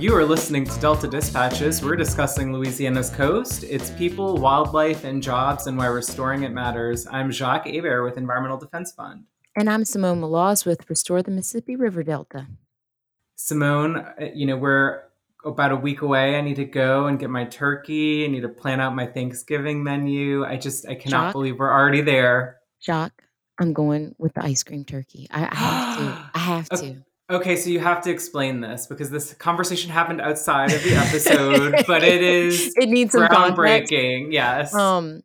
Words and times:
you 0.00 0.16
are 0.16 0.24
listening 0.24 0.64
to 0.64 0.80
Delta 0.80 1.06
Dispatches. 1.06 1.84
We're 1.84 1.94
discussing 1.94 2.54
Louisiana's 2.54 3.10
coast, 3.10 3.64
its 3.64 3.90
people, 3.90 4.38
wildlife, 4.38 5.04
and 5.04 5.22
jobs, 5.22 5.66
and 5.66 5.76
why 5.76 5.88
restoring 5.88 6.42
it 6.44 6.52
matters. 6.52 7.06
I'm 7.06 7.30
Jacques 7.30 7.66
Hebert 7.66 8.02
with 8.02 8.16
Environmental 8.16 8.56
Defense 8.56 8.92
Fund. 8.92 9.24
And 9.56 9.68
I'm 9.68 9.84
Simone 9.84 10.22
Maloz 10.22 10.64
with 10.64 10.88
Restore 10.88 11.22
the 11.22 11.30
Mississippi 11.30 11.76
River 11.76 12.02
Delta. 12.02 12.46
Simone, 13.36 13.98
uh, 13.98 14.30
you 14.34 14.46
know, 14.46 14.56
we're 14.56 15.02
about 15.44 15.70
a 15.70 15.76
week 15.76 16.00
away. 16.00 16.36
I 16.36 16.40
need 16.40 16.56
to 16.56 16.64
go 16.64 17.06
and 17.06 17.18
get 17.18 17.28
my 17.28 17.44
turkey. 17.44 18.24
I 18.24 18.28
need 18.28 18.40
to 18.40 18.48
plan 18.48 18.80
out 18.80 18.94
my 18.94 19.04
Thanksgiving 19.04 19.84
menu. 19.84 20.46
I 20.46 20.56
just, 20.56 20.88
I 20.88 20.94
cannot 20.94 21.26
Jacques? 21.26 21.32
believe 21.34 21.58
we're 21.58 21.70
already 21.70 22.00
there. 22.00 22.60
Jacques, 22.82 23.22
I'm 23.58 23.74
going 23.74 24.14
with 24.16 24.32
the 24.32 24.42
ice 24.42 24.62
cream 24.62 24.86
turkey. 24.86 25.26
I, 25.30 25.42
I 25.42 25.54
have 25.54 25.98
to. 25.98 26.30
I 26.34 26.38
have 26.38 26.68
to. 26.70 27.04
Okay, 27.30 27.54
so 27.54 27.70
you 27.70 27.78
have 27.78 28.02
to 28.02 28.10
explain 28.10 28.60
this 28.60 28.88
because 28.88 29.10
this 29.10 29.34
conversation 29.34 29.88
happened 29.90 30.20
outside 30.20 30.72
of 30.72 30.82
the 30.82 30.94
episode, 30.96 31.84
but 31.86 32.02
it 32.02 32.22
is 32.22 32.74
It 32.76 32.88
needs 32.88 33.12
some 33.12 33.28
groundbreaking. 33.28 34.32
Yes. 34.32 34.74
Um, 34.74 35.22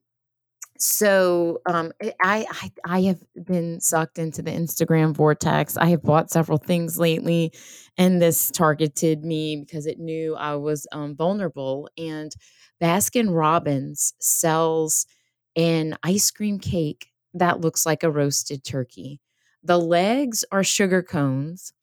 so 0.77 1.61
um, 1.65 1.91
I, 2.01 2.13
I 2.23 2.71
I 2.85 3.01
have 3.03 3.19
been 3.43 3.79
sucked 3.79 4.19
into 4.19 4.43
the 4.43 4.51
Instagram 4.51 5.15
vortex. 5.15 5.77
I 5.77 5.87
have 5.87 6.03
bought 6.03 6.29
several 6.29 6.59
things 6.59 6.99
lately, 6.99 7.53
and 7.97 8.21
this 8.21 8.51
targeted 8.51 9.23
me 9.23 9.55
because 9.57 9.87
it 9.87 9.97
knew 9.97 10.35
I 10.35 10.55
was 10.55 10.85
um, 10.91 11.15
vulnerable. 11.15 11.89
And 11.97 12.31
Baskin 12.79 13.33
Robbins 13.35 14.13
sells 14.19 15.07
an 15.55 15.97
ice 16.03 16.29
cream 16.29 16.59
cake 16.59 17.07
that 17.33 17.61
looks 17.61 17.85
like 17.85 18.03
a 18.03 18.11
roasted 18.11 18.63
turkey. 18.63 19.21
The 19.63 19.79
legs 19.79 20.45
are 20.51 20.63
sugar 20.63 21.01
cones, 21.01 21.73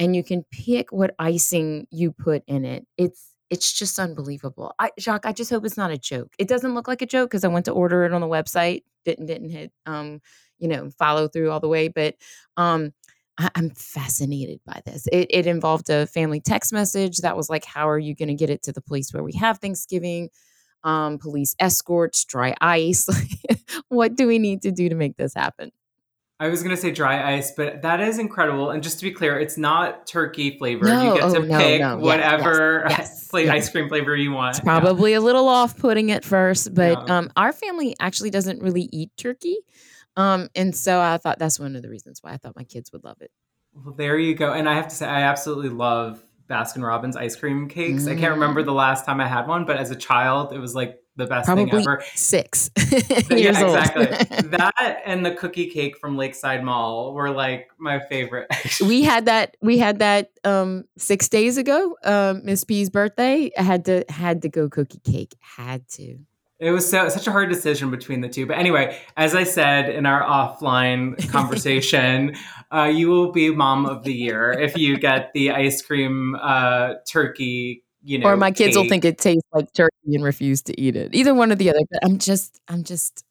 and 0.00 0.16
you 0.16 0.24
can 0.24 0.44
pick 0.50 0.92
what 0.92 1.14
icing 1.20 1.86
you 1.92 2.10
put 2.10 2.42
in 2.48 2.64
it. 2.64 2.86
It's 2.98 3.28
it's 3.50 3.72
just 3.72 3.98
unbelievable. 3.98 4.74
I, 4.78 4.90
Jacques, 4.98 5.26
I 5.26 5.32
just 5.32 5.50
hope 5.50 5.64
it's 5.66 5.76
not 5.76 5.90
a 5.90 5.98
joke. 5.98 6.32
It 6.38 6.48
doesn't 6.48 6.74
look 6.74 6.88
like 6.88 7.02
a 7.02 7.06
joke 7.06 7.30
because 7.30 7.44
I 7.44 7.48
went 7.48 7.66
to 7.66 7.72
order 7.72 8.04
it 8.04 8.12
on 8.12 8.20
the 8.22 8.28
website, 8.28 8.84
didn't 9.04 9.26
didn't 9.26 9.50
hit 9.50 9.72
um, 9.86 10.20
you 10.58 10.68
know, 10.68 10.90
follow 10.98 11.28
through 11.28 11.50
all 11.50 11.60
the 11.60 11.68
way. 11.68 11.88
But 11.88 12.16
um 12.56 12.92
I, 13.38 13.50
I'm 13.54 13.70
fascinated 13.70 14.60
by 14.66 14.80
this. 14.86 15.06
It 15.12 15.28
it 15.30 15.46
involved 15.46 15.90
a 15.90 16.06
family 16.06 16.40
text 16.40 16.72
message 16.72 17.18
that 17.18 17.36
was 17.36 17.50
like, 17.50 17.64
How 17.66 17.88
are 17.88 17.98
you 17.98 18.14
gonna 18.14 18.34
get 18.34 18.50
it 18.50 18.62
to 18.64 18.72
the 18.72 18.82
place 18.82 19.12
where 19.12 19.22
we 19.22 19.34
have 19.34 19.58
Thanksgiving? 19.58 20.30
Um, 20.82 21.18
police 21.18 21.54
escorts, 21.60 22.24
dry 22.24 22.54
ice. 22.62 23.06
what 23.88 24.16
do 24.16 24.26
we 24.26 24.38
need 24.38 24.62
to 24.62 24.72
do 24.72 24.88
to 24.88 24.94
make 24.94 25.16
this 25.18 25.34
happen? 25.34 25.72
I 26.40 26.48
was 26.48 26.62
gonna 26.62 26.76
say 26.76 26.90
dry 26.90 27.34
ice, 27.36 27.52
but 27.54 27.82
that 27.82 28.00
is 28.00 28.18
incredible. 28.18 28.70
And 28.70 28.82
just 28.82 28.98
to 29.00 29.04
be 29.04 29.10
clear, 29.12 29.38
it's 29.38 29.58
not 29.58 30.06
turkey 30.06 30.56
flavor. 30.58 30.86
No, 30.86 31.02
you 31.14 31.20
get 31.20 31.24
oh, 31.30 31.34
to 31.34 31.40
no, 31.46 31.58
pick 31.58 31.80
no. 31.82 31.98
Whatever 31.98 32.86
yes, 32.88 32.98
yes, 33.32 33.44
yes. 33.44 33.48
ice 33.50 33.68
cream 33.70 33.88
flavor 33.88 34.16
you 34.16 34.32
want. 34.32 34.56
It's 34.56 34.64
probably 34.64 35.12
a 35.12 35.20
little 35.20 35.48
off 35.48 35.76
putting 35.76 36.10
at 36.10 36.24
first, 36.24 36.74
but 36.74 37.06
Yeah. 37.06 37.18
um, 37.18 37.30
our 37.36 37.52
family 37.52 37.94
actually 38.00 38.30
doesn't 38.30 38.62
really 38.62 38.88
eat 38.90 39.10
turkey. 39.18 39.58
Um, 40.16 40.48
and 40.54 40.74
so 40.74 40.98
I 41.00 41.18
thought 41.18 41.38
that's 41.38 41.60
one 41.60 41.76
of 41.76 41.82
the 41.82 41.90
reasons 41.90 42.22
why 42.22 42.32
I 42.32 42.38
thought 42.38 42.56
my 42.56 42.64
kids 42.64 42.90
would 42.92 43.04
love 43.04 43.20
it. 43.20 43.30
Well, 43.74 43.94
there 43.94 44.18
you 44.18 44.34
go. 44.34 44.52
And 44.52 44.68
I 44.68 44.74
have 44.74 44.88
to 44.88 44.94
say, 44.96 45.06
I 45.06 45.22
absolutely 45.22 45.68
love 45.68 46.22
Baskin 46.48 46.82
Robbins 46.82 47.16
ice 47.16 47.36
cream 47.36 47.68
cakes. 47.68 48.06
I 48.06 48.14
can't 48.14 48.32
Mm. 48.32 48.40
remember 48.40 48.62
the 48.62 48.72
last 48.72 49.04
time 49.04 49.20
I 49.20 49.28
had 49.28 49.46
one, 49.46 49.66
but 49.66 49.76
as 49.76 49.90
a 49.90 49.96
child, 49.96 50.52
it 50.52 50.58
was 50.58 50.74
like 50.74 50.98
the 51.20 51.26
best 51.26 51.46
thing 51.46 51.68
Probably 51.68 51.82
ever. 51.82 52.02
six 52.14 52.70
But 53.28 53.38
years 53.38 53.56
yeah, 53.58 53.64
old. 53.64 53.76
exactly. 53.78 54.06
that 54.48 55.02
and 55.04 55.24
the 55.24 55.32
cookie 55.32 55.68
cake 55.70 55.96
from 55.98 56.16
Lakeside 56.16 56.64
Mall 56.64 57.14
were 57.14 57.30
like 57.30 57.68
my 57.78 58.00
favorite. 58.00 58.48
we 58.80 59.02
had 59.02 59.26
that. 59.26 59.56
We 59.62 59.78
had 59.78 60.00
that 60.00 60.30
um, 60.44 60.84
six 60.98 61.28
days 61.28 61.56
ago. 61.56 61.96
Um, 62.02 62.44
Miss 62.44 62.64
P's 62.64 62.90
birthday. 62.90 63.50
I 63.56 63.62
had 63.62 63.84
to 63.84 64.04
had 64.08 64.42
to 64.42 64.48
go 64.48 64.68
cookie 64.68 65.00
cake. 65.04 65.36
Had 65.40 65.88
to. 65.90 66.18
It 66.58 66.72
was 66.72 66.88
so 66.88 67.08
such 67.08 67.26
a 67.26 67.32
hard 67.32 67.48
decision 67.48 67.90
between 67.90 68.20
the 68.20 68.28
two. 68.28 68.44
But 68.46 68.58
anyway, 68.58 68.98
as 69.16 69.34
I 69.34 69.44
said 69.44 69.88
in 69.88 70.04
our 70.04 70.22
offline 70.22 71.16
conversation, 71.30 72.34
uh, 72.70 72.84
you 72.84 73.08
will 73.08 73.32
be 73.32 73.50
mom 73.50 73.86
of 73.86 74.04
the 74.04 74.12
year 74.12 74.52
if 74.52 74.76
you 74.76 74.98
get 74.98 75.32
the 75.32 75.52
ice 75.52 75.80
cream 75.80 76.36
uh, 76.40 76.94
turkey. 77.06 77.84
You 78.02 78.18
know, 78.18 78.28
or 78.28 78.36
my 78.36 78.50
kids 78.50 78.76
will 78.76 78.84
think 78.88 79.04
it 79.04 79.18
tastes 79.18 79.46
like 79.52 79.72
turkey 79.72 80.14
and 80.14 80.24
refuse 80.24 80.62
to 80.62 80.80
eat 80.80 80.96
it. 80.96 81.14
Either 81.14 81.34
one 81.34 81.52
or 81.52 81.54
the 81.54 81.68
other. 81.70 81.80
But 81.90 82.00
I'm 82.04 82.18
just 82.18 82.60
I'm 82.68 82.82
just 82.84 83.24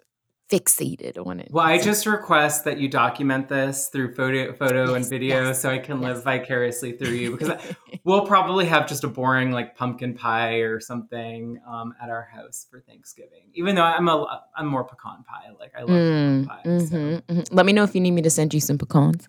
fixated 0.51 1.23
on 1.25 1.39
it. 1.39 1.49
Well, 1.51 1.65
I 1.65 1.77
just 1.79 2.05
request 2.05 2.65
that 2.65 2.79
you 2.79 2.87
document 2.89 3.47
this 3.49 3.89
through 3.89 4.15
photo, 4.15 4.51
photo 4.53 4.95
and 4.95 5.05
video, 5.05 5.47
yes, 5.47 5.61
so 5.61 5.69
I 5.69 5.77
can 5.77 6.01
live 6.01 6.23
vicariously 6.23 6.93
through 6.93 7.11
you. 7.11 7.31
Because 7.31 7.49
I- 7.51 7.75
we'll 8.03 8.25
probably 8.25 8.65
have 8.65 8.87
just 8.87 9.03
a 9.03 9.07
boring 9.07 9.51
like 9.51 9.75
pumpkin 9.75 10.15
pie 10.15 10.57
or 10.57 10.79
something 10.79 11.59
um, 11.67 11.93
at 12.01 12.09
our 12.09 12.23
house 12.33 12.65
for 12.69 12.79
Thanksgiving. 12.81 13.49
Even 13.53 13.75
though 13.75 13.83
I'm 13.83 14.07
a 14.07 14.43
I'm 14.55 14.67
more 14.67 14.83
pecan 14.83 15.23
pie. 15.23 15.49
Like 15.59 15.73
I 15.77 15.81
love 15.83 15.89
Mm, 15.97 16.43
pecan 16.43 16.45
pie. 16.47 16.61
so. 16.79 16.95
mhm, 16.95 17.21
mhm. 17.23 17.47
Let 17.51 17.65
me 17.65 17.73
know 17.73 17.83
if 17.83 17.93
you 17.95 18.01
need 18.01 18.11
me 18.11 18.21
to 18.23 18.29
send 18.29 18.53
you 18.53 18.59
some 18.59 18.77
pecans. 18.77 19.27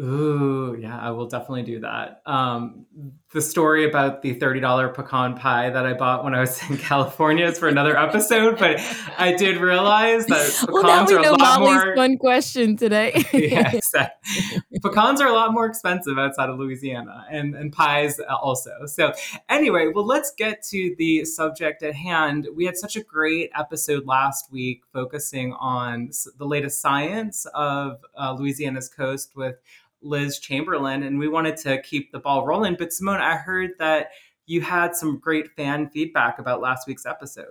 Ooh, 0.00 0.78
yeah, 0.80 0.98
I 0.98 1.10
will 1.10 1.26
definitely 1.26 1.64
do 1.64 1.80
that. 1.80 2.22
Um, 2.24 2.86
the 3.34 3.42
story 3.42 3.86
about 3.86 4.22
the 4.22 4.34
$30 4.34 4.94
pecan 4.94 5.36
pie 5.36 5.68
that 5.68 5.84
I 5.84 5.92
bought 5.92 6.24
when 6.24 6.34
I 6.34 6.40
was 6.40 6.58
in 6.70 6.78
California 6.78 7.44
is 7.44 7.58
for 7.58 7.68
another 7.68 7.98
episode, 7.98 8.58
but 8.58 8.80
I 9.18 9.34
did 9.34 9.58
realize 9.58 10.24
that 10.26 10.38
pecans 10.38 10.66
well, 10.72 10.82
now 10.84 11.06
we 11.06 11.14
are 11.14 11.26
a 11.26 11.30
lot 11.32 11.60
Molly's 11.60 11.84
more. 11.84 11.96
fun 11.96 12.16
question 12.16 12.78
today. 12.78 13.12
yeah, 13.34 13.72
exactly. 13.72 14.62
Pecans 14.82 15.20
are 15.20 15.28
a 15.28 15.34
lot 15.34 15.52
more 15.52 15.66
expensive 15.66 16.18
outside 16.18 16.48
of 16.48 16.58
Louisiana 16.58 17.26
and, 17.30 17.54
and 17.54 17.70
pies 17.70 18.18
also. 18.20 18.86
So, 18.86 19.12
anyway, 19.50 19.88
well, 19.94 20.06
let's 20.06 20.32
get 20.32 20.62
to 20.70 20.94
the 20.96 21.26
subject 21.26 21.82
at 21.82 21.94
hand. 21.94 22.48
We 22.54 22.64
had 22.64 22.78
such 22.78 22.96
a 22.96 23.02
great 23.02 23.50
episode 23.54 24.06
last 24.06 24.50
week 24.50 24.82
focusing 24.94 25.52
on 25.52 26.10
the 26.38 26.46
latest 26.46 26.80
science 26.80 27.46
of 27.52 27.98
uh, 28.16 28.32
Louisiana's 28.32 28.88
coast 28.88 29.36
with 29.36 29.56
Liz 30.02 30.38
Chamberlain, 30.38 31.02
and 31.02 31.18
we 31.18 31.28
wanted 31.28 31.56
to 31.58 31.80
keep 31.82 32.12
the 32.12 32.18
ball 32.18 32.46
rolling. 32.46 32.76
But, 32.78 32.92
Simone, 32.92 33.20
I 33.20 33.36
heard 33.36 33.70
that 33.78 34.10
you 34.46 34.60
had 34.60 34.96
some 34.96 35.18
great 35.18 35.48
fan 35.56 35.88
feedback 35.90 36.38
about 36.38 36.60
last 36.60 36.86
week's 36.86 37.06
episode. 37.06 37.46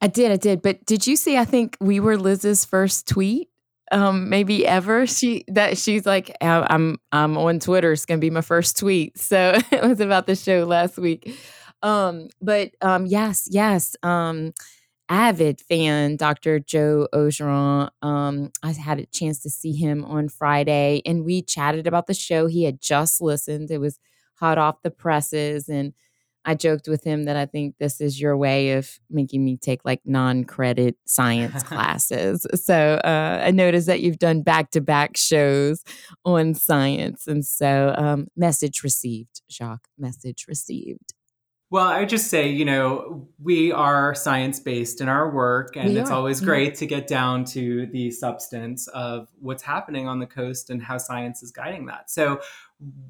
I 0.00 0.06
did, 0.08 0.30
I 0.30 0.36
did. 0.36 0.62
But 0.62 0.84
did 0.86 1.06
you 1.06 1.16
see? 1.16 1.36
I 1.36 1.44
think 1.44 1.76
we 1.80 1.98
were 2.00 2.16
Liz's 2.18 2.64
first 2.64 3.08
tweet, 3.08 3.48
um, 3.90 4.28
maybe 4.28 4.66
ever. 4.66 5.06
She 5.06 5.44
that 5.48 5.78
she's 5.78 6.04
like, 6.04 6.30
"I- 6.40 6.66
I'm 6.68 6.98
I'm 7.10 7.38
on 7.38 7.58
Twitter. 7.58 7.92
It's 7.92 8.04
gonna 8.04 8.18
be 8.18 8.30
my 8.30 8.42
first 8.42 8.78
tweet. 8.78 9.18
So 9.18 9.54
it 9.72 9.82
was 9.82 10.00
about 10.00 10.26
the 10.26 10.36
show 10.36 10.64
last 10.64 10.98
week. 10.98 11.34
Um, 11.82 12.28
but 12.40 12.72
um, 12.82 13.06
yes, 13.06 13.48
yes. 13.50 13.96
Um, 14.02 14.52
avid 15.08 15.60
fan, 15.60 16.16
Dr. 16.16 16.58
Joe 16.58 17.08
Ogeron. 17.12 17.90
Um, 18.02 18.50
I 18.62 18.72
had 18.72 19.00
a 19.00 19.06
chance 19.06 19.40
to 19.40 19.50
see 19.50 19.72
him 19.72 20.04
on 20.04 20.28
Friday, 20.28 21.02
and 21.04 21.24
we 21.24 21.42
chatted 21.42 21.86
about 21.86 22.06
the 22.06 22.14
show. 22.14 22.46
He 22.46 22.64
had 22.64 22.80
just 22.80 23.20
listened. 23.20 23.70
It 23.70 23.78
was 23.78 23.98
hot 24.36 24.58
off 24.58 24.82
the 24.82 24.90
presses, 24.90 25.68
and 25.68 25.92
I 26.44 26.54
joked 26.54 26.88
with 26.88 27.04
him 27.04 27.24
that 27.24 27.36
I 27.36 27.46
think 27.46 27.76
this 27.78 28.00
is 28.00 28.20
your 28.20 28.36
way 28.36 28.72
of 28.72 28.98
making 29.08 29.44
me 29.44 29.56
take 29.56 29.84
like 29.84 30.02
non-credit 30.04 30.96
science 31.06 31.62
classes. 31.64 32.46
So 32.54 33.00
uh, 33.04 33.42
I 33.44 33.50
noticed 33.50 33.86
that 33.86 34.00
you've 34.00 34.18
done 34.18 34.42
back-to-back 34.42 35.16
shows 35.16 35.82
on 36.24 36.54
science, 36.54 37.26
and 37.26 37.44
so 37.44 37.94
um, 37.96 38.28
message 38.36 38.82
received, 38.82 39.42
Jacques. 39.50 39.88
Message 39.98 40.46
received. 40.48 41.14
Well, 41.70 41.86
I 41.86 42.00
would 42.00 42.08
just 42.08 42.28
say, 42.28 42.48
you 42.48 42.64
know, 42.64 43.26
we 43.42 43.72
are 43.72 44.14
science 44.14 44.60
based 44.60 45.00
in 45.00 45.08
our 45.08 45.30
work, 45.30 45.76
and 45.76 45.94
We 45.94 45.98
it's 45.98 46.10
are, 46.10 46.14
always 46.14 46.40
yeah. 46.40 46.46
great 46.46 46.74
to 46.76 46.86
get 46.86 47.06
down 47.06 47.44
to 47.46 47.86
the 47.86 48.10
substance 48.10 48.86
of 48.88 49.28
what's 49.40 49.62
happening 49.62 50.06
on 50.06 50.20
the 50.20 50.26
coast 50.26 50.70
and 50.70 50.82
how 50.82 50.98
science 50.98 51.42
is 51.42 51.50
guiding 51.50 51.86
that. 51.86 52.10
So 52.10 52.40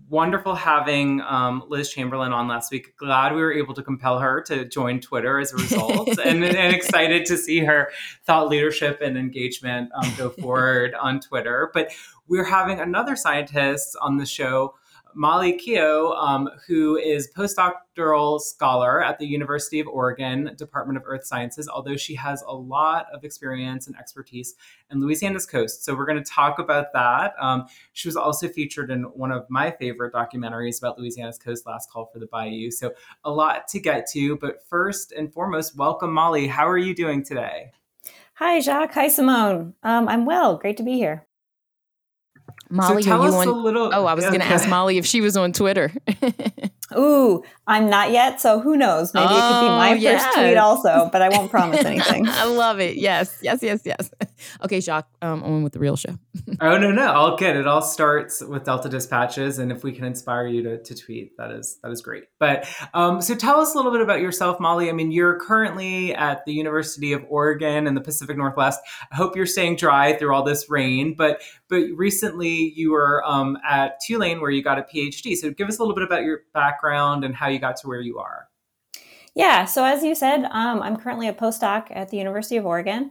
wonderful 0.09 0.55
having 0.55 1.21
um, 1.23 1.65
Liz 1.69 1.91
Chamberlain 1.91 2.33
on 2.33 2.49
last 2.49 2.71
week. 2.71 2.97
Glad 2.97 3.35
we 3.35 3.41
were 3.41 3.53
able 3.53 3.75
to 3.75 3.83
compel 3.83 4.19
her 4.19 4.41
to 4.43 4.65
join 4.65 5.01
Twitter 5.01 5.39
as 5.41 5.53
a 5.53 5.57
result, 5.57 6.19
and, 6.25 6.45
and 6.45 6.75
excited 6.75 7.27
to 7.27 7.37
see 7.37 7.61
her 7.61 7.91
thought 8.25 8.49
leadership 8.49 9.01
and 9.03 9.17
engagement 9.17 9.91
um, 9.95 10.13
go 10.17 10.31
forward 10.31 10.95
on 10.95 11.21
Twitter. 11.21 11.71
But 11.75 11.91
we're 12.29 12.45
having 12.45 12.81
another 12.81 13.17
scientist 13.17 13.97
on 14.01 14.17
the 14.17 14.27
show. 14.27 14.75
Molly 15.15 15.57
Keogh, 15.57 16.13
um, 16.13 16.49
who 16.67 16.97
is 16.97 17.31
postdoctoral 17.37 18.41
scholar 18.41 19.03
at 19.03 19.19
the 19.19 19.27
University 19.27 19.81
of 19.81 19.87
Oregon 19.87 20.51
Department 20.57 20.97
of 20.97 21.05
Earth 21.07 21.25
Sciences, 21.25 21.69
although 21.69 21.97
she 21.97 22.15
has 22.15 22.43
a 22.47 22.55
lot 22.55 23.07
of 23.13 23.25
experience 23.25 23.87
and 23.87 23.97
expertise 23.97 24.55
in 24.91 25.01
Louisiana's 25.01 25.47
coast. 25.47 25.85
So 25.85 25.95
we're 25.95 26.07
going 26.07 26.23
to 26.23 26.31
talk 26.31 26.59
about 26.59 26.93
that. 26.93 27.35
Um, 27.41 27.67
she 27.93 28.09
was 28.09 28.17
also 28.17 28.49
featured 28.49 28.91
in 28.91 29.03
one 29.05 29.31
of 29.31 29.47
my 29.49 29.71
favorite 29.71 30.13
documentaries 30.13 30.79
about 30.79 30.99
Louisiana's 30.99 31.39
coast, 31.39 31.67
Last 31.67 31.91
Call 31.91 32.07
for 32.07 32.19
the 32.19 32.27
Bayou. 32.27 32.71
So 32.71 32.93
a 33.25 33.31
lot 33.31 33.69
to 33.69 33.81
get 33.81 34.09
to. 34.13 34.37
But 34.37 34.67
first 34.69 35.13
and 35.13 35.33
foremost, 35.33 35.77
welcome, 35.77 36.13
Molly. 36.13 36.47
How 36.47 36.69
are 36.69 36.79
you 36.79 36.95
doing 36.95 37.25
today? 37.25 37.71
Hi, 38.35 38.59
Jacques. 38.59 38.95
Hi, 38.95 39.09
Simone. 39.09 39.75
Um, 39.85 40.09
I'm 40.09 40.27
well. 40.27 40.57
Great 40.57 40.77
to 40.79 40.83
be 40.83 40.95
here. 40.95 41.25
Molly, 42.71 43.03
so 43.03 43.09
tell 43.09 43.23
are 43.23 43.29
you 43.29 43.35
us 43.35 43.47
on? 43.47 43.49
a 43.49 43.53
little. 43.53 43.91
Oh, 43.93 44.07
I 44.07 44.15
was 44.15 44.25
going 44.25 44.41
to 44.41 44.47
ask 44.47 44.69
Molly 44.69 44.99
if 44.99 45.07
she 45.07 45.21
was 45.21 45.37
on 45.37 45.53
Twitter. 45.53 45.93
Ooh, 46.97 47.43
I'm 47.67 47.89
not 47.89 48.11
yet, 48.11 48.41
so 48.41 48.61
who 48.61 48.77
knows? 48.77 49.15
Maybe 49.15 49.25
it 49.25 49.29
could 49.29 49.61
be 49.61 49.67
Oh, 49.67 49.77
my 49.77 50.01
first 50.01 50.35
tweet 50.35 50.57
also, 50.57 51.09
but 51.11 51.23
I 51.23 51.29
won't 51.31 51.51
promise 51.51 51.85
anything. 51.85 52.29
I 52.29 52.45
love 52.45 52.79
it. 52.79 52.97
Yes, 52.97 53.39
yes, 53.43 53.63
yes, 53.63 53.81
yes. 53.85 54.11
Okay, 54.63 54.81
Jacques, 54.81 55.09
um, 55.23 55.43
on 55.43 55.63
with 55.63 55.73
the 55.73 55.79
real 55.79 55.97
show. 55.97 56.15
Oh 56.61 56.79
no, 56.79 56.93
no, 56.93 57.13
all 57.13 57.37
good. 57.37 57.57
It 57.57 57.67
all 57.67 57.83
starts 57.83 58.41
with 58.41 58.65
Delta 58.65 58.89
Dispatches, 58.89 59.59
and 59.59 59.73
if 59.73 59.83
we 59.83 59.91
can 59.93 60.05
inspire 60.05 60.47
you 60.47 60.63
to, 60.63 60.83
to 60.83 60.95
tweet, 60.95 61.37
that 61.37 61.51
is 61.51 61.79
that 61.83 61.91
is 61.91 62.01
great. 62.01 62.25
But 62.39 62.69
um, 62.95 63.21
so 63.21 63.35
tell 63.35 63.61
us 63.61 63.75
a 63.75 63.77
little 63.77 63.91
bit 63.91 64.01
about 64.01 64.21
yourself, 64.21 64.61
Molly. 64.61 64.89
I 64.89 64.93
mean, 64.93 65.11
you're 65.11 65.39
currently 65.41 66.15
at 66.15 66.45
the 66.45 66.53
University 66.53 67.13
of 67.13 67.25
Oregon 67.29 67.87
in 67.89 67.95
the 67.95 68.01
Pacific 68.01 68.37
Northwest. 68.37 68.81
I 69.11 69.17
hope 69.17 69.35
you're 69.35 69.47
staying 69.47 69.77
dry 69.77 70.13
through 70.17 70.33
all 70.33 70.45
this 70.45 70.71
rain. 70.71 71.15
But 71.17 71.41
but 71.69 71.85
recently 71.97 72.73
you 72.77 72.93
were 72.93 73.23
um, 73.25 73.59
at 73.69 73.99
Tulane 74.07 74.41
where 74.41 74.51
you 74.51 74.63
got 74.63 74.79
a 74.79 74.83
PhD. 74.83 75.37
So 75.37 75.51
give 75.51 75.69
us 75.69 75.79
a 75.79 75.83
little 75.83 75.95
bit 75.95 76.05
about 76.05 76.23
your 76.23 76.43
background 76.53 77.25
and 77.25 77.35
how 77.35 77.49
you 77.49 77.59
got 77.59 77.77
to 77.79 77.89
where 77.89 78.01
you 78.01 78.19
are. 78.19 78.49
Yeah, 79.35 79.65
so 79.65 79.85
as 79.85 80.05
you 80.05 80.15
said, 80.15 80.45
um, 80.45 80.81
I'm 80.81 80.97
currently 80.97 81.27
a 81.27 81.33
postdoc 81.33 81.89
at 81.91 82.11
the 82.11 82.17
University 82.17 82.57
of 82.57 82.67
Oregon. 82.67 83.11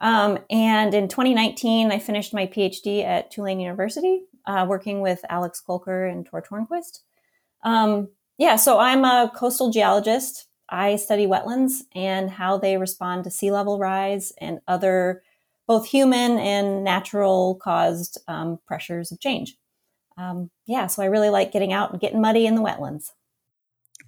Um, 0.00 0.38
and 0.50 0.92
in 0.92 1.08
2019, 1.08 1.92
I 1.92 1.98
finished 1.98 2.34
my 2.34 2.46
PhD 2.46 3.04
at 3.04 3.30
Tulane 3.30 3.60
University, 3.60 4.24
uh, 4.46 4.66
working 4.68 5.00
with 5.00 5.24
Alex 5.30 5.62
Kolker 5.66 6.10
and 6.10 6.26
Tor 6.26 6.42
Törnqvist. 6.42 7.00
Um, 7.62 8.08
yeah, 8.36 8.56
so 8.56 8.78
I'm 8.78 9.04
a 9.04 9.30
coastal 9.34 9.70
geologist. 9.70 10.48
I 10.68 10.96
study 10.96 11.26
wetlands 11.26 11.82
and 11.94 12.30
how 12.30 12.58
they 12.58 12.76
respond 12.76 13.24
to 13.24 13.30
sea 13.30 13.52
level 13.52 13.78
rise 13.78 14.32
and 14.38 14.60
other 14.66 15.22
both 15.66 15.86
human 15.86 16.38
and 16.38 16.84
natural 16.84 17.56
caused 17.62 18.18
um, 18.28 18.58
pressures 18.66 19.12
of 19.12 19.20
change. 19.20 19.56
Um, 20.16 20.50
yeah, 20.66 20.86
so 20.88 21.02
I 21.02 21.06
really 21.06 21.30
like 21.30 21.52
getting 21.52 21.72
out 21.72 21.92
and 21.92 22.00
getting 22.00 22.20
muddy 22.20 22.46
in 22.46 22.54
the 22.54 22.62
wetlands. 22.62 23.10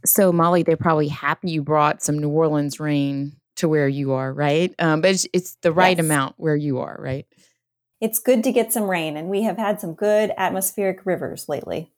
So, 0.04 0.32
Molly, 0.32 0.62
they're 0.62 0.76
probably 0.76 1.08
happy 1.08 1.50
you 1.50 1.62
brought 1.62 2.02
some 2.02 2.18
New 2.18 2.28
Orleans 2.28 2.78
rain 2.78 3.36
to 3.56 3.68
where 3.68 3.88
you 3.88 4.12
are, 4.12 4.32
right? 4.32 4.74
Um, 4.78 5.00
but 5.00 5.12
it's, 5.12 5.26
it's 5.32 5.56
the 5.62 5.72
right 5.72 5.98
Yes. 5.98 5.98
amount 5.98 6.34
where 6.36 6.56
you 6.56 6.80
are, 6.80 6.96
right? 7.00 7.26
It's 8.00 8.18
good 8.18 8.44
to 8.44 8.52
get 8.52 8.72
some 8.72 8.84
rain, 8.90 9.16
and 9.16 9.28
we 9.28 9.42
have 9.42 9.56
had 9.56 9.80
some 9.80 9.94
good 9.94 10.32
atmospheric 10.36 11.04
rivers 11.06 11.48
lately. 11.48 11.92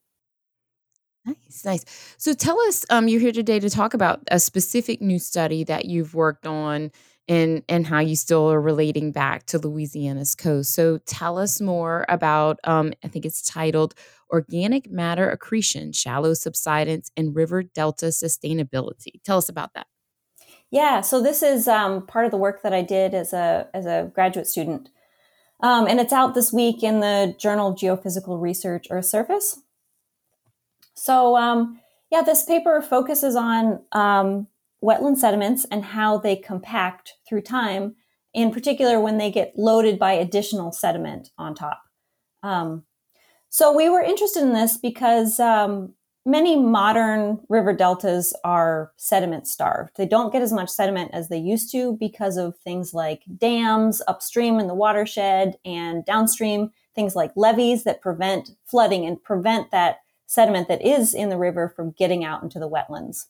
Nice, 1.25 1.65
nice. 1.65 2.15
So 2.17 2.33
tell 2.33 2.59
us, 2.61 2.85
um, 2.89 3.07
you're 3.07 3.19
here 3.19 3.33
today 3.33 3.59
to 3.59 3.69
talk 3.69 3.93
about 3.93 4.21
a 4.31 4.39
specific 4.39 5.01
new 5.01 5.19
study 5.19 5.63
that 5.65 5.85
you've 5.85 6.13
worked 6.15 6.47
on 6.47 6.91
and 7.27 7.63
and 7.67 7.85
how 7.85 7.99
you 7.99 8.15
still 8.15 8.51
are 8.51 8.61
relating 8.61 9.11
back 9.11 9.45
to 9.47 9.59
Louisiana's 9.59 10.35
coast. 10.35 10.73
So 10.73 10.97
tell 10.99 11.37
us 11.37 11.59
more 11.59 12.05
about 12.09 12.59
um, 12.63 12.93
I 13.03 13.07
think 13.07 13.25
it's 13.25 13.41
titled 13.41 13.93
Organic 14.29 14.89
Matter 14.89 15.29
Accretion, 15.29 15.91
Shallow 15.91 16.33
Subsidence, 16.33 17.11
and 17.17 17.35
River 17.35 17.63
Delta 17.63 18.07
Sustainability. 18.07 19.21
Tell 19.23 19.37
us 19.37 19.49
about 19.49 19.73
that. 19.73 19.87
Yeah, 20.69 21.01
so 21.01 21.21
this 21.21 21.41
is 21.41 21.67
um, 21.67 22.05
part 22.05 22.25
of 22.25 22.31
the 22.31 22.37
work 22.37 22.61
that 22.63 22.73
I 22.73 22.81
did 22.81 23.13
as 23.13 23.33
a 23.33 23.67
as 23.73 23.85
a 23.85 24.11
graduate 24.13 24.47
student, 24.47 24.89
um, 25.61 25.87
and 25.87 25.99
it's 25.99 26.13
out 26.13 26.33
this 26.33 26.51
week 26.51 26.83
in 26.83 26.99
the 26.99 27.35
journal 27.37 27.69
of 27.69 27.75
Geophysical 27.75 28.41
Research 28.41 28.87
Earth 28.89 29.05
Surface. 29.05 29.61
So 30.93 31.37
um, 31.37 31.79
yeah, 32.11 32.21
this 32.21 32.43
paper 32.43 32.81
focuses 32.81 33.35
on 33.35 33.81
um, 33.91 34.47
wetland 34.83 35.17
sediments 35.17 35.65
and 35.71 35.83
how 35.83 36.17
they 36.17 36.35
compact 36.35 37.13
through 37.27 37.41
time, 37.41 37.95
in 38.33 38.51
particular 38.51 38.99
when 38.99 39.17
they 39.17 39.31
get 39.31 39.53
loaded 39.55 39.97
by 39.97 40.13
additional 40.13 40.71
sediment 40.71 41.29
on 41.37 41.55
top. 41.55 41.81
Um, 42.43 42.83
so 43.49 43.73
we 43.75 43.89
were 43.89 44.01
interested 44.01 44.43
in 44.43 44.53
this 44.53 44.77
because 44.77 45.39
um, 45.39 45.93
many 46.25 46.57
modern 46.57 47.39
river 47.49 47.73
deltas 47.73 48.35
are 48.43 48.91
sediment 48.97 49.47
starved. 49.47 49.91
They 49.95 50.05
don't 50.05 50.31
get 50.31 50.41
as 50.41 50.51
much 50.51 50.69
sediment 50.69 51.11
as 51.13 51.29
they 51.29 51.37
used 51.37 51.71
to 51.71 51.97
because 51.99 52.37
of 52.37 52.57
things 52.57 52.93
like 52.93 53.23
dams 53.37 54.01
upstream 54.07 54.59
in 54.59 54.67
the 54.67 54.75
watershed 54.75 55.55
and 55.65 56.05
downstream 56.05 56.71
things 56.93 57.15
like 57.15 57.31
levees 57.35 57.83
that 57.85 58.01
prevent 58.01 58.49
flooding 58.65 59.05
and 59.05 59.23
prevent 59.23 59.71
that 59.71 59.99
sediment 60.25 60.67
that 60.67 60.85
is 60.85 61.13
in 61.13 61.29
the 61.29 61.37
river 61.37 61.69
from 61.69 61.91
getting 61.91 62.25
out 62.25 62.43
into 62.43 62.59
the 62.59 62.69
wetlands. 62.69 63.27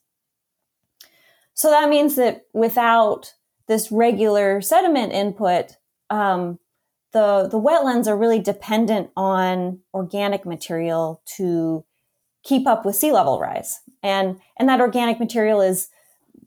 So 1.57 1.71
that 1.71 1.89
means 1.89 2.15
that 2.17 2.45
without 2.53 3.33
this 3.67 3.91
regular 3.91 4.61
sediment 4.61 5.11
input, 5.11 5.75
um, 6.11 6.59
the, 7.13 7.47
the 7.49 7.59
wetlands 7.59 8.05
are 8.05 8.15
really 8.15 8.39
dependent 8.39 9.09
on 9.17 9.79
organic 9.91 10.45
material 10.45 11.23
to 11.37 11.83
keep 12.43 12.67
up 12.67 12.85
with 12.85 12.95
sea 12.95 13.11
level 13.11 13.39
rise. 13.39 13.79
And, 14.03 14.39
and 14.59 14.69
that 14.69 14.79
organic 14.79 15.19
material 15.19 15.61
is 15.61 15.89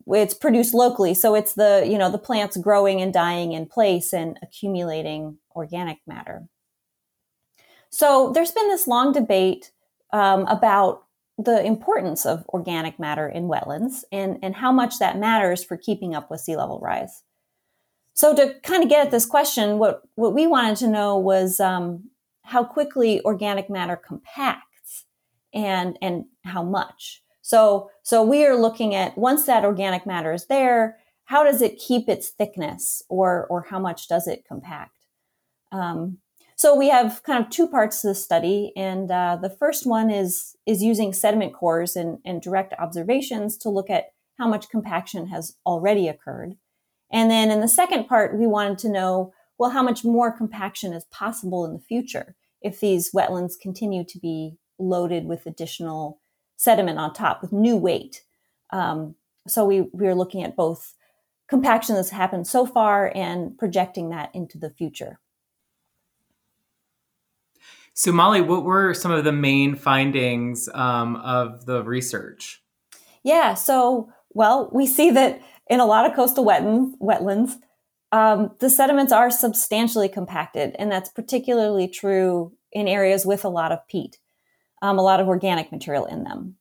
it's 0.07 0.33
produced 0.33 0.75
locally. 0.75 1.15
So 1.15 1.35
it's 1.35 1.55
the, 1.55 1.85
you 1.85 1.99
know, 1.99 2.11
the 2.11 2.17
plants 2.17 2.56
growing 2.56 3.01
and 3.01 3.13
dying 3.13 3.51
in 3.51 3.67
place 3.67 4.13
and 4.13 4.39
accumulating 4.43 5.39
organic 5.56 5.99
matter. 6.06 6.47
So 7.91 8.31
there's 8.33 8.53
been 8.53 8.69
this 8.69 8.87
long 8.87 9.13
debate 9.13 9.73
um, 10.13 10.47
about 10.47 11.03
the 11.45 11.65
importance 11.65 12.27
of 12.27 12.45
organic 12.49 12.99
matter 12.99 13.29
in 13.29 13.45
wetlands 13.45 14.05
and, 14.13 14.39
and 14.43 14.55
how 14.57 14.73
much 14.73 14.99
that 14.99 15.19
matters 15.19 15.65
for 15.65 15.77
keeping 15.77 16.15
up 16.15 16.31
with 16.31 16.41
sea 16.41 16.57
level 16.57 16.81
rise. 16.83 17.23
So 18.15 18.35
to 18.35 18.55
kind 18.63 18.83
of 18.83 18.89
get 18.89 19.07
at 19.07 19.11
this 19.11 19.27
question, 19.27 19.79
what, 19.79 20.03
what 20.17 20.35
we 20.35 20.47
wanted 20.47 20.77
to 20.79 20.89
know 20.89 21.17
was 21.17 21.61
um, 21.61 22.11
how 22.43 22.65
quickly 22.65 23.23
organic 23.25 23.71
matter 23.71 23.97
compacts 23.97 25.07
and, 25.55 25.99
and 26.03 26.25
how 26.45 26.63
much. 26.63 27.23
So, 27.41 27.91
so 28.03 28.23
we 28.23 28.45
are 28.45 28.57
looking 28.57 28.95
at 28.95 29.17
once 29.17 29.47
that 29.47 29.65
organic 29.65 30.07
matter 30.07 30.33
is 30.33 30.47
there, 30.47 30.99
how 31.25 31.45
does 31.45 31.63
it 31.63 31.79
keep 31.79 32.09
its 32.09 32.29
thickness 32.29 33.03
or, 33.09 33.47
or 33.49 33.67
how 33.71 33.79
much 33.79 34.09
does 34.09 34.27
it 34.27 34.45
compact? 34.47 35.07
Um, 35.73 36.19
so 36.61 36.75
we 36.75 36.91
have 36.91 37.23
kind 37.23 37.43
of 37.43 37.49
two 37.49 37.67
parts 37.67 38.03
to 38.03 38.09
the 38.09 38.15
study, 38.15 38.75
and 38.77 39.11
uh, 39.11 39.39
the 39.41 39.49
first 39.49 39.87
one 39.87 40.11
is 40.11 40.56
is 40.67 40.82
using 40.82 41.15
sediment 41.15 41.55
cores 41.55 41.96
and, 41.96 42.19
and 42.23 42.43
direct 42.43 42.75
observations 42.79 43.56
to 43.56 43.70
look 43.70 43.89
at 43.89 44.13
how 44.37 44.46
much 44.46 44.69
compaction 44.69 45.29
has 45.29 45.56
already 45.65 46.06
occurred. 46.06 46.56
And 47.11 47.31
then 47.31 47.51
in 47.51 47.63
the 47.63 47.67
second 47.67 48.08
part, 48.08 48.39
we 48.39 48.46
wanted 48.46 48.77
to 48.81 48.91
know 48.91 49.32
well 49.56 49.70
how 49.70 49.82
much 49.82 50.05
more 50.05 50.31
compaction 50.31 50.93
is 50.93 51.05
possible 51.05 51.65
in 51.65 51.73
the 51.73 51.79
future 51.79 52.37
if 52.61 52.79
these 52.79 53.11
wetlands 53.13 53.58
continue 53.58 54.05
to 54.05 54.19
be 54.19 54.58
loaded 54.79 55.25
with 55.25 55.46
additional 55.46 56.20
sediment 56.58 56.99
on 56.99 57.15
top 57.15 57.41
with 57.41 57.53
new 57.53 57.79
weight. 57.79 58.23
Um, 58.69 59.15
so 59.49 59.65
we 59.65 59.89
we 59.94 60.06
are 60.06 60.15
looking 60.15 60.43
at 60.43 60.56
both 60.56 60.93
compaction 61.49 61.94
that's 61.94 62.11
happened 62.11 62.46
so 62.46 62.67
far 62.67 63.11
and 63.15 63.56
projecting 63.56 64.11
that 64.11 64.29
into 64.34 64.58
the 64.58 64.69
future. 64.69 65.20
So, 68.01 68.13
Molly, 68.13 68.41
what 68.41 68.65
were 68.65 68.95
some 68.95 69.13
of 69.13 69.25
the 69.25 69.33
main 69.33 69.75
findings 69.75 70.71
um, 70.73 71.17
of 71.17 71.67
the 71.67 71.85
research? 71.85 72.63
Yeah, 73.25 73.53
so 73.53 74.11
well, 74.31 74.71
we 74.73 74.87
see 74.87 75.11
that 75.11 75.43
in 75.69 75.81
a 75.81 75.85
lot 75.85 76.07
of 76.07 76.17
coastal 76.17 76.47
wetlands, 76.47 77.57
um, 78.11 78.53
the 78.59 78.71
sediments 78.71 79.13
are 79.13 79.31
substantially 79.31 80.09
compacted, 80.09 80.75
and 80.79 80.91
that's 80.91 81.11
particularly 81.11 81.89
true 81.89 82.55
in 82.73 82.89
areas 82.89 83.27
with 83.27 83.45
a 83.45 83.51
lot 83.51 83.71
of 83.71 83.87
peat, 83.87 84.19
um, 84.81 84.99
a 84.99 85.03
lot 85.03 85.21
of 85.21 85.29
organic 85.29 85.71
material 85.71 86.07
in 86.07 86.25
them. 86.25 86.57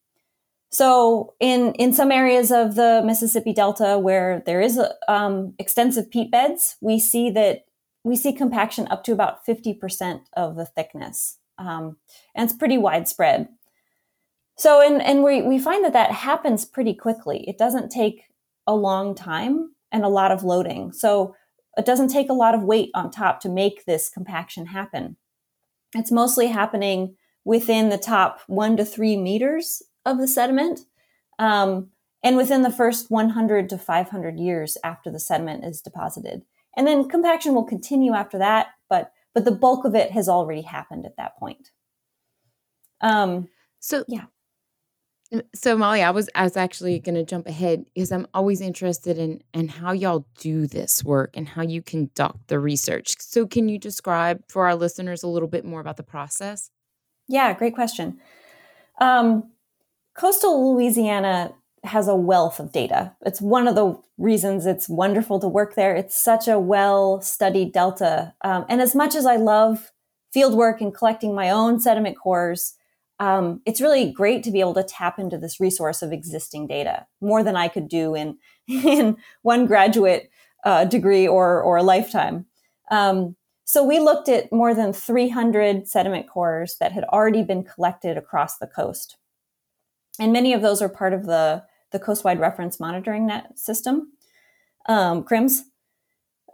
So, 0.71 1.35
in 1.39 1.71
in 1.75 1.93
some 1.93 2.11
areas 2.11 2.51
of 2.51 2.75
the 2.75 3.01
Mississippi 3.05 3.53
Delta 3.53 3.97
where 3.97 4.43
there 4.45 4.59
is 4.59 4.77
um, 5.07 5.53
extensive 5.57 6.11
peat 6.11 6.31
beds, 6.31 6.75
we 6.81 6.99
see 6.99 7.29
that 7.29 7.63
we 8.09 8.15
see 8.15 8.33
compaction 8.33 8.87
up 8.87 9.03
to 9.03 9.11
about 9.11 9.45
fifty 9.45 9.71
percent 9.71 10.23
of 10.33 10.55
the 10.55 10.65
thickness, 10.65 11.37
um, 11.59 11.97
and 12.35 12.49
it's 12.49 12.57
pretty 12.57 12.77
widespread. 12.77 13.47
So, 14.57 14.81
and 14.81 14.99
and 14.99 15.23
we 15.23 15.43
we 15.43 15.59
find 15.59 15.85
that 15.85 15.93
that 15.93 16.11
happens 16.11 16.65
pretty 16.65 16.95
quickly. 16.95 17.47
It 17.47 17.59
doesn't 17.59 17.91
take 17.91 18.23
a 18.65 18.73
long 18.75 19.13
time 19.13 19.75
and 19.91 20.03
a 20.03 20.09
lot 20.09 20.31
of 20.31 20.43
loading. 20.43 20.91
So, 20.91 21.35
it 21.77 21.85
doesn't 21.85 22.09
take 22.09 22.31
a 22.31 22.33
lot 22.33 22.55
of 22.55 22.63
weight 22.63 22.89
on 22.95 23.11
top 23.11 23.41
to 23.41 23.49
make 23.49 23.85
this 23.85 24.09
compaction 24.09 24.65
happen. 24.65 25.15
It's 25.93 26.11
mostly 26.11 26.47
happening 26.47 27.15
within 27.45 27.89
the 27.89 27.97
top 27.99 28.39
one 28.47 28.75
to 28.77 28.85
three 28.85 29.17
meters 29.17 29.83
of 30.03 30.17
the 30.17 30.27
sediment, 30.27 30.79
um, 31.37 31.89
and 32.23 32.37
within 32.37 32.63
the 32.63 32.71
first 32.71 33.11
100 33.11 33.69
to 33.69 33.77
500 33.77 34.39
years 34.39 34.77
after 34.83 35.11
the 35.11 35.19
sediment 35.19 35.63
is 35.63 35.79
deposited. 35.79 36.41
And 36.79 36.87
then 36.87 37.09
compaction 37.09 37.53
will 37.53 37.65
continue 37.65 38.13
after 38.13 38.37
that, 38.37 38.67
but 38.89 39.11
but 39.33 39.43
the 39.43 39.51
bulk 39.51 39.83
of 39.83 39.95
it 39.95 40.11
has 40.11 40.29
already 40.29 40.61
happened 40.61 41.05
at 41.05 41.17
that 41.17 41.37
point. 41.37 41.71
Um, 43.01 43.49
So 43.81 44.05
Yeah. 44.07 44.27
So 45.53 45.77
Molly, 45.77 46.01
I 46.01 46.11
was 46.11 46.29
I 46.35 46.43
was 46.43 46.55
actually 46.55 46.97
going 46.99 47.15
to 47.15 47.25
jump 47.25 47.47
ahead 47.47 47.83
because 47.93 48.13
I'm 48.13 48.27
always 48.33 48.61
interested 48.61 49.17
in 49.17 49.43
in 49.53 49.67
how 49.67 49.91
y'all 49.91 50.25
do 50.39 50.67
this 50.67 51.03
work 51.03 51.35
and 51.35 51.49
how 51.49 51.63
you 51.63 51.81
conduct 51.81 52.47
the 52.47 52.59
research. 52.59 53.17
So 53.19 53.45
can 53.45 53.67
you 53.67 53.77
describe 53.77 54.41
for 54.47 54.65
our 54.65 54.75
listeners 54.75 55.21
a 55.21 55.27
little 55.27 55.49
bit 55.49 55.65
more 55.65 55.81
about 55.81 55.97
the 55.97 56.03
process? 56.03 56.71
Yeah, 57.27 57.51
great 57.51 57.75
question. 57.75 58.21
Um, 59.01 59.51
coastal 60.15 60.73
Louisiana 60.73 61.53
has 61.83 62.07
a 62.07 62.15
wealth 62.15 62.59
of 62.59 62.71
data. 62.71 63.15
It's 63.25 63.41
one 63.41 63.67
of 63.67 63.75
the 63.75 63.99
reasons 64.17 64.65
it's 64.65 64.89
wonderful 64.89 65.39
to 65.39 65.47
work 65.47 65.75
there. 65.75 65.95
It's 65.95 66.15
such 66.15 66.47
a 66.47 66.59
well 66.59 67.21
studied 67.21 67.71
delta. 67.71 68.33
Um, 68.43 68.65
and 68.69 68.81
as 68.81 68.95
much 68.95 69.15
as 69.15 69.25
I 69.25 69.37
love 69.37 69.91
field 70.31 70.53
work 70.53 70.81
and 70.81 70.93
collecting 70.93 71.33
my 71.33 71.49
own 71.49 71.79
sediment 71.79 72.17
cores, 72.17 72.75
um, 73.19 73.61
it's 73.65 73.81
really 73.81 74.11
great 74.11 74.43
to 74.43 74.51
be 74.51 74.61
able 74.61 74.73
to 74.75 74.83
tap 74.83 75.19
into 75.19 75.37
this 75.37 75.59
resource 75.59 76.01
of 76.01 76.13
existing 76.13 76.67
data 76.67 77.05
more 77.21 77.43
than 77.43 77.55
I 77.55 77.67
could 77.67 77.89
do 77.89 78.15
in 78.15 78.37
in 78.67 79.17
one 79.41 79.65
graduate 79.65 80.29
uh, 80.63 80.85
degree 80.85 81.27
or 81.27 81.61
or 81.61 81.77
a 81.77 81.83
lifetime. 81.83 82.45
Um, 82.91 83.35
so 83.65 83.83
we 83.83 83.99
looked 83.99 84.29
at 84.29 84.51
more 84.51 84.73
than 84.73 84.93
300 84.93 85.87
sediment 85.87 86.27
cores 86.27 86.77
that 86.79 86.91
had 86.91 87.03
already 87.03 87.43
been 87.43 87.63
collected 87.63 88.17
across 88.17 88.57
the 88.57 88.67
coast, 88.67 89.17
and 90.19 90.33
many 90.33 90.53
of 90.53 90.61
those 90.61 90.81
are 90.81 90.89
part 90.89 91.13
of 91.13 91.25
the 91.25 91.63
the 91.91 91.99
coastwide 91.99 92.39
reference 92.39 92.79
monitoring 92.79 93.27
net 93.27 93.57
system, 93.57 94.13
um, 94.87 95.23
CRMS. 95.23 95.61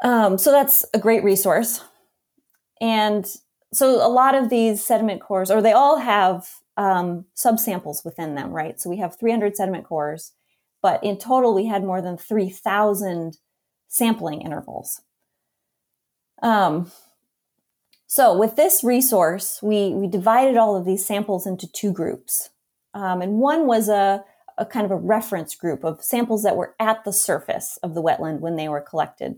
Um, 0.04 0.38
so 0.38 0.52
that's 0.52 0.86
a 0.94 1.00
great 1.00 1.24
resource, 1.24 1.84
and 2.82 3.26
so 3.74 4.06
a 4.06 4.10
lot 4.10 4.36
of 4.36 4.50
these 4.50 4.84
sediment 4.86 5.22
cores, 5.22 5.50
or 5.50 5.62
they 5.62 5.72
all 5.72 5.98
have 5.98 6.50
um, 6.78 7.26
subsamples 7.36 8.04
within 8.04 8.36
them, 8.36 8.52
right? 8.52 8.80
So 8.80 8.90
we 8.90 8.98
have 8.98 9.18
300 9.18 9.56
sediment 9.56 9.86
cores, 9.86 10.34
but 10.82 11.04
in 11.04 11.18
total 11.18 11.54
we 11.54 11.66
had 11.66 11.84
more 11.84 12.02
than 12.02 12.18
3,000 12.18 13.38
sampling 13.88 14.42
intervals. 14.42 15.02
Um, 16.42 16.92
so 18.08 18.38
with 18.38 18.56
this 18.56 18.84
resource, 18.84 19.60
we 19.62 19.90
we 19.90 20.08
divided 20.08 20.58
all 20.58 20.76
of 20.76 20.86
these 20.86 21.06
samples 21.06 21.46
into 21.48 21.70
two 21.72 21.92
groups, 21.92 22.50
um, 22.94 23.22
and 23.22 23.40
one 23.40 23.68
was 23.68 23.90
a 23.90 24.24
a 24.58 24.66
kind 24.66 24.86
of 24.86 24.92
a 24.92 24.96
reference 24.96 25.56
group 25.56 25.84
of 25.84 26.04
samples 26.04 26.44
that 26.44 26.56
were 26.56 26.76
at 26.80 27.04
the 27.04 27.14
surface 27.14 27.78
of 27.84 27.94
the 27.94 28.02
wetland 28.02 28.40
when 28.40 28.56
they 28.56 28.70
were 28.70 28.82
collected. 28.82 29.36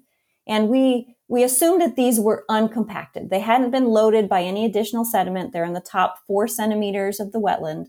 And 0.47 0.69
we, 0.69 1.15
we 1.27 1.43
assumed 1.43 1.81
that 1.81 1.95
these 1.95 2.19
were 2.19 2.45
uncompacted. 2.49 3.29
They 3.29 3.39
hadn't 3.39 3.71
been 3.71 3.87
loaded 3.87 4.29
by 4.29 4.43
any 4.43 4.63
additional 4.63 5.03
sediment. 5.03 5.51
They're 5.51 5.65
in 5.65 5.73
the 5.73 5.81
top 5.81 6.19
four 6.25 6.47
centimeters 6.47 7.19
of 7.19 7.31
the 7.31 7.41
wetland. 7.41 7.87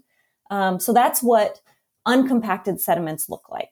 Um, 0.50 0.80
so 0.80 0.92
that's 0.92 1.22
what 1.22 1.60
uncompacted 2.06 2.80
sediments 2.80 3.28
look 3.28 3.48
like. 3.50 3.70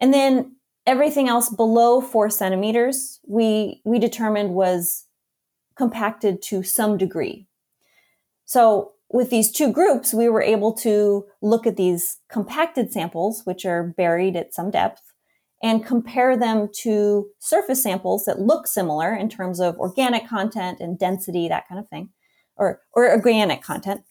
And 0.00 0.12
then 0.12 0.56
everything 0.86 1.28
else 1.28 1.48
below 1.48 2.00
four 2.00 2.28
centimeters, 2.30 3.20
we, 3.26 3.80
we 3.84 3.98
determined 3.98 4.54
was 4.54 5.06
compacted 5.76 6.42
to 6.42 6.62
some 6.62 6.98
degree. 6.98 7.46
So 8.44 8.92
with 9.12 9.30
these 9.30 9.52
two 9.52 9.70
groups, 9.70 10.14
we 10.14 10.28
were 10.28 10.42
able 10.42 10.72
to 10.72 11.26
look 11.42 11.66
at 11.66 11.76
these 11.76 12.18
compacted 12.30 12.92
samples, 12.92 13.42
which 13.44 13.66
are 13.66 13.94
buried 13.96 14.36
at 14.36 14.54
some 14.54 14.70
depth, 14.70 15.02
and 15.62 15.84
compare 15.84 16.36
them 16.36 16.68
to 16.82 17.28
surface 17.38 17.82
samples 17.82 18.24
that 18.24 18.40
look 18.40 18.66
similar 18.66 19.14
in 19.14 19.28
terms 19.28 19.60
of 19.60 19.76
organic 19.78 20.26
content 20.26 20.80
and 20.80 20.98
density, 20.98 21.46
that 21.46 21.68
kind 21.68 21.78
of 21.78 21.88
thing, 21.88 22.08
or, 22.56 22.80
or 22.94 23.10
organic 23.10 23.62
content. 23.62 24.02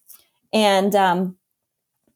And, 0.53 0.95
um, 0.95 1.37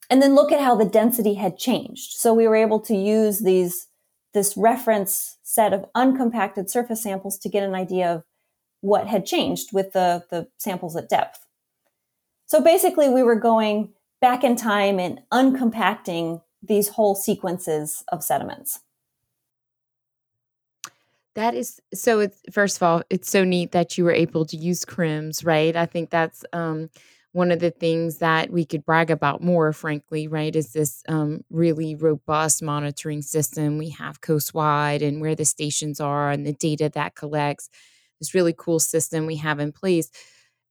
and 0.10 0.22
then 0.22 0.36
look 0.36 0.52
at 0.52 0.62
how 0.62 0.76
the 0.76 0.86
density 0.86 1.34
had 1.34 1.58
changed. 1.58 2.14
So 2.14 2.34
we 2.34 2.48
were 2.48 2.56
able 2.56 2.80
to 2.82 2.96
use 2.96 3.40
these, 3.40 3.88
this 4.34 4.56
reference 4.56 5.38
set 5.42 5.74
of 5.74 5.86
uncompacted 5.96 6.70
surface 6.70 7.02
samples 7.02 7.40
to 7.40 7.50
get 7.50 7.64
an 7.64 7.74
idea 7.74 8.14
of 8.14 8.24
what 8.82 9.08
had 9.08 9.26
changed 9.26 9.74
with 9.74 9.94
the, 9.94 10.24
the 10.30 10.48
samples 10.60 10.96
at 10.96 11.10
depth. 11.10 11.45
So 12.46 12.62
basically 12.62 13.10
we 13.10 13.24
were 13.24 13.36
going 13.40 13.94
back 14.22 14.44
in 14.44 14.56
time 14.56 15.00
and 15.00 15.22
uncompacting 15.32 16.42
these 16.62 16.90
whole 16.90 17.16
sequences 17.16 18.04
of 18.12 18.24
sediments. 18.24 18.80
That 21.36 21.54
is 21.54 21.82
so 21.94 22.22
it's 22.22 22.42
first 22.52 22.78
of 22.78 22.84
all, 22.84 23.04
it's 23.10 23.30
so 23.30 23.44
neat 23.44 23.74
that 23.74 23.98
you 23.98 24.06
were 24.06 24.14
able 24.14 24.46
to 24.46 24.56
use 24.56 24.86
CRMS, 24.86 25.46
right? 25.46 25.76
I 25.76 25.86
think 25.86 26.10
that's 26.10 26.46
um 26.54 26.90
one 27.36 27.52
of 27.52 27.60
the 27.60 27.72
things 27.72 28.20
that 28.20 28.50
we 28.50 28.64
could 28.64 28.86
brag 28.86 29.12
about 29.12 29.44
more, 29.44 29.74
frankly, 29.74 30.26
right? 30.26 30.56
Is 30.56 30.72
this 30.72 31.04
um, 31.10 31.44
really 31.50 31.94
robust 31.94 32.64
monitoring 32.64 33.22
system 33.22 33.78
we 33.78 33.90
have 33.90 34.22
coastwide 34.22 35.02
and 35.02 35.20
where 35.20 35.36
the 35.36 35.44
stations 35.44 36.00
are 36.00 36.32
and 36.32 36.48
the 36.48 36.54
data 36.54 36.90
that 36.94 37.16
collects. 37.16 37.70
This 38.22 38.34
really 38.34 38.56
cool 38.58 38.80
system 38.80 39.26
we 39.26 39.36
have 39.36 39.60
in 39.60 39.74
place. 39.74 40.10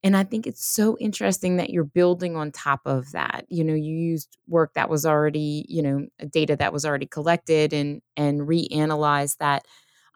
And 0.04 0.16
I 0.16 0.22
think 0.22 0.46
it's 0.46 0.64
so 0.64 0.96
interesting 1.00 1.56
that 1.56 1.70
you're 1.70 1.82
building 1.82 2.36
on 2.36 2.52
top 2.52 2.82
of 2.84 3.10
that. 3.12 3.46
You 3.48 3.64
know, 3.64 3.74
you 3.74 3.96
used 3.96 4.36
work 4.46 4.74
that 4.74 4.90
was 4.90 5.06
already, 5.06 5.64
you 5.66 5.82
know, 5.82 6.06
data 6.30 6.56
that 6.56 6.72
was 6.74 6.84
already 6.84 7.06
collected 7.06 7.72
and 7.72 8.02
and 8.16 8.42
reanalyzed 8.42 9.38
that 9.38 9.64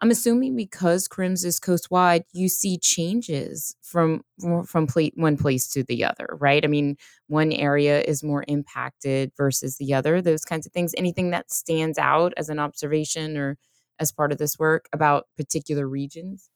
I'm 0.01 0.11
assuming 0.11 0.55
because 0.55 1.07
CRMS 1.09 1.43
is 1.43 1.59
coastwide, 1.59 2.23
you 2.31 2.47
see 2.47 2.77
changes 2.77 3.75
from 3.81 4.21
from 4.65 4.87
one 5.15 5.37
place 5.37 5.67
to 5.69 5.83
the 5.83 6.05
other, 6.05 6.37
right? 6.39 6.63
I 6.63 6.67
mean, 6.67 6.95
one 7.27 7.51
area 7.51 8.01
is 8.01 8.23
more 8.23 8.45
impacted 8.47 9.31
versus 9.35 9.77
the 9.77 9.93
other. 9.93 10.21
Those 10.21 10.45
kinds 10.45 10.65
of 10.65 10.71
things. 10.71 10.93
Anything 10.97 11.31
that 11.31 11.51
stands 11.51 11.97
out 11.97 12.33
as 12.37 12.47
an 12.49 12.59
observation 12.59 13.35
or 13.37 13.57
as 13.99 14.11
part 14.11 14.31
of 14.31 14.37
this 14.37 14.57
work 14.57 14.87
about 14.93 15.25
particular 15.35 15.87
regions? 15.87 16.49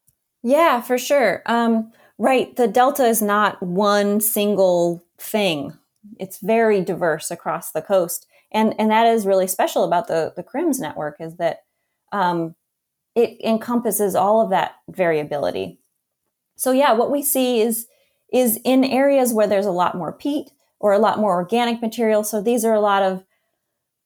Yeah, 0.43 0.81
for 0.81 0.97
sure. 0.97 1.41
Um, 1.45 1.91
right. 2.17 2.55
The 2.55 2.67
delta 2.67 3.05
is 3.05 3.21
not 3.21 3.61
one 3.61 4.21
single 4.21 5.03
thing. 5.17 5.77
It's 6.19 6.39
very 6.39 6.81
diverse 6.81 7.31
across 7.31 7.71
the 7.71 7.81
coast, 7.81 8.27
and 8.51 8.75
and 8.79 8.91
that 8.91 9.07
is 9.07 9.25
really 9.25 9.47
special 9.47 9.83
about 9.83 10.07
the 10.07 10.33
the 10.35 10.43
CRMS 10.43 10.79
network 10.79 11.17
is 11.19 11.37
that 11.37 11.63
um, 12.11 12.55
it 13.15 13.39
encompasses 13.43 14.15
all 14.15 14.41
of 14.41 14.49
that 14.49 14.75
variability. 14.89 15.79
So 16.55 16.71
yeah, 16.71 16.93
what 16.93 17.11
we 17.11 17.21
see 17.21 17.61
is 17.61 17.87
is 18.31 18.59
in 18.63 18.83
areas 18.83 19.33
where 19.33 19.47
there's 19.47 19.65
a 19.65 19.71
lot 19.71 19.95
more 19.95 20.11
peat 20.11 20.51
or 20.79 20.91
a 20.91 20.99
lot 20.99 21.19
more 21.19 21.33
organic 21.35 21.81
material. 21.81 22.23
So 22.23 22.41
these 22.41 22.65
are 22.65 22.73
a 22.73 22.81
lot 22.81 23.03
of 23.03 23.23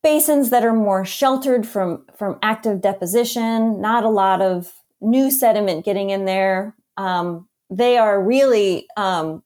basins 0.03 0.49
that 0.51 0.63
are 0.63 0.73
more 0.73 1.05
sheltered 1.05 1.67
from 1.67 2.05
from 2.15 2.37
active 2.41 2.81
deposition, 2.81 3.81
not 3.81 4.03
a 4.03 4.09
lot 4.09 4.41
of 4.41 4.73
new 5.01 5.31
sediment 5.31 5.85
getting 5.85 6.09
in 6.09 6.25
there. 6.25 6.75
Um, 6.97 7.47
they 7.69 7.97
are 7.97 8.23
really 8.23 8.87
um, 8.95 9.43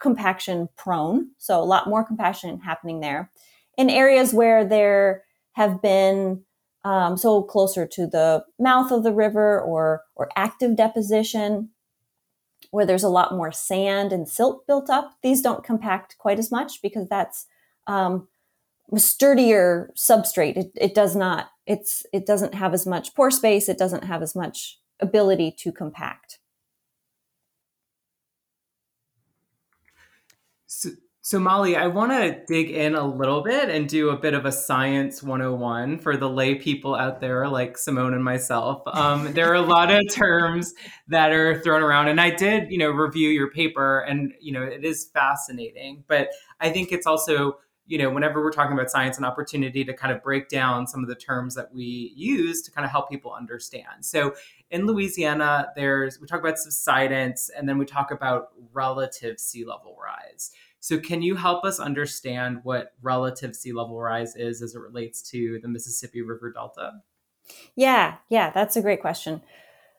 compaction 0.00 0.68
prone, 0.76 1.30
so 1.38 1.60
a 1.60 1.64
lot 1.64 1.88
more 1.88 2.04
compaction 2.04 2.60
happening 2.60 3.00
there. 3.00 3.30
In 3.78 3.88
areas 3.88 4.34
where 4.34 4.64
there 4.64 5.22
have 5.52 5.80
been 5.80 6.44
um, 6.84 7.16
so 7.16 7.42
closer 7.42 7.86
to 7.86 8.06
the 8.06 8.44
mouth 8.58 8.90
of 8.90 9.04
the 9.04 9.12
river 9.12 9.60
or 9.60 10.02
or 10.16 10.28
active 10.36 10.76
deposition 10.76 11.70
where 12.70 12.86
there's 12.86 13.04
a 13.04 13.08
lot 13.08 13.34
more 13.34 13.52
sand 13.52 14.12
and 14.12 14.28
silt 14.28 14.66
built 14.66 14.88
up 14.90 15.12
these 15.22 15.42
don't 15.42 15.64
compact 15.64 16.16
quite 16.18 16.38
as 16.38 16.50
much 16.50 16.82
because 16.82 17.08
that's 17.08 17.46
um, 17.86 18.26
sturdier 18.96 19.90
substrate. 19.96 20.56
It, 20.56 20.72
it 20.74 20.94
does 20.94 21.14
not 21.14 21.50
it's 21.66 22.04
it 22.12 22.26
doesn't 22.26 22.54
have 22.54 22.74
as 22.74 22.86
much 22.86 23.14
pore 23.14 23.30
space. 23.30 23.68
It 23.68 23.78
doesn't 23.78 24.04
have 24.04 24.22
as 24.22 24.34
much 24.34 24.78
ability 25.00 25.54
to 25.58 25.72
compact 25.72 26.38
so, 31.24 31.38
Molly, 31.38 31.76
I 31.76 31.86
want 31.86 32.10
to 32.10 32.44
dig 32.46 32.70
in 32.70 32.96
a 32.96 33.06
little 33.06 33.42
bit 33.42 33.68
and 33.68 33.88
do 33.88 34.10
a 34.10 34.16
bit 34.16 34.34
of 34.34 34.44
a 34.44 34.50
science 34.50 35.22
101 35.22 36.00
for 36.00 36.16
the 36.16 36.28
lay 36.28 36.56
people 36.56 36.96
out 36.96 37.20
there 37.20 37.46
like 37.46 37.78
Simone 37.78 38.12
and 38.12 38.24
myself. 38.24 38.82
Um, 38.88 39.32
there 39.32 39.48
are 39.52 39.54
a 39.54 39.62
lot 39.62 39.92
of 39.92 40.02
terms 40.12 40.74
that 41.06 41.30
are 41.30 41.60
thrown 41.60 41.80
around, 41.80 42.08
and 42.08 42.20
I 42.20 42.30
did, 42.30 42.72
you 42.72 42.78
know, 42.78 42.90
review 42.90 43.28
your 43.28 43.52
paper, 43.52 44.00
and 44.00 44.32
you 44.40 44.52
know, 44.52 44.64
it 44.64 44.84
is 44.84 45.10
fascinating. 45.14 46.02
But 46.08 46.30
I 46.60 46.70
think 46.70 46.90
it's 46.90 47.06
also, 47.06 47.58
you 47.86 47.98
know, 47.98 48.10
whenever 48.10 48.42
we're 48.42 48.50
talking 48.50 48.72
about 48.72 48.90
science, 48.90 49.16
an 49.16 49.24
opportunity 49.24 49.84
to 49.84 49.94
kind 49.94 50.12
of 50.12 50.24
break 50.24 50.48
down 50.48 50.88
some 50.88 51.04
of 51.04 51.08
the 51.08 51.14
terms 51.14 51.54
that 51.54 51.72
we 51.72 52.12
use 52.16 52.62
to 52.62 52.72
kind 52.72 52.84
of 52.84 52.90
help 52.90 53.08
people 53.08 53.32
understand. 53.32 54.04
So, 54.04 54.34
in 54.72 54.86
Louisiana, 54.86 55.68
there's 55.76 56.20
we 56.20 56.26
talk 56.26 56.40
about 56.40 56.58
subsidence, 56.58 57.48
and 57.48 57.68
then 57.68 57.78
we 57.78 57.84
talk 57.84 58.10
about 58.10 58.48
relative 58.72 59.38
sea 59.38 59.64
level 59.64 59.96
rise. 60.02 60.50
So, 60.82 60.98
can 60.98 61.22
you 61.22 61.36
help 61.36 61.64
us 61.64 61.78
understand 61.78 62.58
what 62.64 62.94
relative 63.02 63.54
sea 63.54 63.72
level 63.72 64.00
rise 64.00 64.34
is 64.34 64.62
as 64.62 64.74
it 64.74 64.80
relates 64.80 65.22
to 65.30 65.60
the 65.62 65.68
Mississippi 65.68 66.22
River 66.22 66.50
Delta? 66.52 66.94
Yeah, 67.76 68.16
yeah, 68.28 68.50
that's 68.50 68.74
a 68.74 68.82
great 68.82 69.00
question. 69.00 69.42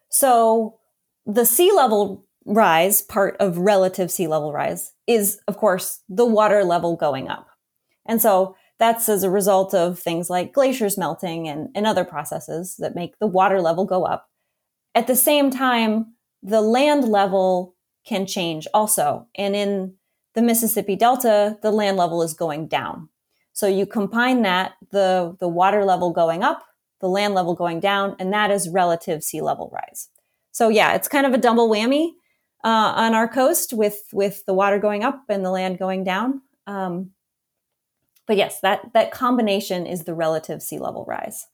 So, 0.10 0.80
the 1.26 1.46
sea 1.46 1.72
level 1.72 2.26
rise 2.46 3.02
part 3.02 3.38
of 3.40 3.60
relative 3.60 4.12
sea 4.12 4.28
level 4.28 4.52
rise 4.52 4.92
is, 5.08 5.40
of 5.48 5.56
course, 5.56 6.02
the 6.10 6.26
water 6.26 6.66
level 6.66 6.98
going 6.98 7.30
up. 7.30 7.48
And 8.06 8.22
so, 8.22 8.58
that's 8.78 9.08
as 9.08 9.24
a 9.24 9.30
result 9.30 9.74
of 9.74 9.98
things 9.98 10.30
like 10.30 10.52
glaciers 10.52 10.98
melting 10.98 11.48
and, 11.48 11.70
and 11.76 11.88
other 11.88 12.04
processes 12.04 12.76
that 12.80 12.94
make 12.94 13.18
the 13.20 13.28
water 13.28 13.62
level 13.62 13.86
go 13.86 14.04
up. 14.04 14.28
At 14.96 15.08
the 15.08 15.16
same 15.16 15.50
time, 15.50 16.16
the 16.42 16.60
land 16.60 17.06
level 17.08 17.74
can 18.06 18.26
change 18.26 18.68
also. 18.74 19.28
And 19.36 19.56
in 19.56 19.94
the 20.34 20.42
Mississippi 20.42 20.96
Delta, 20.96 21.58
the 21.62 21.72
land 21.72 21.98
level 21.98 22.22
is 22.24 22.34
going 22.34 22.68
down. 22.68 23.10
So 23.54 23.68
you 23.68 23.86
combine 23.86 24.42
that, 24.42 24.74
the, 24.92 25.36
the 25.40 25.48
water 25.48 25.86
level 25.86 26.12
going 26.12 26.44
up, 26.44 26.64
the 27.02 27.10
land 27.10 27.34
level 27.34 27.54
going 27.54 27.80
down, 27.80 28.16
and 28.20 28.34
that 28.34 28.50
is 28.50 28.70
relative 28.70 29.24
sea 29.24 29.42
level 29.42 29.70
rise. 29.74 30.10
So 30.52 30.70
yeah, 30.70 30.94
it's 30.94 31.08
kind 31.08 31.26
of 31.26 31.34
a 31.34 31.38
double 31.38 31.70
whammy 31.70 32.14
uh, 32.64 32.94
on 32.96 33.14
our 33.14 33.28
coast 33.28 33.74
with 33.74 34.04
with 34.14 34.46
the 34.46 34.54
water 34.54 34.80
going 34.80 35.04
up 35.04 35.24
and 35.28 35.44
the 35.44 35.52
land 35.52 35.80
going 35.80 36.04
down. 36.04 36.42
Um, 36.66 37.12
but 38.26 38.38
yes, 38.38 38.62
that 38.62 38.94
that 38.94 39.12
combination 39.12 39.86
is 39.86 40.04
the 40.04 40.14
relative 40.14 40.62
sea 40.62 40.80
level 40.80 41.06
rise. 41.08 41.48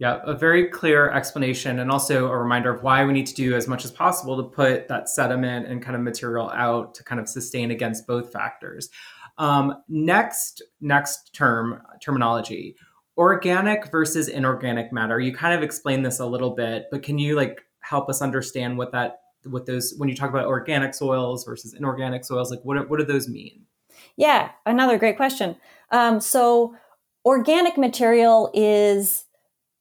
Yeah, 0.00 0.20
a 0.24 0.34
very 0.34 0.66
clear 0.66 1.10
explanation 1.10 1.78
and 1.78 1.90
also 1.90 2.28
a 2.28 2.38
reminder 2.38 2.74
of 2.74 2.82
why 2.82 3.04
we 3.04 3.12
need 3.12 3.26
to 3.26 3.34
do 3.34 3.54
as 3.54 3.68
much 3.68 3.84
as 3.84 3.90
possible 3.90 4.34
to 4.38 4.44
put 4.44 4.88
that 4.88 5.10
sediment 5.10 5.66
and 5.66 5.82
kind 5.82 5.94
of 5.94 6.00
material 6.00 6.48
out 6.54 6.94
to 6.94 7.04
kind 7.04 7.20
of 7.20 7.28
sustain 7.28 7.70
against 7.70 8.06
both 8.06 8.32
factors. 8.32 8.88
Um, 9.36 9.74
next, 9.90 10.62
next 10.80 11.34
term 11.34 11.82
terminology, 12.00 12.76
organic 13.18 13.90
versus 13.90 14.28
inorganic 14.28 14.90
matter. 14.90 15.20
You 15.20 15.34
kind 15.34 15.52
of 15.52 15.62
explained 15.62 16.06
this 16.06 16.18
a 16.18 16.24
little 16.24 16.54
bit, 16.54 16.86
but 16.90 17.02
can 17.02 17.18
you 17.18 17.36
like 17.36 17.60
help 17.80 18.08
us 18.08 18.22
understand 18.22 18.78
what 18.78 18.92
that 18.92 19.18
what 19.44 19.66
those 19.66 19.92
when 19.98 20.08
you 20.08 20.14
talk 20.14 20.30
about 20.30 20.46
organic 20.46 20.94
soils 20.94 21.44
versus 21.44 21.74
inorganic 21.74 22.24
soils, 22.24 22.50
like 22.50 22.60
what 22.62 22.88
what 22.88 23.00
do 23.00 23.04
those 23.04 23.28
mean? 23.28 23.66
Yeah, 24.16 24.50
another 24.64 24.96
great 24.96 25.18
question. 25.18 25.56
Um, 25.90 26.20
so 26.20 26.74
organic 27.26 27.76
material 27.76 28.50
is 28.54 29.26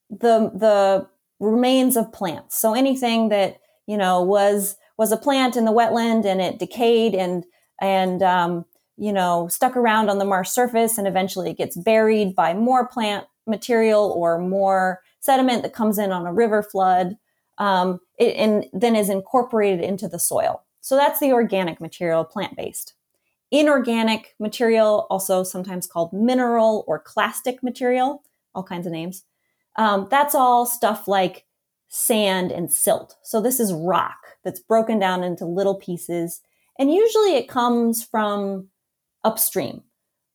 the 0.10 0.52
the 0.54 1.08
remains 1.40 1.96
of 1.96 2.12
plants. 2.12 2.60
So 2.60 2.74
anything 2.74 3.30
that 3.30 3.60
you 3.88 3.98
know 3.98 4.22
was 4.22 4.78
was 4.98 5.12
a 5.12 5.18
plant 5.18 5.56
in 5.56 5.66
the 5.66 5.72
wetland 5.72 6.26
and 6.26 6.42
it 6.42 6.60
decayed 6.60 7.16
and 7.16 7.46
and 7.80 8.22
um, 8.22 8.66
you 8.98 9.14
know 9.14 9.48
stuck 9.48 9.76
around 9.76 10.10
on 10.10 10.18
the 10.18 10.26
marsh 10.26 10.50
surface 10.50 10.98
and 10.98 11.08
eventually 11.08 11.52
it 11.52 11.58
gets 11.58 11.78
buried 11.78 12.36
by 12.36 12.54
more 12.54 12.88
plant 12.88 13.26
material 13.48 14.12
or 14.16 14.38
more 14.38 15.02
sediment 15.20 15.64
that 15.64 15.74
comes 15.74 15.98
in 15.98 16.12
on 16.12 16.26
a 16.26 16.34
river 16.34 16.62
flood 16.62 17.18
um, 17.60 18.00
it, 18.18 18.36
and 18.36 18.66
then 18.74 18.96
is 18.96 19.10
incorporated 19.10 19.82
into 19.82 20.08
the 20.08 20.20
soil. 20.20 20.64
So 20.82 20.96
that's 20.96 21.20
the 21.20 21.34
organic 21.34 21.82
material, 21.82 22.24
plant 22.24 22.56
based. 22.56 22.94
Inorganic 23.52 24.36
material, 24.40 25.08
also 25.10 25.44
sometimes 25.44 25.88
called 25.88 26.14
mineral 26.14 26.84
or 26.88 27.00
clastic 27.00 27.62
material, 27.62 28.24
all 28.56 28.64
kinds 28.64 28.88
of 28.88 28.94
names, 28.94 29.24
um, 29.80 30.08
that's 30.12 30.36
all 30.36 30.66
stuff 30.66 31.08
like 31.08 31.46
sand 31.88 32.52
and 32.52 32.70
silt. 32.70 33.16
So 33.24 33.40
this 33.40 33.62
is 33.62 33.72
rock 33.72 34.18
that's 34.44 34.60
broken 34.60 35.00
down 35.00 35.24
into 35.24 35.46
little 35.46 35.76
pieces. 35.76 36.42
And 36.78 36.94
usually 36.94 37.38
it 37.38 37.48
comes 37.48 38.04
from 38.04 38.68
upstream, 39.24 39.84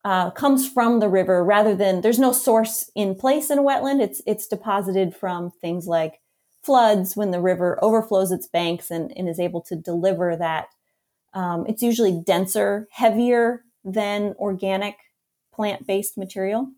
uh, 0.02 0.30
comes 0.30 0.66
from 0.66 0.98
the 0.98 1.10
river 1.10 1.44
rather 1.44 1.74
than 1.74 2.00
there's 2.00 2.18
no 2.18 2.32
source 2.32 2.90
in 2.94 3.14
place 3.14 3.50
in 3.50 3.58
a 3.58 3.62
wetland. 3.62 4.00
It's, 4.00 4.22
it's 4.26 4.46
deposited 4.46 5.14
from 5.14 5.50
things 5.60 5.86
like 5.86 6.22
floods 6.62 7.14
when 7.14 7.30
the 7.30 7.40
river 7.40 7.78
overflows 7.82 8.32
its 8.32 8.46
banks 8.46 8.90
and, 8.90 9.12
and 9.14 9.28
is 9.28 9.38
able 9.38 9.60
to 9.60 9.76
deliver 9.76 10.36
that. 10.36 10.68
Um, 11.34 11.66
it's 11.68 11.82
usually 11.82 12.18
denser, 12.18 12.88
heavier 12.90 13.62
than 13.84 14.34
organic 14.38 14.96
plant 15.52 15.86
based 15.86 16.16
material 16.16 16.70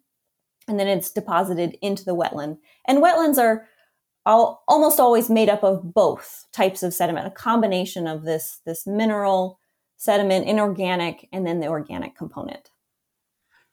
and 0.69 0.79
then 0.79 0.89
it's 0.89 1.11
deposited 1.11 1.77
into 1.81 2.05
the 2.05 2.15
wetland. 2.15 2.59
And 2.87 3.03
wetlands 3.03 3.39
are 3.39 3.67
all, 4.25 4.65
almost 4.67 4.99
always 4.99 5.31
made 5.31 5.49
up 5.49 5.63
of 5.63 5.95
both 5.95 6.47
types 6.53 6.83
of 6.83 6.93
sediment, 6.93 7.27
a 7.27 7.31
combination 7.31 8.07
of 8.07 8.25
this, 8.25 8.61
this 8.67 8.87
mineral 8.87 9.61
sediment, 9.97 10.47
inorganic, 10.47 11.29
and 11.33 11.47
then 11.47 11.61
the 11.61 11.69
organic 11.69 12.17
component. 12.17 12.71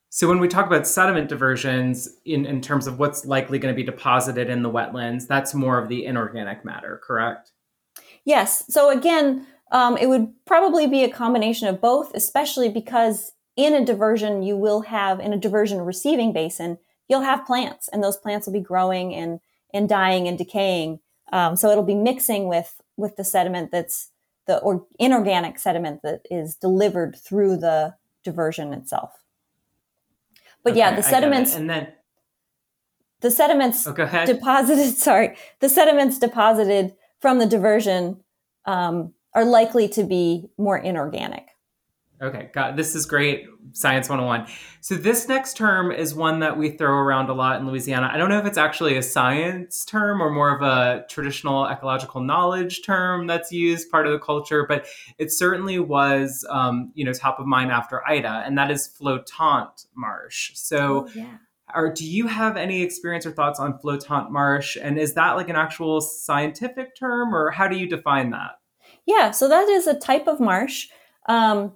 So 0.09 0.27
when 0.27 0.39
we 0.39 0.47
talk 0.47 0.67
about 0.67 0.85
sediment 0.85 1.27
diversions 1.27 2.07
in, 2.23 2.45
in 2.45 2.61
terms 2.61 2.85
of 2.85 2.99
what's 2.99 3.25
likely 3.25 3.57
going 3.57 3.73
to 3.73 3.75
be 3.75 3.83
deposited 3.83 4.47
in 4.47 4.61
the 4.61 4.69
wetlands, 4.69 5.25
that's 5.25 5.55
more 5.55 5.79
of 5.79 5.89
the 5.89 6.05
inorganic 6.05 6.63
matter, 6.63 7.01
correct? 7.03 7.51
Yes. 8.23 8.63
So 8.69 8.95
again, 8.95 9.47
um, 9.71 9.97
it 9.97 10.07
would 10.07 10.31
probably 10.45 10.85
be 10.85 11.03
a 11.03 11.09
combination 11.09 11.67
of 11.67 11.81
both, 11.81 12.13
especially 12.13 12.69
because 12.69 13.31
in 13.55 13.73
a 13.73 13.85
diversion, 13.85 14.43
you 14.43 14.57
will 14.57 14.81
have 14.81 15.19
in 15.19 15.33
a 15.33 15.37
diversion 15.37 15.81
receiving 15.81 16.33
basin, 16.33 16.77
you'll 17.07 17.21
have 17.21 17.45
plants 17.45 17.87
and 17.87 18.03
those 18.03 18.17
plants 18.17 18.47
will 18.47 18.53
be 18.53 18.59
growing 18.59 19.13
and, 19.13 19.39
and 19.73 19.87
dying 19.87 20.27
and 20.27 20.37
decaying. 20.37 20.99
Um, 21.31 21.55
so 21.55 21.69
it'll 21.69 21.83
be 21.83 21.95
mixing 21.95 22.47
with, 22.47 22.81
with 22.97 23.15
the 23.15 23.23
sediment 23.23 23.71
that's 23.71 24.09
the 24.45 24.57
or 24.59 24.85
inorganic 24.99 25.57
sediment 25.57 26.01
that 26.03 26.21
is 26.29 26.55
delivered 26.55 27.15
through 27.15 27.57
the 27.57 27.95
diversion 28.23 28.73
itself. 28.73 29.23
But 30.63 30.71
okay, 30.71 30.79
yeah, 30.79 30.95
the 30.95 31.03
sediments 31.03 31.55
and 31.55 31.69
then 31.69 31.93
the 33.21 33.31
sediments 33.31 33.87
oh, 33.87 33.93
deposited, 33.93 34.97
sorry, 34.97 35.35
the 35.59 35.69
sediments 35.69 36.19
deposited 36.19 36.93
from 37.19 37.39
the 37.39 37.45
diversion 37.45 38.21
um, 38.65 39.13
are 39.33 39.45
likely 39.45 39.87
to 39.89 40.03
be 40.03 40.49
more 40.57 40.77
inorganic. 40.77 41.42
Okay, 42.23 42.49
God, 42.53 42.77
this 42.77 42.95
is 42.95 43.05
great. 43.05 43.47
Science 43.73 44.07
101. 44.07 44.47
So, 44.79 44.95
this 44.95 45.27
next 45.27 45.57
term 45.57 45.91
is 45.91 46.15
one 46.15 46.39
that 46.39 46.57
we 46.57 46.69
throw 46.69 46.93
around 46.93 47.29
a 47.29 47.33
lot 47.33 47.59
in 47.59 47.67
Louisiana. 47.67 48.09
I 48.13 48.17
don't 48.17 48.29
know 48.29 48.39
if 48.39 48.45
it's 48.45 48.57
actually 48.57 48.95
a 48.95 49.03
science 49.03 49.83
term 49.83 50.21
or 50.21 50.29
more 50.29 50.55
of 50.55 50.61
a 50.61 51.05
traditional 51.09 51.67
ecological 51.67 52.21
knowledge 52.21 52.83
term 52.83 53.27
that's 53.27 53.51
used, 53.51 53.91
part 53.91 54.07
of 54.07 54.13
the 54.13 54.19
culture, 54.19 54.65
but 54.65 54.85
it 55.17 55.33
certainly 55.33 55.79
was, 55.79 56.45
um, 56.49 56.93
you 56.95 57.03
know, 57.03 57.11
top 57.11 57.39
of 57.39 57.45
mind 57.45 57.71
after 57.71 58.07
Ida, 58.07 58.43
and 58.45 58.57
that 58.57 58.71
is 58.71 58.87
flotant 58.87 59.87
marsh. 59.93 60.51
So, 60.53 61.07
oh, 61.07 61.11
yeah. 61.13 61.37
Or 61.75 61.91
do 61.91 62.05
you 62.05 62.27
have 62.27 62.55
any 62.55 62.83
experience 62.83 63.25
or 63.25 63.31
thoughts 63.31 63.59
on 63.59 63.79
flotant 63.79 64.31
marsh? 64.31 64.77
And 64.79 64.97
is 64.97 65.13
that 65.15 65.33
like 65.33 65.49
an 65.49 65.55
actual 65.57 65.99
scientific 65.99 66.95
term, 66.95 67.35
or 67.35 67.51
how 67.51 67.67
do 67.67 67.75
you 67.75 67.89
define 67.89 68.29
that? 68.29 68.59
Yeah, 69.05 69.31
so 69.31 69.49
that 69.49 69.67
is 69.67 69.87
a 69.87 69.99
type 69.99 70.27
of 70.27 70.39
marsh. 70.39 70.87
Um, 71.27 71.73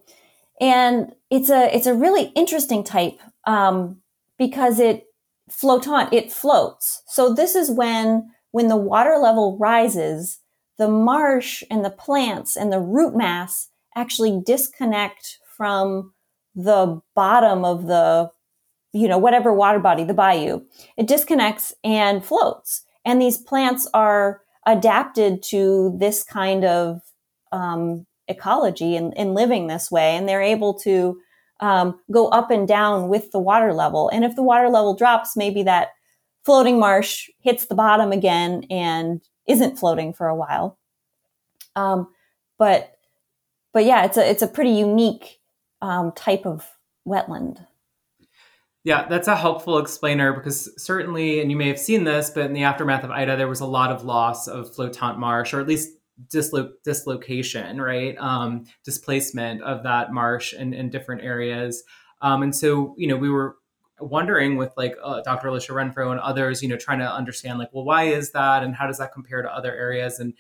and 0.60 1.14
it's 1.30 1.50
a 1.50 1.76
it's 1.76 1.88
a 1.88 1.94
really 1.94 2.32
interesting 2.36 2.84
type 2.84 3.20
um, 3.46 4.02
because 4.38 4.80
it 4.80 5.06
flottante 5.50 6.12
it 6.12 6.32
floats. 6.32 7.04
So 7.08 7.34
this 7.34 7.56
is 7.56 7.72
when 7.72 8.32
when 8.52 8.68
the 8.68 8.78
water 8.78 9.18
level 9.18 9.58
rises, 9.60 10.40
the 10.78 10.88
marsh 10.88 11.64
and 11.70 11.84
the 11.84 11.90
plants 11.90 12.56
and 12.56 12.72
the 12.72 12.80
root 12.80 13.16
mass 13.16 13.70
actually 13.96 14.42
disconnect 14.46 15.40
from 15.56 16.14
the 16.56 17.02
bottom 17.16 17.66
of 17.66 17.88
the 17.88 18.32
you 18.94 19.08
know 19.08 19.18
whatever 19.18 19.54
water 19.54 19.80
body 19.80 20.04
the 20.04 20.14
bayou 20.14 20.62
it 20.98 21.08
disconnects 21.08 21.74
and 21.84 22.26
floats 22.26 22.84
and 23.06 23.22
these 23.22 23.38
plants 23.38 23.88
are 23.94 24.42
adapted 24.66 25.42
to 25.44 25.96
this 26.00 26.24
kind 26.24 26.66
of 26.66 27.02
um, 27.52 28.06
ecology 28.28 28.96
and, 28.96 29.18
and 29.18 29.34
living 29.34 29.68
this 29.68 29.90
way. 29.92 30.16
And 30.16 30.28
they're 30.28 30.42
able 30.42 30.74
to 30.80 31.20
um, 31.60 32.00
go 32.12 32.28
up 32.30 32.52
and 32.52 32.68
down 32.68 33.10
with 33.10 33.32
the 33.32 33.40
water 33.40 33.74
level. 33.74 34.10
And 34.10 34.24
if 34.24 34.36
the 34.36 34.44
water 34.44 34.70
level 34.70 34.96
drops, 34.96 35.36
maybe 35.36 35.64
that 35.64 35.90
floating 36.46 36.80
marsh 36.80 37.30
hits 37.42 37.66
the 37.66 37.76
bottom 37.76 38.12
again 38.12 38.66
and 38.70 39.22
isn't 39.48 39.78
floating 39.78 40.14
for 40.14 40.28
a 40.28 40.36
while. 40.36 40.78
Um, 41.76 42.08
but 42.58 42.94
but 43.74 43.86
yeah, 43.86 44.06
it's 44.06 44.18
a 44.18 44.30
it's 44.30 44.42
a 44.42 44.48
pretty 44.48 44.72
unique 44.72 45.40
um, 45.82 46.12
type 46.14 46.46
of 46.46 46.68
wetland. 47.08 47.66
Yeah, 48.84 49.08
that's 49.08 49.28
a 49.28 49.36
helpful 49.36 49.80
explainer 49.80 50.32
because 50.32 50.72
certainly, 50.82 51.42
and 51.42 51.52
you 51.52 51.58
may 51.58 51.68
have 51.68 51.80
seen 51.80 52.06
this, 52.06 52.30
but 52.30 52.46
in 52.46 52.54
the 52.54 52.64
aftermath 52.64 53.04
of 53.04 53.12
Ida, 53.12 53.36
there 53.36 53.50
was 53.50 53.60
a 53.60 53.66
lot 53.66 53.92
of 53.92 54.06
loss 54.06 54.48
of 54.48 54.74
flottante 54.74 55.18
marsh, 55.18 55.54
or 55.54 55.60
at 55.60 55.68
least 55.68 55.97
dislo- 56.30 56.72
dislocation, 56.84 57.80
right? 57.82 58.18
Um, 58.18 58.66
displacement 58.84 59.62
of 59.62 59.84
that 59.84 60.12
marsh 60.12 60.54
in, 60.54 60.74
in 60.74 60.90
different 60.90 61.24
areas. 61.24 61.84
Um, 62.22 62.44
and 62.44 62.56
so, 62.56 62.96
you 62.98 63.08
know, 63.08 63.16
we 63.16 63.30
were 63.30 63.56
wondering 64.00 64.58
with 64.58 64.74
like 64.78 64.96
uh, 65.04 65.22
Dr. 65.22 65.48
Alisha 65.48 65.70
Renfro 65.70 66.12
and 66.12 66.20
others, 66.20 66.62
you 66.62 66.70
know, 66.70 66.78
trying 66.78 67.00
to 67.00 67.12
understand 67.12 67.60
like, 67.60 67.70
well, 67.74 67.84
why 67.84 68.04
is 68.04 68.32
that, 68.32 68.64
and 68.64 68.76
how 68.76 68.88
does 68.88 68.98
that 68.98 69.14
compare 69.14 69.42
to 69.42 69.54
other 69.54 69.74
areas? 69.74 70.20
And 70.20 70.34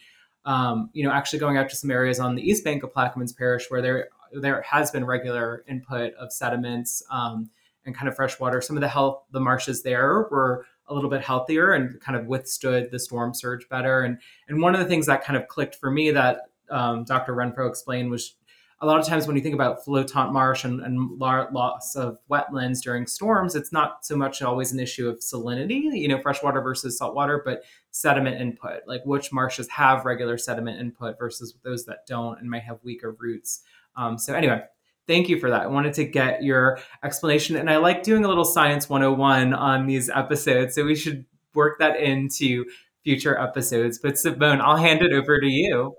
um, 0.45 0.89
you 0.93 1.03
know, 1.03 1.11
actually 1.11 1.39
going 1.39 1.57
out 1.57 1.69
to 1.69 1.75
some 1.75 1.91
areas 1.91 2.19
on 2.19 2.35
the 2.35 2.41
east 2.41 2.63
bank 2.63 2.81
of 2.81 2.93
Plaquemines 2.93 3.35
Parish 3.35 3.69
where 3.69 3.81
there 3.81 4.07
there 4.31 4.61
has 4.61 4.91
been 4.91 5.05
regular 5.05 5.63
input 5.67 6.13
of 6.13 6.31
sediments 6.31 7.03
um, 7.11 7.49
and 7.85 7.95
kind 7.95 8.07
of 8.07 8.15
fresh 8.15 8.39
water. 8.39 8.61
Some 8.61 8.77
of 8.77 8.81
the 8.81 8.87
health, 8.87 9.23
the 9.31 9.39
marshes 9.39 9.83
there 9.83 10.27
were 10.31 10.65
a 10.87 10.93
little 10.93 11.09
bit 11.09 11.21
healthier 11.21 11.73
and 11.73 11.99
kind 12.01 12.17
of 12.17 12.27
withstood 12.27 12.89
the 12.91 12.99
storm 12.99 13.33
surge 13.33 13.67
better. 13.69 14.01
And 14.01 14.19
and 14.47 14.61
one 14.61 14.73
of 14.73 14.79
the 14.79 14.87
things 14.87 15.05
that 15.07 15.23
kind 15.23 15.37
of 15.37 15.47
clicked 15.47 15.75
for 15.75 15.91
me 15.91 16.11
that 16.11 16.49
um, 16.69 17.03
Dr. 17.03 17.33
Renfro 17.33 17.69
explained 17.69 18.11
was 18.11 18.35
a 18.79 18.85
lot 18.85 18.99
of 18.99 19.07
times 19.07 19.25
when 19.25 19.35
you 19.35 19.41
think 19.41 19.55
about 19.55 19.83
flotant 19.83 20.31
marsh 20.31 20.63
and, 20.63 20.81
and 20.81 21.17
loss 21.17 21.95
of 21.95 22.19
wetlands 22.29 22.81
during 22.81 23.07
storms, 23.07 23.55
it's 23.55 23.71
not 23.71 24.05
so 24.05 24.15
much 24.15 24.43
always 24.43 24.71
an 24.71 24.79
issue 24.79 25.09
of 25.09 25.19
salinity, 25.19 25.81
you 25.93 26.07
know, 26.07 26.21
freshwater 26.21 26.61
versus 26.61 26.97
saltwater, 26.97 27.41
but 27.43 27.63
sediment 27.89 28.39
input, 28.39 28.81
like 28.85 29.01
which 29.03 29.33
marshes 29.33 29.67
have 29.69 30.05
regular 30.05 30.37
sediment 30.37 30.79
input 30.79 31.17
versus 31.17 31.55
those 31.63 31.85
that 31.85 32.05
don't 32.05 32.39
and 32.39 32.49
might 32.49 32.61
have 32.61 32.77
weaker 32.83 33.15
roots. 33.17 33.63
Um, 33.95 34.19
so 34.19 34.35
anyway, 34.35 34.61
thank 35.07 35.29
you 35.29 35.39
for 35.39 35.49
that. 35.49 35.63
I 35.63 35.67
wanted 35.67 35.93
to 35.93 36.05
get 36.05 36.43
your 36.43 36.79
explanation. 37.03 37.55
And 37.55 37.69
I 37.69 37.77
like 37.77 38.03
doing 38.03 38.25
a 38.25 38.27
little 38.27 38.45
science 38.45 38.89
101 38.89 39.53
on 39.53 39.87
these 39.87 40.09
episodes. 40.09 40.75
So 40.75 40.85
we 40.85 40.95
should 40.95 41.25
work 41.53 41.79
that 41.79 41.99
into 41.99 42.65
future 43.03 43.39
episodes. 43.39 43.99
But 43.99 44.19
Simone, 44.19 44.61
I'll 44.61 44.77
hand 44.77 45.01
it 45.01 45.13
over 45.13 45.39
to 45.39 45.47
you. 45.47 45.95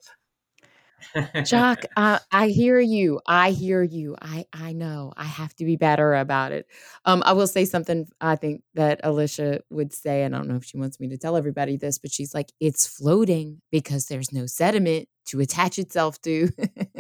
Jacques, 1.45 1.87
uh, 1.97 2.19
I 2.33 2.49
hear 2.49 2.81
you. 2.81 3.21
I 3.27 3.51
hear 3.53 3.83
you. 3.83 4.17
I 4.21 4.47
I 4.53 4.73
know. 4.73 5.13
I 5.17 5.25
have 5.25 5.55
to 5.57 5.65
be 5.65 5.77
better 5.77 6.15
about 6.15 6.53
it. 6.53 6.67
Um, 7.05 7.23
I 7.25 7.33
will 7.33 7.47
say 7.47 7.65
something. 7.65 8.09
I 8.21 8.37
think 8.37 8.63
that 8.75 9.03
Alisha 9.05 9.61
would 9.71 9.93
say, 9.93 10.23
and 10.25 10.35
I 10.35 10.39
don't 10.39 10.49
know 10.49 10.57
if 10.57 10.65
she 10.65 10.79
wants 10.79 11.01
me 11.01 11.09
to 11.09 11.19
tell 11.19 11.37
everybody 11.37 11.77
this, 11.77 11.99
but 11.99 12.13
she's 12.13 12.35
like, 12.35 12.53
it's 12.61 12.87
floating 12.87 13.61
because 13.71 14.07
there's 14.07 14.33
no 14.33 14.47
sediment 14.47 15.09
to 15.27 15.41
attach 15.41 15.79
itself 15.79 16.21
to. 16.23 16.49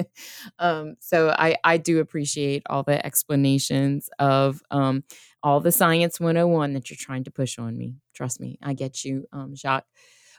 um, 0.58 0.96
so 1.00 1.30
I 1.30 1.56
I 1.64 1.76
do 1.78 2.00
appreciate 2.00 2.62
all 2.68 2.82
the 2.82 3.04
explanations 3.04 4.08
of 4.18 4.62
um 4.70 5.04
all 5.42 5.60
the 5.60 5.72
science 5.72 6.20
101 6.20 6.72
that 6.74 6.90
you're 6.90 6.96
trying 6.98 7.24
to 7.24 7.30
push 7.30 7.58
on 7.58 7.76
me. 7.76 7.96
Trust 8.14 8.40
me, 8.40 8.58
I 8.62 8.74
get 8.74 9.04
you, 9.04 9.26
um, 9.32 9.54
Jacques. 9.54 9.86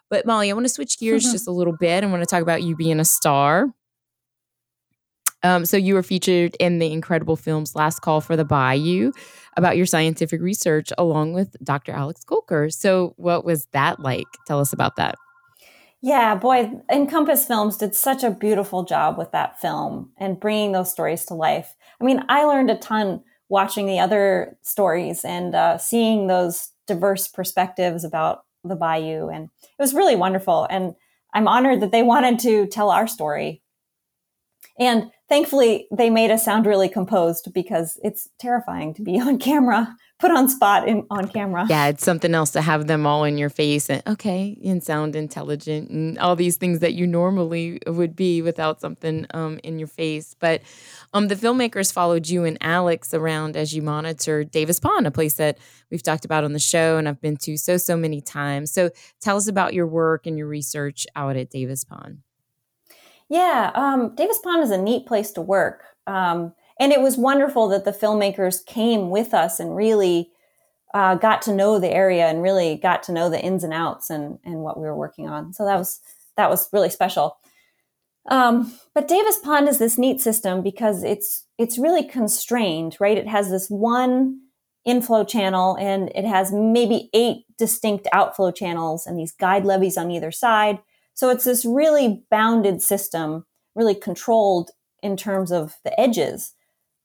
But 0.10 0.26
Molly, 0.26 0.50
I 0.50 0.54
want 0.54 0.66
to 0.66 0.74
switch 0.74 1.00
gears 1.00 1.24
just 1.24 1.48
a 1.48 1.52
little 1.52 1.76
bit. 1.78 2.04
I 2.04 2.08
want 2.08 2.22
to 2.22 2.28
talk 2.28 2.42
about 2.42 2.64
you 2.64 2.76
being 2.76 3.00
a 3.00 3.06
star. 3.06 3.74
Um, 5.44 5.66
so 5.66 5.78
you 5.78 5.94
were 5.94 6.04
featured 6.04 6.56
in 6.60 6.80
the 6.80 6.92
incredible 6.92 7.36
films 7.36 7.76
Last 7.76 8.00
Call 8.02 8.20
for 8.22 8.36
the 8.36 8.44
Bayou 8.44 9.12
about 9.56 9.78
your 9.78 9.86
scientific 9.86 10.42
research 10.42 10.92
along 10.98 11.34
with 11.34 11.56
Dr. 11.64 11.92
Alex 11.92 12.24
Kolker. 12.26 12.74
So 12.74 13.14
what 13.18 13.46
was 13.46 13.68
that 13.72 14.00
like? 14.00 14.28
Tell 14.48 14.60
us 14.60 14.74
about 14.74 14.96
that. 14.98 15.16
Yeah, 16.02 16.36
boy, 16.36 16.72
Encompass 16.90 17.46
Films 17.46 17.76
did 17.76 17.94
such 17.94 18.24
a 18.24 18.32
beautiful 18.32 18.84
job 18.84 19.18
with 19.18 19.32
that 19.32 19.60
film 19.60 20.12
and 20.18 20.40
bringing 20.40 20.72
those 20.72 20.92
stories 20.92 21.26
to 21.26 21.34
life. 21.34 21.76
I 22.00 22.06
mean, 22.06 22.24
I 22.30 22.46
learned 22.46 22.72
a 22.72 22.78
ton 22.78 23.22
watching 23.50 23.86
the 23.86 24.00
other 24.00 24.58
stories 24.62 25.26
and 25.26 25.54
uh, 25.56 25.78
seeing 25.78 26.28
those 26.28 26.70
diverse 26.88 27.28
perspectives 27.28 28.06
about 28.06 28.46
the 28.64 28.76
bayou. 28.76 29.30
And 29.30 29.46
it 29.46 29.82
was 29.82 29.94
really 29.94 30.16
wonderful. 30.16 30.68
And 30.70 30.96
I'm 31.34 31.48
honored 31.48 31.82
that 31.82 31.92
they 31.92 32.04
wanted 32.04 32.40
to 32.40 32.68
tell 32.68 32.90
our 32.90 33.08
story. 33.08 33.62
And 34.80 35.12
thankfully, 35.30 35.88
they 35.92 36.10
made 36.10 36.32
us 36.32 36.44
sound 36.44 36.66
really 36.66 36.90
composed 36.90 37.54
because 37.54 38.00
it's 38.04 38.30
terrifying 38.40 38.94
to 38.96 39.02
be 39.02 39.20
on 39.20 39.40
camera 39.40 39.96
put 40.20 40.32
on 40.32 40.50
spot 40.50 40.88
in, 40.88 41.08
on 41.10 41.28
camera. 41.30 41.66
Yeah, 41.70 41.88
it's 41.88 42.04
something 42.04 42.36
else 42.36 42.52
to 42.52 42.62
have 42.62 42.88
them 42.88 43.08
all 43.08 43.24
in 43.24 43.38
your 43.38 43.50
face 43.50 43.90
and 43.90 44.04
okay, 44.06 44.60
and 44.64 44.84
sound 44.84 45.16
intelligent 45.16 45.90
and 45.90 46.20
all 46.20 46.36
these 46.36 46.58
things 46.58 46.80
that 46.80 46.94
you 46.94 47.08
normally 47.08 47.80
would 47.88 48.16
be 48.16 48.42
without 48.42 48.82
something 48.82 49.26
um, 49.34 49.60
in 49.64 49.80
your 49.80 49.88
face. 49.88 50.36
But 50.38 50.62
um, 51.14 51.30
the 51.30 51.36
filmmakers 51.36 51.92
followed 51.92 52.28
you 52.28 52.44
and 52.44 52.58
Alex 52.62 53.14
around 53.14 53.56
as 53.56 53.74
you 53.74 53.82
monitored 53.82 54.52
Davis 54.52 54.80
Pond, 54.80 55.08
a 55.08 55.12
place 55.12 55.36
that 55.36 55.58
we've 55.90 56.04
talked 56.04 56.26
about 56.26 56.44
on 56.44 56.54
the 56.54 56.60
show 56.60 56.98
and 56.98 57.08
I've 57.08 57.22
been 57.22 57.38
to 57.38 57.58
so 57.58 57.78
so 57.78 57.96
many 57.96 58.22
times. 58.22 58.74
So 58.74 58.92
tell 59.22 59.38
us 59.38 59.48
about 59.48 59.74
your 59.74 59.88
work 59.88 60.28
and 60.28 60.38
your 60.38 60.48
research 60.48 61.08
out 61.16 61.38
at 61.38 61.50
Davis 61.50 61.86
Pond. 61.86 62.20
Yeah, 63.30 63.72
um, 63.76 64.16
Davis 64.16 64.40
Pond 64.40 64.64
is 64.64 64.72
a 64.72 64.78
neat 64.78 65.06
place 65.06 65.32
to 65.34 65.42
work. 65.42 65.84
Um, 66.08 66.54
and 66.80 66.92
it 66.92 67.02
was 67.02 67.18
wonderful 67.18 67.68
that 67.70 67.86
the 67.86 67.92
filmmakers 67.92 68.66
came 68.66 69.10
with 69.10 69.34
us 69.34 69.60
and 69.60 69.76
really 69.76 70.32
uh, 70.94 71.16
got 71.16 71.42
to 71.44 71.54
know 71.54 71.78
the 71.78 71.92
area 71.92 72.28
and 72.28 72.42
really 72.42 72.76
got 72.76 73.04
to 73.04 73.12
know 73.12 73.30
the 73.30 73.40
ins 73.40 73.64
and 73.64 73.74
outs 73.74 74.10
and 74.10 74.40
and 74.44 74.62
what 74.62 74.80
we 74.80 74.84
were 74.88 74.96
working 74.96 75.30
on. 75.30 75.54
So 75.54 75.66
that 75.66 75.78
was 75.78 76.00
that 76.38 76.50
was 76.50 76.68
really 76.74 76.90
special. 76.90 77.38
Um, 78.30 78.74
but 78.96 79.08
Davis 79.08 79.38
Pond 79.38 79.68
is 79.68 79.78
this 79.78 79.98
neat 79.98 80.22
system 80.22 80.62
because 80.64 81.04
it's 81.04 81.46
it's 81.58 81.78
really 81.78 82.04
constrained, 82.04 82.98
right? 83.00 83.18
It 83.18 83.28
has 83.28 83.50
this 83.50 83.70
one 83.70 84.40
inflow 84.86 85.24
channel 85.24 85.78
and 85.80 86.10
it 86.16 86.26
has 86.26 86.52
maybe 86.52 87.10
eight 87.14 87.44
distinct 87.58 88.08
outflow 88.14 88.50
channels 88.52 89.06
and 89.06 89.20
these 89.20 89.34
guide 89.34 89.66
levees 89.66 89.98
on 89.98 90.10
either 90.10 90.32
side. 90.32 90.80
So 91.20 91.30
it's 91.30 91.44
this 91.44 91.66
really 91.66 92.24
bounded 92.32 92.82
system, 92.82 93.46
really 93.76 93.94
controlled 93.94 94.72
in 95.04 95.18
terms 95.18 95.52
of 95.52 95.76
the 95.84 96.00
edges. 96.00 96.54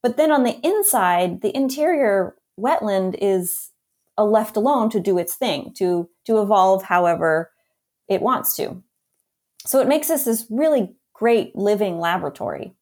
But 0.05 0.17
then 0.17 0.31
on 0.31 0.45
the 0.45 0.61
inside, 0.65 1.43
the 1.43 1.53
interior 1.57 2.37
wetland 2.57 3.17
is 3.21 3.73
uh, 4.17 4.23
left 4.23 4.57
alone 4.57 4.89
to 4.91 5.01
do 5.01 5.19
its 5.19 5.35
thing, 5.35 5.73
to, 5.79 6.09
to 6.27 6.41
evolve 6.41 6.85
however 6.85 7.51
it 8.07 8.23
wants 8.23 8.55
to. 8.55 8.85
So 9.67 9.81
it 9.81 9.89
makes 9.89 10.11
us 10.11 10.25
this 10.25 10.47
really 10.49 10.95
great 11.13 11.57
living 11.57 11.99
laboratory. 11.99 12.73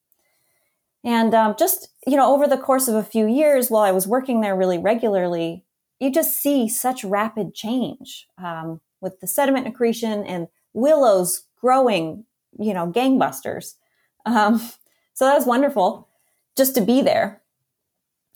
And 1.02 1.32
um, 1.34 1.54
just, 1.58 1.88
you 2.06 2.18
know, 2.18 2.30
over 2.30 2.46
the 2.46 2.58
course 2.58 2.88
of 2.88 2.94
a 2.94 3.02
few 3.02 3.26
years 3.26 3.70
while 3.70 3.84
I 3.84 3.92
was 3.92 4.06
working 4.06 4.42
there 4.42 4.54
really 4.54 4.76
regularly, 4.76 5.64
you 5.98 6.12
just 6.12 6.42
see 6.42 6.68
such 6.68 7.04
rapid 7.04 7.54
change 7.54 8.26
um, 8.36 8.82
with 9.00 9.20
the 9.20 9.26
sediment 9.26 9.66
accretion 9.66 10.26
and 10.26 10.48
willows 10.74 11.44
growing, 11.60 12.24
you 12.58 12.74
know, 12.74 12.90
gangbusters. 12.90 13.74
Um, 14.26 14.58
so 15.14 15.24
that 15.24 15.34
was 15.34 15.46
wonderful 15.46 16.08
just 16.56 16.74
to 16.74 16.80
be 16.80 17.02
there. 17.02 17.42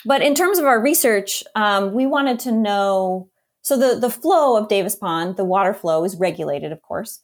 But 0.05 0.23
in 0.23 0.35
terms 0.35 0.59
of 0.59 0.67
our 0.67 0.81
research, 0.81 1.43
um, 1.55 1.93
we 1.93 2.07
wanted 2.07 2.39
to 2.41 2.53
know. 2.53 3.29
So 3.63 3.77
the 3.77 3.99
the 3.99 4.11
flow 4.11 4.57
of 4.57 4.69
Davis 4.69 4.95
Pond, 4.95 5.37
the 5.37 5.45
water 5.45 5.75
flow, 5.75 6.05
is 6.05 6.15
regulated, 6.15 6.71
of 6.71 6.81
course, 6.83 7.21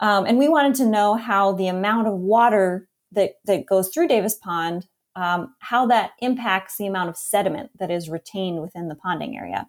um, 0.00 0.26
and 0.26 0.38
we 0.38 0.48
wanted 0.48 0.74
to 0.76 0.86
know 0.86 1.14
how 1.14 1.52
the 1.52 1.68
amount 1.68 2.08
of 2.08 2.14
water 2.14 2.88
that 3.12 3.34
that 3.44 3.66
goes 3.66 3.88
through 3.88 4.08
Davis 4.08 4.34
Pond, 4.34 4.88
um, 5.14 5.54
how 5.60 5.86
that 5.86 6.12
impacts 6.20 6.76
the 6.76 6.86
amount 6.86 7.08
of 7.10 7.16
sediment 7.16 7.70
that 7.78 7.90
is 7.90 8.08
retained 8.08 8.60
within 8.60 8.88
the 8.88 8.96
ponding 8.96 9.36
area. 9.36 9.68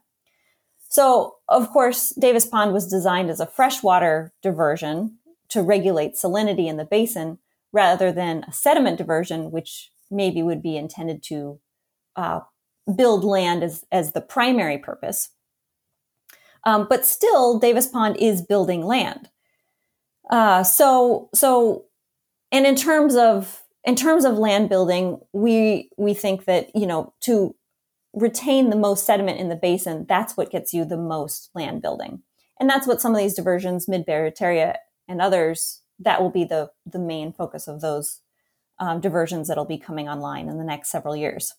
So, 0.90 1.36
of 1.50 1.70
course, 1.70 2.10
Davis 2.12 2.46
Pond 2.46 2.74
was 2.74 2.88
designed 2.88 3.30
as 3.30 3.40
a 3.40 3.46
freshwater 3.46 4.34
diversion 4.42 5.18
to 5.50 5.62
regulate 5.62 6.16
salinity 6.16 6.68
in 6.68 6.78
the 6.78 6.86
basin 6.86 7.40
rather 7.74 8.12
than 8.12 8.44
a 8.48 8.54
sediment 8.54 8.98
diversion, 8.98 9.52
which 9.52 9.92
maybe 10.10 10.42
would 10.42 10.62
be 10.62 10.78
intended 10.78 11.22
to 11.24 11.60
uh, 12.16 12.40
build 12.96 13.24
land 13.24 13.64
as, 13.64 13.84
as 13.92 14.14
the 14.14 14.22
primary 14.22 14.78
purpose. 14.78 15.30
Um, 16.64 16.88
but 16.90 17.06
still, 17.06 17.60
Davis 17.60 17.88
Pond 17.88 18.18
is 18.18 18.42
building 18.42 18.84
land. 18.84 19.30
Uh, 20.30 20.64
so, 20.64 21.30
so, 21.34 21.86
and 22.52 22.66
in 22.66 22.76
terms 22.76 23.16
of 23.16 23.64
in 23.84 23.96
terms 23.96 24.26
of 24.26 24.38
land 24.38 24.68
building, 24.68 25.18
we 25.32 25.90
we 25.98 26.14
think 26.14 26.44
that 26.46 26.76
you 26.76 26.86
know 26.86 27.14
to 27.22 27.56
retain 28.20 28.70
the 28.70 28.76
most 28.76 29.06
sediment 29.06 29.40
in 29.40 29.50
the 29.50 29.56
basin, 29.56 30.06
that's 30.08 30.36
what 30.36 30.52
gets 30.52 30.74
you 30.74 30.86
the 30.86 30.98
most 30.98 31.50
land 31.54 31.82
building, 31.82 32.24
and 32.60 32.70
that's 32.70 32.88
what 32.88 33.02
some 33.02 33.14
of 33.14 33.18
these 33.18 33.36
diversions, 33.36 33.88
Mid 33.88 34.06
Barataria 34.06 34.76
and 35.08 35.22
others, 35.22 35.82
that 36.00 36.22
will 36.22 36.30
be 36.30 36.44
the 36.44 36.72
the 36.86 37.00
main 37.00 37.32
focus 37.32 37.68
of 37.68 37.82
those 37.82 38.22
um, 38.80 39.02
diversions 39.02 39.48
that'll 39.48 39.66
be 39.66 39.78
coming 39.78 40.08
online 40.08 40.50
in 40.50 40.58
the 40.58 40.64
next 40.64 40.90
several 40.90 41.16
years. 41.16 41.54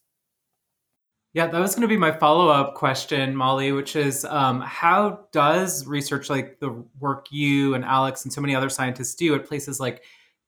Yeah, 1.35 1.47
that 1.47 1.61
was 1.61 1.75
going 1.75 1.83
to 1.83 1.89
be 1.89 1.99
my 1.99 2.11
follow 2.13 2.49
up 2.49 2.75
question, 2.75 3.37
Molly, 3.37 3.71
which 3.71 3.97
is 3.97 4.25
um, 4.25 4.61
how 4.63 5.27
does 5.31 5.87
research 5.87 6.31
like 6.31 6.59
the 6.59 6.71
work 6.99 7.27
you 7.31 7.75
and 7.75 7.85
Alex 7.85 8.25
and 8.25 8.33
so 8.33 8.41
many 8.41 8.55
other 8.55 8.71
scientists 8.71 9.15
do 9.15 9.35
at 9.35 9.47
places 9.47 9.79
like 9.79 10.03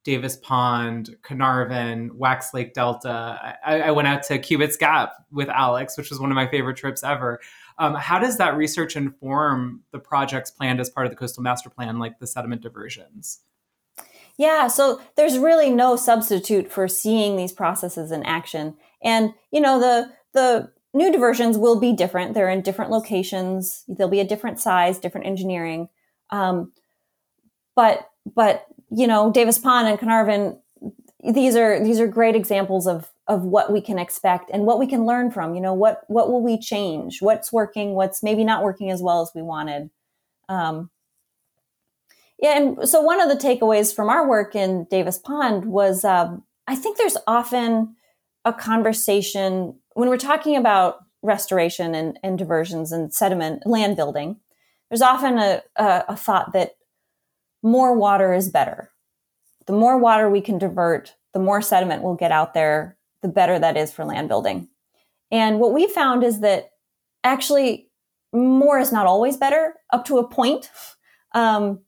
Davis 0.05 0.37
Pond, 0.37 1.17
Caernarvon, 1.23 2.13
Wax 2.13 2.55
Lake 2.55 2.73
Delta? 2.75 3.57
I, 3.65 3.83
I 3.83 3.91
went 3.91 4.09
out 4.09 4.23
to 4.25 4.39
Cubit's 4.39 4.77
Gap 4.77 5.13
with 5.31 5.49
Alex, 5.49 5.97
which 5.97 6.11
was 6.11 6.19
one 6.19 6.31
of 6.31 6.35
my 6.35 6.49
favorite 6.49 6.77
trips 6.77 7.05
ever. 7.05 7.41
Um, 7.79 7.95
how 7.95 8.19
does 8.19 8.39
that 8.39 8.57
research 8.57 8.97
inform 8.97 9.83
the 9.93 9.99
projects 9.99 10.51
planned 10.51 10.81
as 10.81 10.91
part 10.91 11.07
of 11.07 11.13
the 11.13 11.17
coastal 11.17 11.43
master 11.43 11.71
plan, 11.71 11.99
like 11.99 12.19
the 12.19 12.27
sediment 12.27 12.63
diversions? 12.63 13.41
Yeah, 14.37 14.69
so 14.69 15.01
there's 15.17 15.39
really 15.39 15.71
no 15.71 15.97
substitute 15.97 16.71
for 16.71 16.89
seeing 16.89 17.37
these 17.37 17.53
processes 17.53 18.11
in 18.11 18.23
action. 18.23 18.77
And 19.03 19.35
you 19.51 19.61
know, 19.61 19.79
the 19.79 20.11
the 20.33 20.71
new 20.95 21.13
diversions 21.13 21.59
will 21.59 21.79
be 21.79 21.93
different. 21.93 22.35
They're 22.35 22.49
in 22.49 22.63
different 22.63 22.91
locations. 22.91 23.85
They'll 23.89 24.09
be 24.09 24.21
a 24.21 24.27
different 24.27 24.59
size, 24.59 24.99
different 24.99 25.27
engineering. 25.27 25.89
Um, 26.31 26.73
but 27.77 28.09
but 28.35 28.67
you 28.91 29.07
know, 29.07 29.31
Davis 29.31 29.59
Pond 29.59 29.89
and 29.89 29.99
Caernarvon, 29.99 30.59
these 31.23 31.55
are 31.57 31.83
these 31.83 32.01
are 32.01 32.07
great 32.07 32.35
examples 32.35 32.87
of 32.87 33.11
of 33.29 33.43
what 33.43 33.73
we 33.73 33.81
can 33.81 33.99
expect 33.99 34.51
and 34.53 34.65
what 34.65 34.79
we 34.79 34.87
can 34.87 35.07
learn 35.07 35.31
from. 35.31 35.55
You 35.55 35.61
know, 35.61 35.75
what 35.75 36.03
what 36.09 36.31
will 36.31 36.43
we 36.43 36.59
change? 36.59 37.23
What's 37.23 37.53
working? 37.53 37.95
What's 37.95 38.23
maybe 38.23 38.45
not 38.45 38.63
working 38.63 38.91
as 38.91 39.03
well 39.03 39.23
as 39.23 39.31
we 39.35 39.43
wanted? 39.43 39.91
Um, 40.49 40.91
yeah, 42.39 42.57
and 42.57 42.89
so 42.89 43.01
one 43.01 43.21
of 43.21 43.29
the 43.29 43.37
takeaways 43.37 43.95
from 43.95 44.09
our 44.09 44.27
work 44.27 44.55
in 44.55 44.85
Davis 44.91 45.19
Pond 45.19 45.67
was 45.67 46.05
um, 46.05 46.43
I 46.67 46.75
think 46.75 46.97
there's 46.97 47.19
often 47.27 47.97
a 48.45 48.53
conversation 48.53 49.75
when 49.95 50.09
we're 50.09 50.17
talking 50.17 50.57
about 50.57 51.05
restoration 51.23 51.95
and, 51.95 52.19
and 52.23 52.39
diversions 52.39 52.93
and 52.93 53.13
sediment 53.13 53.67
land 53.67 53.97
building. 53.97 54.41
There's 54.89 55.03
often 55.03 55.39
a, 55.39 55.63
a, 55.77 56.05
a 56.09 56.17
thought 56.17 56.53
that 56.55 56.77
more 57.63 57.95
water 57.97 58.33
is 58.33 58.49
better. 58.49 58.91
The 59.67 59.73
more 59.73 59.99
water 59.99 60.29
we 60.29 60.41
can 60.41 60.59
divert, 60.59 61.15
the 61.33 61.41
more 61.41 61.63
sediment 61.63 62.03
we'll 62.03 62.15
get 62.15 62.33
out 62.33 62.55
there, 62.55 62.97
the 63.23 63.29
better 63.29 63.59
that 63.59 63.77
is 63.77 63.93
for 63.93 64.05
land 64.05 64.29
building. 64.29 64.69
And 65.31 65.61
what 65.61 65.73
we 65.73 65.87
found 65.87 66.25
is 66.25 66.41
that 66.41 66.71
actually 67.23 67.89
more 68.33 68.79
is 68.79 68.93
not 68.93 69.07
always 69.07 69.37
better 69.37 69.75
up 69.93 70.05
to 70.07 70.19
a 70.19 70.29
point. 70.29 70.71
Um, 71.33 71.83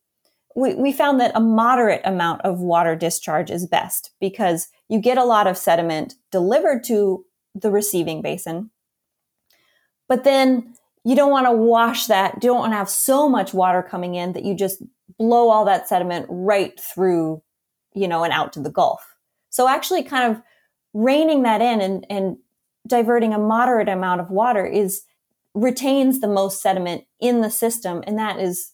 we, 0.55 0.77
we 0.77 0.93
found 0.93 1.21
that 1.21 1.33
a 1.35 1.41
moderate 1.41 2.03
amount 2.05 2.43
of 2.43 2.61
water 2.61 2.95
discharge 2.95 3.51
is 3.51 3.67
best 3.67 4.13
because 4.21 4.69
you 4.89 5.01
get 5.01 5.19
a 5.19 5.25
lot 5.25 5.49
of 5.49 5.59
sediment 5.59 6.15
delivered 6.31 6.85
to 6.85 7.25
the 7.53 7.71
receiving 7.71 8.23
basin. 8.23 8.71
But 10.09 10.23
then 10.23 10.75
you 11.05 11.17
don't 11.17 11.33
want 11.33 11.47
to 11.47 11.53
wash 11.53 12.07
that. 12.07 12.35
You 12.35 12.51
don't 12.51 12.61
want 12.61 12.73
to 12.73 12.77
have 12.77 12.91
so 12.91 13.29
much 13.29 13.53
water 13.53 13.83
coming 13.83 14.15
in 14.15 14.33
that 14.35 14.45
you 14.45 14.55
just 14.55 14.83
blow 15.19 15.49
all 15.51 15.65
that 15.65 15.89
sediment 15.89 16.27
right 16.29 16.79
through, 16.79 17.43
you 17.95 18.09
know, 18.09 18.25
and 18.25 18.33
out 18.33 18.53
to 18.53 18.61
the 18.61 18.71
Gulf. 18.71 19.17
So 19.51 19.69
actually 19.69 20.03
kind 20.03 20.33
of 20.33 20.43
reining 20.95 21.43
that 21.43 21.61
in 21.61 21.81
and, 21.81 22.07
and 22.09 22.37
diverting 22.87 23.33
a 23.33 23.39
moderate 23.39 23.89
amount 23.89 24.21
of 24.21 24.31
water 24.31 24.67
is 24.67 25.03
retains 25.55 26.21
the 26.21 26.29
most 26.29 26.63
sediment 26.63 27.05
in 27.21 27.41
the 27.41 27.51
system. 27.51 28.03
And 28.07 28.19
that 28.19 28.41
is, 28.41 28.73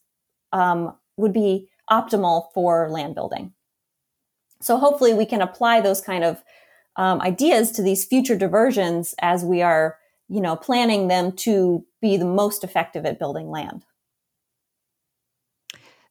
um, 0.52 0.96
would 1.16 1.32
be 1.32 1.68
optimal 1.90 2.46
for 2.54 2.88
land 2.90 3.14
building. 3.14 3.52
So 4.60 4.76
hopefully 4.76 5.14
we 5.14 5.26
can 5.26 5.42
apply 5.42 5.80
those 5.80 6.00
kind 6.00 6.24
of 6.24 6.42
um, 6.96 7.20
ideas 7.20 7.70
to 7.72 7.82
these 7.82 8.04
future 8.04 8.36
diversions 8.36 9.14
as 9.20 9.44
we 9.44 9.62
are, 9.62 9.96
you 10.28 10.40
know, 10.40 10.56
planning 10.56 11.08
them 11.08 11.32
to 11.32 11.84
be 12.00 12.16
the 12.16 12.24
most 12.24 12.64
effective 12.64 13.06
at 13.06 13.18
building 13.18 13.48
land. 13.48 13.84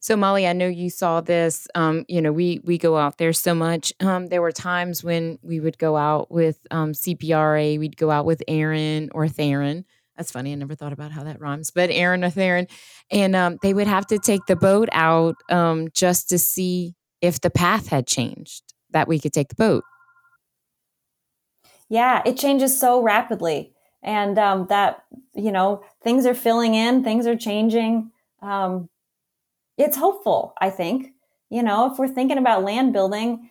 So 0.08 0.15
Molly, 0.15 0.48
I 0.48 0.54
know 0.54 0.70
you 0.70 0.89
saw 0.89 1.20
this. 1.20 1.67
Um, 1.76 2.06
you 2.08 2.22
know, 2.22 2.32
we 2.32 2.62
we 2.63 2.78
go 2.78 2.96
out 2.96 3.17
there 3.17 3.34
so 3.34 3.54
much. 3.54 3.91
Um, 4.00 4.28
there 4.28 4.41
were 4.41 4.54
times 4.54 5.04
when 5.04 5.38
we 5.41 5.60
would 5.60 5.78
go 5.78 5.98
out 5.98 6.32
with 6.32 6.65
um, 6.72 6.93
CPRA. 6.93 7.78
We'd 7.78 7.98
go 7.98 8.10
out 8.10 8.26
with 8.26 8.41
Aaron 8.48 9.10
or 9.13 9.28
Theron. 9.28 9.84
That's 10.15 10.32
funny. 10.32 10.54
I 10.54 10.56
never 10.56 10.76
thought 10.76 10.93
about 10.93 11.12
how 11.12 11.26
that 11.26 11.41
rhymes, 11.41 11.72
but 11.72 11.89
Aaron 11.89 12.24
or 12.24 12.30
Theron, 12.30 12.67
and 13.12 13.36
um, 13.36 13.58
they 13.62 13.74
would 13.74 13.88
have 13.88 14.08
to 14.08 14.17
take 14.17 14.46
the 14.46 14.56
boat 14.56 14.88
out 14.93 15.36
um, 15.50 15.89
just 15.93 16.30
to 16.30 16.39
see 16.39 16.96
if 17.20 17.41
the 17.41 17.50
path 17.50 17.89
had 17.89 18.08
changed 18.08 18.63
that 18.91 19.10
we 19.10 19.20
could 19.20 19.34
take 19.34 19.50
the 19.50 19.56
boat. 19.56 19.84
Yeah, 21.89 22.22
it 22.26 22.38
changes 22.38 22.80
so 22.80 23.02
rapidly, 23.02 23.74
and 24.02 24.39
um, 24.39 24.67
that 24.67 25.04
you 25.36 25.52
know 25.52 25.84
things 26.02 26.26
are 26.26 26.34
filling 26.34 26.76
in, 26.76 27.04
things 27.04 27.28
are 27.28 27.36
changing. 27.36 28.12
Um, 28.41 28.88
it's 29.78 29.98
hopeful, 29.98 30.54
I 30.60 30.70
think. 30.70 31.13
You 31.50 31.63
know, 31.63 31.92
if 31.92 31.98
we're 31.98 32.08
thinking 32.08 32.38
about 32.38 32.63
land 32.63 32.94
building, 32.94 33.50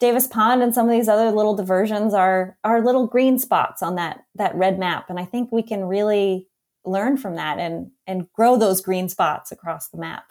Davis 0.00 0.26
Pond 0.26 0.62
and 0.62 0.74
some 0.74 0.86
of 0.86 0.92
these 0.92 1.08
other 1.08 1.30
little 1.30 1.54
diversions 1.54 2.12
are 2.12 2.58
are 2.64 2.84
little 2.84 3.06
green 3.06 3.38
spots 3.38 3.82
on 3.82 3.94
that 3.94 4.24
that 4.34 4.54
red 4.54 4.78
map, 4.78 5.08
and 5.08 5.18
I 5.18 5.24
think 5.24 5.52
we 5.52 5.62
can 5.62 5.84
really 5.84 6.48
learn 6.84 7.16
from 7.16 7.36
that 7.36 7.58
and 7.58 7.90
and 8.06 8.30
grow 8.32 8.56
those 8.56 8.80
green 8.80 9.08
spots 9.08 9.52
across 9.52 9.88
the 9.88 9.98
map. 9.98 10.24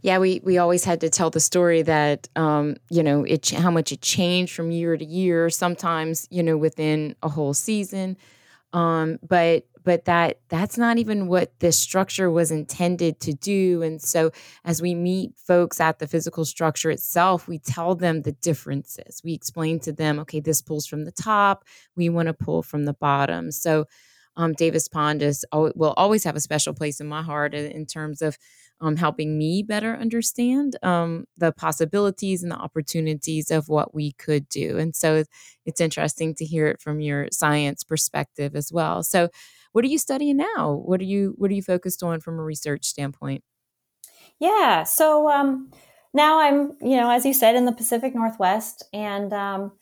Yeah, 0.00 0.18
we 0.18 0.40
we 0.44 0.58
always 0.58 0.84
had 0.84 1.00
to 1.00 1.08
tell 1.08 1.30
the 1.30 1.40
story 1.40 1.82
that 1.82 2.28
um, 2.36 2.76
you 2.90 3.02
know 3.02 3.24
it 3.24 3.48
how 3.50 3.70
much 3.70 3.92
it 3.92 4.02
changed 4.02 4.52
from 4.52 4.70
year 4.70 4.96
to 4.96 5.04
year. 5.04 5.48
Sometimes 5.48 6.26
you 6.30 6.42
know 6.42 6.56
within 6.56 7.14
a 7.22 7.28
whole 7.28 7.54
season, 7.54 8.16
um, 8.72 9.18
but 9.26 9.66
but 9.84 10.04
that 10.06 10.38
that's 10.48 10.76
not 10.76 10.98
even 10.98 11.28
what 11.28 11.52
this 11.60 11.78
structure 11.78 12.30
was 12.30 12.50
intended 12.50 13.20
to 13.20 13.32
do 13.32 13.82
and 13.82 14.00
so 14.02 14.30
as 14.64 14.82
we 14.82 14.94
meet 14.94 15.32
folks 15.36 15.80
at 15.80 15.98
the 15.98 16.08
physical 16.08 16.44
structure 16.44 16.90
itself 16.90 17.46
we 17.46 17.58
tell 17.58 17.94
them 17.94 18.22
the 18.22 18.32
differences 18.32 19.20
we 19.24 19.32
explain 19.32 19.78
to 19.78 19.92
them 19.92 20.18
okay 20.18 20.40
this 20.40 20.62
pulls 20.62 20.86
from 20.86 21.04
the 21.04 21.12
top 21.12 21.64
we 21.96 22.08
want 22.08 22.26
to 22.26 22.34
pull 22.34 22.62
from 22.62 22.84
the 22.84 22.94
bottom 22.94 23.50
so 23.50 23.84
um, 24.36 24.52
davis 24.52 24.88
pond 24.88 25.22
is 25.22 25.44
will 25.52 25.94
always 25.96 26.24
have 26.24 26.36
a 26.36 26.40
special 26.40 26.74
place 26.74 27.00
in 27.00 27.06
my 27.06 27.22
heart 27.22 27.54
in 27.54 27.86
terms 27.86 28.20
of 28.20 28.36
um, 28.80 28.96
helping 28.96 29.38
me 29.38 29.62
better 29.62 29.96
understand 29.96 30.76
um, 30.82 31.24
the 31.38 31.52
possibilities 31.52 32.42
and 32.42 32.52
the 32.52 32.56
opportunities 32.56 33.50
of 33.50 33.68
what 33.68 33.94
we 33.94 34.12
could 34.12 34.48
do. 34.48 34.78
And 34.78 34.94
so 34.94 35.24
it's 35.64 35.80
interesting 35.80 36.34
to 36.34 36.44
hear 36.44 36.66
it 36.66 36.80
from 36.80 37.00
your 37.00 37.28
science 37.32 37.84
perspective 37.84 38.54
as 38.54 38.72
well. 38.72 39.02
So 39.02 39.28
what 39.74 39.84
are 39.84 39.88
you 39.88 39.98
studying 39.98 40.36
now? 40.36 40.82
What 40.84 41.00
are 41.00 41.04
you 41.04 41.34
what 41.36 41.50
are 41.50 41.54
you 41.54 41.62
focused 41.62 42.04
on 42.04 42.20
from 42.20 42.38
a 42.38 42.44
research 42.44 42.84
standpoint? 42.84 43.42
Yeah, 44.38 44.84
so 44.84 45.28
um, 45.28 45.72
now 46.14 46.38
I'm 46.38 46.76
you 46.80 46.96
know 46.96 47.10
as 47.10 47.26
you 47.26 47.34
said 47.34 47.56
in 47.56 47.64
the 47.64 47.72
Pacific 47.72 48.14
Northwest, 48.14 48.84
and 48.92 49.32
um, 49.32 49.72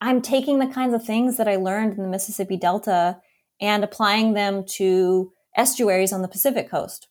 I'm 0.00 0.20
taking 0.20 0.58
the 0.58 0.66
kinds 0.66 0.94
of 0.94 1.04
things 1.04 1.36
that 1.36 1.46
I 1.46 1.56
learned 1.56 1.96
in 1.96 2.02
the 2.02 2.08
Mississippi 2.08 2.56
Delta 2.56 3.20
and 3.60 3.84
applying 3.84 4.34
them 4.34 4.64
to 4.78 5.32
estuaries 5.56 6.12
on 6.12 6.22
the 6.22 6.28
Pacific 6.28 6.68
coast. 6.68 7.06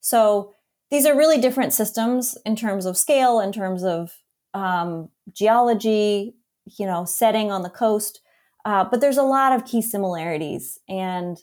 So 0.00 0.54
these 0.92 1.06
are 1.06 1.16
really 1.16 1.40
different 1.40 1.72
systems 1.72 2.38
in 2.46 2.54
terms 2.54 2.86
of 2.86 2.96
scale, 2.96 3.40
in 3.40 3.50
terms 3.50 3.82
of 3.82 4.12
um, 4.54 5.08
geology, 5.32 6.36
you 6.78 6.86
know, 6.86 7.04
setting 7.04 7.50
on 7.50 7.62
the 7.62 7.68
coast. 7.68 8.20
Uh, 8.64 8.84
but 8.84 9.00
there's 9.00 9.16
a 9.16 9.22
lot 9.24 9.52
of 9.52 9.64
key 9.64 9.82
similarities. 9.82 10.78
And 10.88 11.36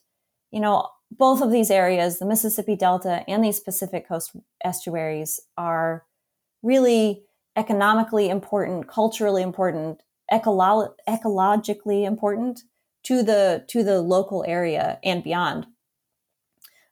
you 0.52 0.60
know, 0.60 0.88
both 1.12 1.42
of 1.42 1.52
these 1.52 1.72
areas, 1.72 2.20
the 2.20 2.26
Mississippi 2.26 2.76
Delta 2.76 3.24
and 3.28 3.44
these 3.44 3.60
Pacific 3.60 4.08
Coast 4.08 4.36
estuaries, 4.64 5.40
are 5.58 6.06
really 6.62 7.24
economically 7.56 8.30
important, 8.30 8.88
culturally 8.88 9.42
important, 9.42 10.04
ecolo- 10.32 10.94
ecologically 11.08 12.06
important 12.06 12.62
to 13.04 13.24
the 13.24 13.64
to 13.68 13.84
the 13.84 14.02
local 14.02 14.44
area 14.48 15.00
and 15.04 15.24
beyond. 15.24 15.68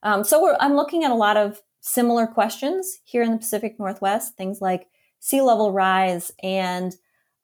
Um, 0.02 0.24
so 0.24 0.56
I'm 0.60 0.76
looking 0.76 1.04
at 1.04 1.12
a 1.12 1.16
lot 1.16 1.36
of 1.36 1.62
similar 1.82 2.26
questions 2.26 3.00
here 3.04 3.22
in 3.22 3.32
the 3.32 3.38
Pacific 3.38 3.78
Northwest, 3.80 4.38
things 4.38 4.62
like 4.62 4.88
sea 5.20 5.42
level 5.42 5.72
rise 5.72 6.32
and 6.42 6.96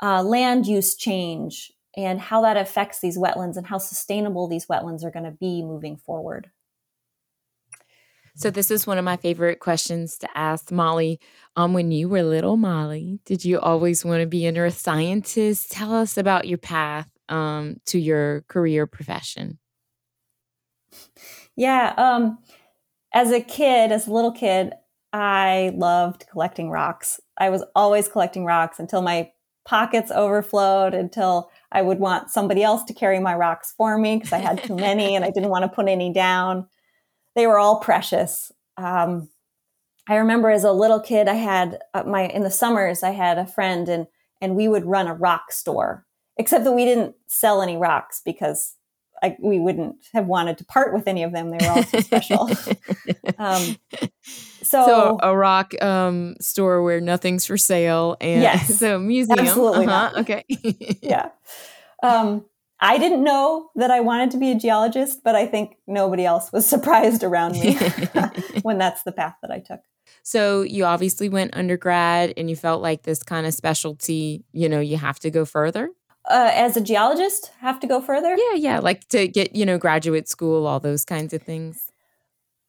uh, 0.02 0.24
land 0.24 0.65
use 0.65 0.95
change 0.95 1.71
and 1.95 2.19
how 2.19 2.41
that 2.41 2.58
affects 2.58 2.99
these 2.99 3.17
wetlands 3.17 3.58
and 3.58 3.67
how 3.67 3.77
sustainable 3.77 4.47
these 4.47 4.67
wetlands 4.67 5.04
are 5.04 5.12
going 5.12 5.25
to 5.25 5.32
be 5.32 5.62
moving 5.62 5.97
forward. 5.97 6.49
So 8.36 8.49
this 8.49 8.71
is 8.71 8.88
one 8.88 8.97
of 8.97 9.04
my 9.04 9.17
favorite 9.17 9.60
questions 9.60 10.17
to 10.19 10.38
ask 10.38 10.71
Molly. 10.71 11.19
Um, 11.58 11.73
when 11.73 11.91
you 11.91 12.08
were 12.08 12.23
little 12.23 12.56
Molly, 12.56 13.19
did 13.25 13.43
you 13.43 13.60
always 13.60 14.06
want 14.06 14.21
to 14.21 14.27
be 14.27 14.45
an 14.45 14.58
earth 14.58 14.77
scientist? 14.77 15.71
Tell 15.71 15.93
us 15.93 16.17
about 16.17 16.47
your 16.47 16.58
path 16.58 17.10
um, 17.27 17.77
to 17.88 17.99
your 17.99 18.41
career 18.47 18.88
profession. 18.88 19.60
Yeah, 21.58 21.93
um, 21.97 22.39
as 23.13 23.32
a 23.32 23.41
kid, 23.41 23.91
as 23.91 24.08
a 24.08 24.13
little 24.13 24.32
kid, 24.32 24.73
I 25.12 25.73
loved 25.75 26.25
collecting 26.32 26.69
rocks. 26.69 27.19
I 27.38 27.49
was 27.49 27.63
always 27.75 28.08
collecting 28.08 28.45
rocks 28.45 28.80
until 28.80 29.01
my 29.01 29.32
pockets 29.65 30.12
overflowed, 30.12 30.93
until 30.93 31.52
I 31.71 31.82
would 31.82 32.00
want 32.00 32.30
somebody 32.30 32.63
else 32.63 32.84
to 32.86 32.93
carry 32.93 33.19
my 33.19 33.36
rocks 33.36 33.74
for 33.78 33.97
me 33.97 34.17
because 34.17 34.34
I 34.34 34.39
had 34.39 34.63
too 34.63 34.76
many 34.76 35.15
and 35.15 35.24
I 35.24 35.32
didn't 35.32 35.50
want 35.50 35.63
to 35.63 35.69
put 35.69 35.88
any 35.88 36.12
down. 36.12 36.67
They 37.36 37.47
were 37.47 37.60
all 37.60 37.80
precious. 37.80 38.52
Um, 38.78 39.30
I 40.08 40.15
remember 40.15 40.50
as 40.50 40.63
a 40.63 40.71
little 40.71 41.00
kid, 41.00 41.28
I 41.28 41.36
had 41.36 41.80
uh, 41.93 42.04
my 42.04 42.28
in 42.28 42.43
the 42.43 42.52
summers 42.52 43.04
I 43.04 43.12
had 43.12 43.38
a 43.38 43.45
friend 43.45 43.88
and 43.88 44.08
and 44.41 44.56
we 44.56 44.67
would 44.67 44.86
run 44.86 45.08
a 45.08 45.13
rock 45.13 45.52
store. 45.52 46.06
Except 46.38 46.63
that 46.63 46.71
we 46.71 46.86
didn't 46.86 47.15
sell 47.28 47.62
any 47.62 47.78
rocks 47.78 48.21
because 48.26 48.76
I, 49.23 49.38
we 49.39 49.60
wouldn't 49.60 49.97
have 50.13 50.25
wanted 50.25 50.57
to 50.57 50.65
part 50.65 50.93
with 50.93 51.07
any 51.07 51.23
of 51.23 51.31
them. 51.31 51.51
They 51.51 51.65
were 51.65 51.71
all 51.71 51.84
so 51.84 51.99
special. 51.99 52.49
um, 53.38 53.77
so, 54.63 54.86
so, 54.86 55.19
a 55.21 55.36
rock 55.36 55.79
um, 55.81 56.36
store 56.41 56.81
where 56.81 56.99
nothing's 56.99 57.45
for 57.45 57.57
sale 57.57 58.17
and 58.19 58.41
yes, 58.41 58.75
so 58.79 58.97
museum. 58.97 59.39
Absolutely 59.39 59.86
uh-huh, 59.86 60.12
not. 60.13 60.17
Okay. 60.17 60.43
yeah. 61.01 61.29
Um, 62.01 62.45
I 62.79 62.97
didn't 62.97 63.23
know 63.23 63.69
that 63.75 63.91
I 63.91 63.99
wanted 63.99 64.31
to 64.31 64.38
be 64.38 64.51
a 64.51 64.55
geologist, 64.55 65.21
but 65.23 65.36
I 65.36 65.45
think 65.45 65.77
nobody 65.86 66.25
else 66.25 66.51
was 66.51 66.65
surprised 66.65 67.23
around 67.23 67.51
me 67.51 67.77
when 68.63 68.79
that's 68.79 69.03
the 69.03 69.12
path 69.12 69.36
that 69.43 69.51
I 69.51 69.60
took. 69.60 69.81
So 70.23 70.63
you 70.63 70.86
obviously 70.86 71.29
went 71.29 71.55
undergrad 71.55 72.34
and 72.38 72.49
you 72.49 72.55
felt 72.55 72.81
like 72.81 73.03
this 73.03 73.21
kind 73.21 73.45
of 73.45 73.53
specialty, 73.53 74.45
you 74.51 74.67
know, 74.67 74.79
you 74.79 74.97
have 74.97 75.19
to 75.19 75.29
go 75.29 75.45
further 75.45 75.91
uh, 76.29 76.51
as 76.53 76.77
a 76.77 76.81
geologist 76.81 77.51
have 77.60 77.79
to 77.79 77.88
go 77.88 78.01
further? 78.01 78.36
Yeah, 78.36 78.55
yeah, 78.55 78.79
like 78.79 79.07
to 79.10 79.27
get 79.27 79.55
you 79.55 79.65
know 79.65 79.77
graduate 79.77 80.27
school, 80.29 80.67
all 80.67 80.79
those 80.79 81.05
kinds 81.05 81.34
of 81.34 81.41
things. 81.41 81.91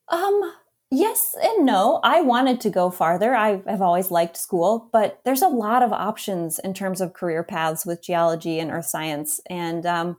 Um, 0.09 0.53
Yes 0.95 1.35
and 1.43 1.65
no. 1.65 2.01
I 2.05 2.21
wanted 2.21 2.61
to 2.61 2.71
go 2.71 2.91
farther. 2.91 3.35
I 3.35 3.63
have 3.67 3.81
always 3.81 4.11
liked 4.11 4.37
school, 4.37 4.91
but 4.93 5.21
there's 5.25 5.41
a 5.41 5.49
lot 5.49 5.83
of 5.83 5.91
options 5.91 6.59
in 6.59 6.75
terms 6.75 7.01
of 7.01 7.15
career 7.15 7.43
paths 7.43 7.87
with 7.87 8.03
geology 8.03 8.59
and 8.59 8.71
earth 8.71 8.85
science. 8.85 9.41
And 9.49 9.87
um, 9.87 10.19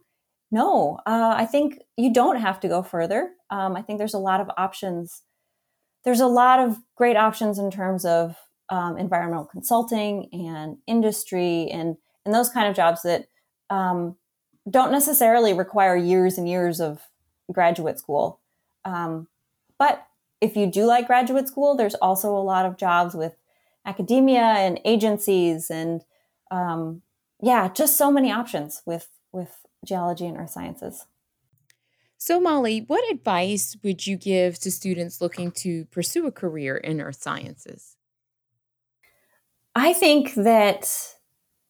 no, 0.49 0.97
uh, 1.05 1.35
I 1.37 1.45
think 1.45 1.77
you 1.95 2.11
don't 2.11 2.37
have 2.37 2.59
to 2.61 2.67
go 2.67 2.81
further. 2.81 3.33
Um, 3.51 3.75
I 3.75 3.83
think 3.83 3.99
there's 3.99 4.15
a 4.15 4.19
lot 4.19 4.41
of 4.41 4.49
options. 4.57 5.21
There's 6.05 6.21
a 6.21 6.25
lot 6.25 6.59
of 6.59 6.79
great 6.97 7.17
options 7.17 7.59
in 7.59 7.69
terms 7.69 8.03
of 8.03 8.35
um, 8.69 8.97
environmental 8.97 9.45
consulting 9.45 10.27
and 10.33 10.77
industry 10.87 11.69
and 11.69 11.97
and 12.25 12.33
those 12.33 12.49
kind 12.49 12.67
of 12.67 12.75
jobs 12.75 13.01
that 13.03 13.27
um, 13.69 14.15
don't 14.69 14.91
necessarily 14.91 15.53
require 15.53 15.95
years 15.95 16.37
and 16.37 16.47
years 16.47 16.79
of 16.79 17.01
graduate 17.51 17.99
school. 17.99 18.39
Um, 18.85 19.27
but 19.77 20.05
if 20.41 20.55
you 20.55 20.67
do 20.67 20.85
like 20.85 21.07
graduate 21.07 21.47
school, 21.47 21.75
there's 21.75 21.95
also 21.95 22.35
a 22.35 22.43
lot 22.43 22.65
of 22.65 22.77
jobs 22.77 23.15
with 23.15 23.33
academia 23.85 24.41
and 24.41 24.79
agencies 24.85 25.69
and 25.69 26.03
um, 26.51 27.01
yeah, 27.41 27.67
just 27.67 27.97
so 27.97 28.11
many 28.11 28.31
options 28.31 28.81
with 28.85 29.09
with 29.31 29.65
geology 29.83 30.25
and 30.25 30.37
earth 30.37 30.51
sciences. 30.51 31.05
So, 32.17 32.39
Molly, 32.39 32.85
what 32.87 33.03
advice 33.11 33.75
would 33.83 34.07
you 34.07 34.15
give 34.15 34.57
to 34.59 34.71
students 34.71 35.19
looking 35.19 35.51
to 35.53 35.85
pursue 35.85 36.25
a 36.25 36.31
career 36.31 36.77
in 36.77 37.01
earth 37.01 37.21
sciences? 37.21 37.97
I 39.75 39.91
think 39.91 40.35
that 40.35 41.12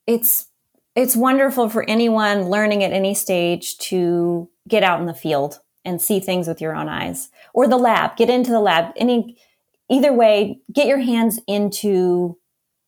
it's 0.08 0.48
it's 0.96 1.16
wonderful 1.16 1.70
for 1.70 1.88
anyone 1.89 2.50
learning 2.50 2.84
at 2.84 2.94
any 2.94 3.16
stage 3.16 3.78
to 3.80 4.50
get 4.68 4.84
out 4.84 5.00
in 5.00 5.08
the 5.08 5.13
field 5.13 5.60
and 5.84 6.02
see 6.02 6.20
things 6.20 6.48
with 6.48 6.62
your 6.62 6.76
own 6.76 6.88
eyes 6.88 7.30
or 7.54 7.68
the 7.68 7.78
lab 7.78 8.16
get 8.16 8.30
into 8.30 8.52
the 8.52 8.60
lab. 8.60 8.94
Any 8.96 9.38
either 9.89 10.13
way 10.13 10.62
get 10.72 10.88
your 10.88 11.00
hands 11.00 11.39
into 11.48 12.38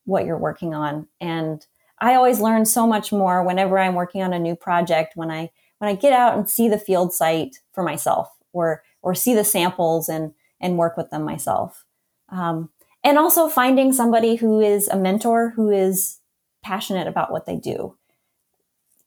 what 0.06 0.26
you're 0.26 0.38
working 0.38 0.74
on. 0.74 1.08
And 1.20 1.66
i 2.00 2.14
always 2.14 2.42
learn 2.42 2.66
so 2.66 2.86
much 2.86 3.14
more 3.14 3.42
whenever 3.42 3.80
i'm 3.80 3.96
working 3.96 4.22
on 4.22 4.34
a 4.34 4.40
new 4.40 4.54
project 4.54 5.14
when 5.16 5.32
i 5.32 5.50
when 5.78 5.90
i 5.90 5.96
get 5.96 6.12
out 6.12 6.38
and 6.38 6.50
see 6.50 6.68
the 6.68 6.78
field 6.78 7.14
site 7.14 7.56
for 7.72 7.84
myself 7.84 8.30
or 8.52 8.84
or 9.02 9.16
see 9.16 9.34
the 9.34 9.46
samples 9.46 10.10
and 10.10 10.34
and 10.60 10.78
work 10.78 10.98
with 10.98 11.10
them 11.12 11.24
myself. 11.24 11.86
Um, 12.30 12.70
and 13.04 13.18
also 13.18 13.48
finding 13.48 13.94
somebody 13.94 14.36
who 14.36 14.60
is 14.60 14.88
a 14.88 14.98
mentor 14.98 15.52
who 15.52 15.70
is 15.70 16.20
passionate 16.66 17.08
about 17.08 17.32
what 17.32 17.46
they 17.46 17.56
do 17.56 17.96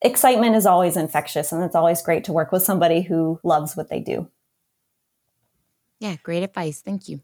excitement 0.02 0.54
is 0.54 0.66
always 0.66 0.96
infectious 0.96 1.52
and 1.52 1.62
it's 1.62 1.74
always 1.74 2.02
great 2.02 2.24
to 2.24 2.32
work 2.32 2.52
with 2.52 2.62
somebody 2.62 3.02
who 3.02 3.40
loves 3.42 3.76
what 3.76 3.88
they 3.88 4.00
do. 4.00 4.28
Yeah, 6.00 6.16
great 6.22 6.42
advice. 6.42 6.80
Thank 6.80 7.08
you. 7.08 7.22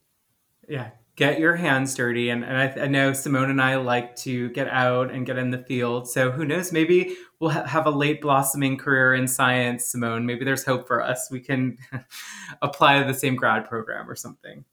Yeah, 0.69 0.91
get 1.15 1.39
your 1.39 1.55
hands 1.55 1.95
dirty. 1.95 2.31
And, 2.31 2.45
and 2.45 2.57
I, 2.57 2.85
I, 2.85 2.87
know 2.89 3.13
Simone 3.13 3.51
and 3.51 3.63
I 3.63 3.77
like 3.77 4.17
to 4.17 4.49
get 4.51 4.67
out 4.69 5.13
and 5.13 5.27
get 5.27 5.39
in 5.39 5.51
the 5.51 5.59
field. 5.59 6.09
So 6.09 6.33
who 6.33 6.45
knows? 6.45 6.73
Maybe 6.73 7.15
we'll 7.39 7.51
ha- 7.51 7.67
have 7.67 7.87
a 7.87 7.91
late 7.91 8.21
blossoming 8.21 8.77
career 8.77 9.15
in 9.15 9.29
science, 9.29 9.85
Simone. 9.85 10.27
Maybe 10.27 10.45
there's 10.45 10.65
hope 10.65 10.89
for 10.89 11.03
us. 11.03 11.29
We 11.31 11.41
can 11.41 11.79
apply 12.63 12.99
to 12.99 13.07
the 13.07 13.15
same 13.15 13.37
grad 13.37 13.69
program 13.69 14.11
or 14.11 14.17
something. 14.17 14.65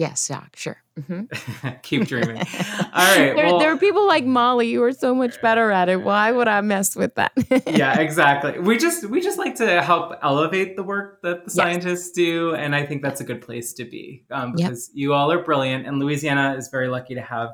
Yes, 0.00 0.30
yeah, 0.30 0.44
sure. 0.56 0.78
Mm-hmm. 0.98 1.68
Keep 1.82 2.08
dreaming. 2.08 2.38
All 2.38 2.44
right. 2.94 3.34
There, 3.36 3.36
well, 3.36 3.58
there, 3.58 3.70
are 3.70 3.76
people 3.76 4.06
like 4.06 4.24
Molly 4.24 4.72
who 4.72 4.82
are 4.82 4.94
so 4.94 5.14
much 5.14 5.38
better 5.42 5.70
at 5.70 5.90
it. 5.90 6.02
Why 6.02 6.32
would 6.32 6.48
I 6.48 6.62
mess 6.62 6.96
with 6.96 7.16
that? 7.16 7.32
yeah, 7.66 8.00
exactly. 8.00 8.58
We 8.58 8.78
just 8.78 9.04
we 9.10 9.20
just 9.20 9.36
like 9.36 9.56
to 9.56 9.82
help 9.82 10.14
elevate 10.22 10.76
the 10.76 10.82
work 10.82 11.20
that 11.20 11.44
the 11.44 11.50
scientists 11.50 12.12
do, 12.12 12.54
and 12.54 12.74
I 12.74 12.86
think 12.86 13.02
that's 13.02 13.20
a 13.20 13.24
good 13.24 13.42
place 13.42 13.74
to 13.74 13.84
be 13.84 14.24
um, 14.30 14.54
because 14.56 14.88
yep. 14.94 15.02
you 15.02 15.12
all 15.12 15.30
are 15.30 15.44
brilliant, 15.44 15.86
and 15.86 15.98
Louisiana 15.98 16.54
is 16.56 16.68
very 16.68 16.88
lucky 16.88 17.14
to 17.14 17.22
have 17.22 17.50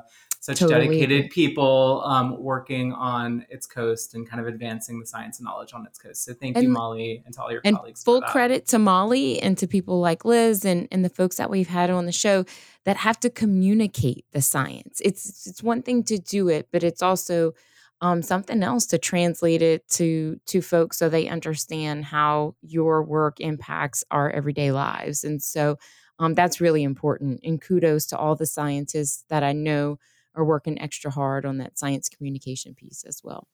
such 0.47 0.59
totally. 0.59 0.87
dedicated 0.87 1.29
people 1.29 2.01
um, 2.05 2.41
working 2.41 2.93
on 2.93 3.45
its 3.49 3.67
coast 3.67 4.13
and 4.13 4.29
kind 4.29 4.39
of 4.39 4.47
advancing 4.47 4.97
the 4.97 5.05
science 5.05 5.39
and 5.39 5.45
knowledge 5.45 5.73
on 5.73 5.85
its 5.85 5.99
coast. 5.99 6.23
So 6.23 6.33
thank 6.33 6.55
and, 6.55 6.63
you, 6.63 6.69
Molly, 6.69 7.21
and 7.25 7.33
to 7.35 7.41
all 7.41 7.51
your 7.51 7.59
and 7.65 7.75
colleagues. 7.75 8.01
Full 8.01 8.21
credit 8.21 8.65
to 8.67 8.79
Molly 8.79 9.41
and 9.41 9.57
to 9.57 9.67
people 9.67 9.99
like 9.99 10.23
Liz 10.23 10.63
and, 10.63 10.87
and 10.89 11.03
the 11.03 11.09
folks 11.09 11.35
that 11.35 11.49
we've 11.49 11.67
had 11.67 11.89
on 11.89 12.05
the 12.05 12.13
show 12.13 12.45
that 12.85 12.95
have 12.95 13.19
to 13.19 13.29
communicate 13.29 14.23
the 14.31 14.41
science. 14.41 15.01
It's 15.03 15.47
it's 15.47 15.61
one 15.61 15.81
thing 15.81 16.01
to 16.05 16.17
do 16.17 16.47
it, 16.47 16.69
but 16.71 16.81
it's 16.81 17.01
also 17.01 17.51
um, 17.99 18.21
something 18.21 18.63
else 18.63 18.85
to 18.85 18.97
translate 18.97 19.61
it 19.61 19.85
to 19.89 20.39
to 20.45 20.61
folks 20.61 20.95
so 20.95 21.09
they 21.09 21.27
understand 21.27 22.05
how 22.05 22.55
your 22.61 23.03
work 23.03 23.41
impacts 23.41 24.05
our 24.11 24.29
everyday 24.29 24.71
lives. 24.71 25.25
And 25.25 25.43
so 25.43 25.77
um, 26.19 26.35
that's 26.35 26.61
really 26.61 26.83
important. 26.83 27.41
And 27.43 27.61
kudos 27.61 28.05
to 28.07 28.17
all 28.17 28.37
the 28.37 28.45
scientists 28.45 29.25
that 29.27 29.43
I 29.43 29.51
know 29.51 29.99
are 30.37 30.45
working 30.45 30.79
extra 30.81 31.11
hard 31.11 31.45
on 31.45 31.57
that 31.57 31.77
science 31.77 32.09
communication 32.09 32.75
piece 32.75 33.03
as 33.07 33.21
well. 33.23 33.47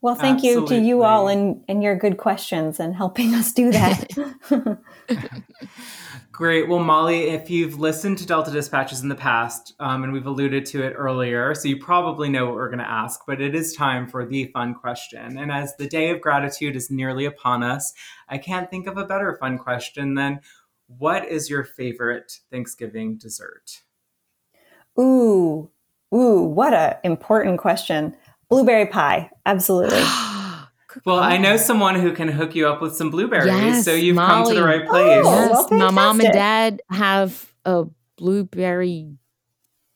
Well, 0.00 0.14
thank 0.14 0.44
Absolutely. 0.44 0.76
you 0.76 0.82
to 0.82 0.86
you 0.86 1.02
all 1.02 1.28
and, 1.28 1.64
and 1.66 1.82
your 1.82 1.96
good 1.96 2.18
questions 2.18 2.78
and 2.78 2.94
helping 2.94 3.34
us 3.34 3.52
do 3.52 3.72
that. 3.72 4.10
Great. 6.30 6.68
Well, 6.68 6.80
Molly, 6.80 7.30
if 7.30 7.48
you've 7.48 7.78
listened 7.78 8.18
to 8.18 8.26
Delta 8.26 8.50
Dispatches 8.50 9.00
in 9.00 9.08
the 9.08 9.14
past, 9.14 9.72
um, 9.80 10.04
and 10.04 10.12
we've 10.12 10.26
alluded 10.26 10.66
to 10.66 10.82
it 10.82 10.92
earlier, 10.94 11.54
so 11.54 11.68
you 11.68 11.78
probably 11.78 12.28
know 12.28 12.44
what 12.44 12.56
we're 12.56 12.68
going 12.68 12.80
to 12.80 12.90
ask, 12.90 13.20
but 13.26 13.40
it 13.40 13.54
is 13.54 13.72
time 13.72 14.06
for 14.06 14.26
the 14.26 14.46
fun 14.46 14.74
question. 14.74 15.38
And 15.38 15.50
as 15.50 15.74
the 15.76 15.86
Day 15.86 16.10
of 16.10 16.20
Gratitude 16.20 16.76
is 16.76 16.90
nearly 16.90 17.24
upon 17.24 17.62
us, 17.62 17.94
I 18.28 18.36
can't 18.36 18.68
think 18.68 18.86
of 18.86 18.98
a 18.98 19.06
better 19.06 19.38
fun 19.40 19.56
question 19.58 20.14
than 20.14 20.40
what 20.86 21.24
is 21.24 21.48
your 21.48 21.64
favorite 21.64 22.40
Thanksgiving 22.50 23.16
dessert? 23.16 23.82
Ooh, 24.98 25.70
ooh, 26.14 26.42
what 26.42 26.72
a 26.72 26.98
important 27.04 27.58
question. 27.58 28.14
Blueberry 28.48 28.86
pie, 28.86 29.30
absolutely. 29.46 29.98
well, 31.04 31.18
I 31.18 31.36
know 31.38 31.56
someone 31.56 31.96
who 31.96 32.12
can 32.12 32.28
hook 32.28 32.54
you 32.54 32.68
up 32.68 32.80
with 32.80 32.94
some 32.94 33.10
blueberries, 33.10 33.46
yes, 33.46 33.84
so 33.84 33.92
you've 33.92 34.16
Molly. 34.16 34.44
come 34.44 34.54
to 34.54 34.60
the 34.60 34.66
right 34.66 34.86
place. 34.86 35.24
Oh, 35.26 35.40
yes, 35.40 35.50
well, 35.70 35.78
my 35.78 35.90
mom 35.90 36.20
and 36.20 36.32
dad 36.32 36.82
have 36.90 37.52
a 37.64 37.84
blueberry 38.16 39.16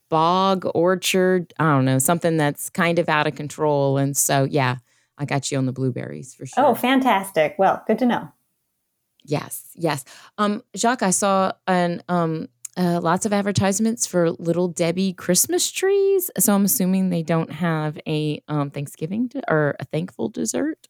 bog 0.09 0.65
orchard. 0.73 1.53
I 1.59 1.71
don't 1.71 1.85
know, 1.85 1.99
something 1.99 2.37
that's 2.37 2.69
kind 2.69 2.99
of 2.99 3.07
out 3.07 3.27
of 3.27 3.35
control. 3.35 3.97
And 3.97 4.17
so, 4.17 4.43
yeah, 4.43 4.77
I 5.17 5.25
got 5.25 5.51
you 5.51 5.57
on 5.57 5.65
the 5.65 5.71
blueberries 5.71 6.33
for 6.33 6.45
sure. 6.45 6.65
Oh, 6.65 6.75
fantastic. 6.75 7.55
Well, 7.57 7.83
good 7.87 7.99
to 7.99 8.05
know. 8.05 8.31
Yes, 9.23 9.63
yes. 9.75 10.05
Um, 10.37 10.63
Jacques, 10.75 11.03
I 11.03 11.11
saw 11.11 11.51
an 11.67 12.01
um 12.09 12.47
uh, 12.79 12.99
lots 13.01 13.25
of 13.25 13.33
advertisements 13.33 14.07
for 14.07 14.31
Little 14.31 14.69
Debbie 14.69 15.13
Christmas 15.13 15.69
trees. 15.69 16.31
So 16.39 16.55
I'm 16.55 16.65
assuming 16.65 17.09
they 17.09 17.23
don't 17.23 17.51
have 17.51 17.99
a 18.07 18.41
um, 18.47 18.71
Thanksgiving 18.71 19.31
or 19.49 19.75
a 19.79 19.85
thankful 19.85 20.29
dessert. 20.29 20.88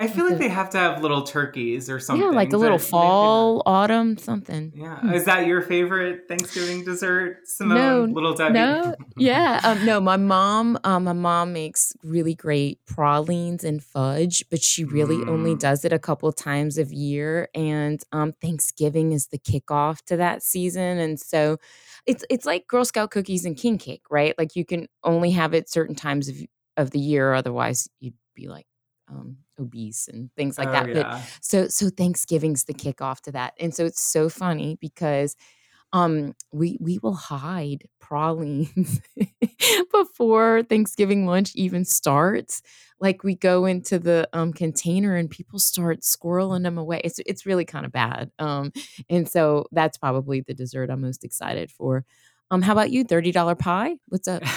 I 0.00 0.08
feel 0.08 0.26
like, 0.26 0.38
they 0.38 0.48
have 0.48 0.70
to 0.70 0.78
have 0.78 1.02
little 1.02 1.22
turkeys 1.22 1.90
or 1.90 2.00
something. 2.00 2.24
Yeah, 2.24 2.34
like 2.34 2.54
a 2.54 2.56
little 2.56 2.78
fall, 2.78 3.62
autumn, 3.66 4.16
something. 4.16 4.72
Yeah. 4.74 4.98
Hmm. 4.98 5.12
Is 5.12 5.26
that 5.26 5.46
your 5.46 5.60
favorite 5.60 6.22
Thanksgiving 6.26 6.84
dessert, 6.84 7.40
Simone? 7.44 7.76
No, 7.76 8.04
little 8.04 8.32
Debbie. 8.32 8.54
No. 8.54 8.94
yeah. 9.18 9.60
Um, 9.62 9.84
no, 9.84 10.00
my 10.00 10.16
mom, 10.16 10.78
um, 10.84 11.04
my 11.04 11.12
mom 11.12 11.52
makes 11.52 11.92
really 12.02 12.34
great 12.34 12.78
pralines 12.86 13.62
and 13.62 13.84
fudge, 13.84 14.42
but 14.48 14.62
she 14.62 14.84
really 14.84 15.18
mm. 15.18 15.28
only 15.28 15.54
does 15.54 15.84
it 15.84 15.92
a 15.92 15.98
couple 15.98 16.32
times 16.32 16.78
a 16.78 16.84
year. 16.84 17.50
And 17.54 18.02
um, 18.10 18.32
Thanksgiving 18.40 19.12
is 19.12 19.26
the 19.26 19.38
kickoff 19.38 20.02
to 20.06 20.16
that 20.16 20.42
season, 20.42 20.98
and 20.98 21.20
so 21.20 21.58
it's 22.06 22.24
it's 22.30 22.46
like 22.46 22.66
Girl 22.66 22.86
Scout 22.86 23.10
cookies 23.10 23.44
and 23.44 23.54
king 23.54 23.76
cake, 23.76 24.04
right? 24.10 24.34
Like 24.38 24.56
you 24.56 24.64
can 24.64 24.88
only 25.04 25.32
have 25.32 25.52
it 25.52 25.68
certain 25.68 25.94
times 25.94 26.30
of 26.30 26.36
of 26.78 26.90
the 26.90 26.98
year, 26.98 27.34
otherwise 27.34 27.86
you'd 28.00 28.14
be 28.34 28.48
like 28.48 28.66
um, 29.10 29.36
obese 29.58 30.08
and 30.08 30.30
things 30.36 30.58
like 30.58 30.68
oh, 30.68 30.72
that. 30.72 30.88
Yeah. 30.88 31.02
But 31.02 31.38
so 31.40 31.68
so 31.68 31.90
Thanksgiving's 31.90 32.64
the 32.64 32.74
kickoff 32.74 33.20
to 33.22 33.32
that, 33.32 33.54
and 33.58 33.74
so 33.74 33.84
it's 33.84 34.02
so 34.02 34.28
funny 34.28 34.78
because 34.80 35.36
um 35.92 36.34
we 36.52 36.78
we 36.80 36.98
will 36.98 37.14
hide 37.14 37.88
pralines 38.00 39.00
before 39.92 40.62
Thanksgiving 40.62 41.26
lunch 41.26 41.52
even 41.54 41.84
starts. 41.84 42.62
Like 43.00 43.24
we 43.24 43.34
go 43.34 43.64
into 43.64 43.98
the 43.98 44.28
um 44.32 44.52
container 44.52 45.16
and 45.16 45.28
people 45.28 45.58
start 45.58 46.02
squirreling 46.02 46.62
them 46.62 46.78
away. 46.78 47.00
It's 47.02 47.18
it's 47.26 47.46
really 47.46 47.64
kind 47.64 47.84
of 47.84 47.92
bad. 47.92 48.30
Um 48.38 48.72
and 49.08 49.28
so 49.28 49.66
that's 49.72 49.98
probably 49.98 50.42
the 50.42 50.54
dessert 50.54 50.90
I'm 50.90 51.00
most 51.00 51.24
excited 51.24 51.70
for. 51.70 52.04
Um 52.50 52.62
how 52.62 52.72
about 52.72 52.90
you? 52.90 53.04
$30 53.04 53.58
pie? 53.58 53.96
What's 54.08 54.28
up? 54.28 54.42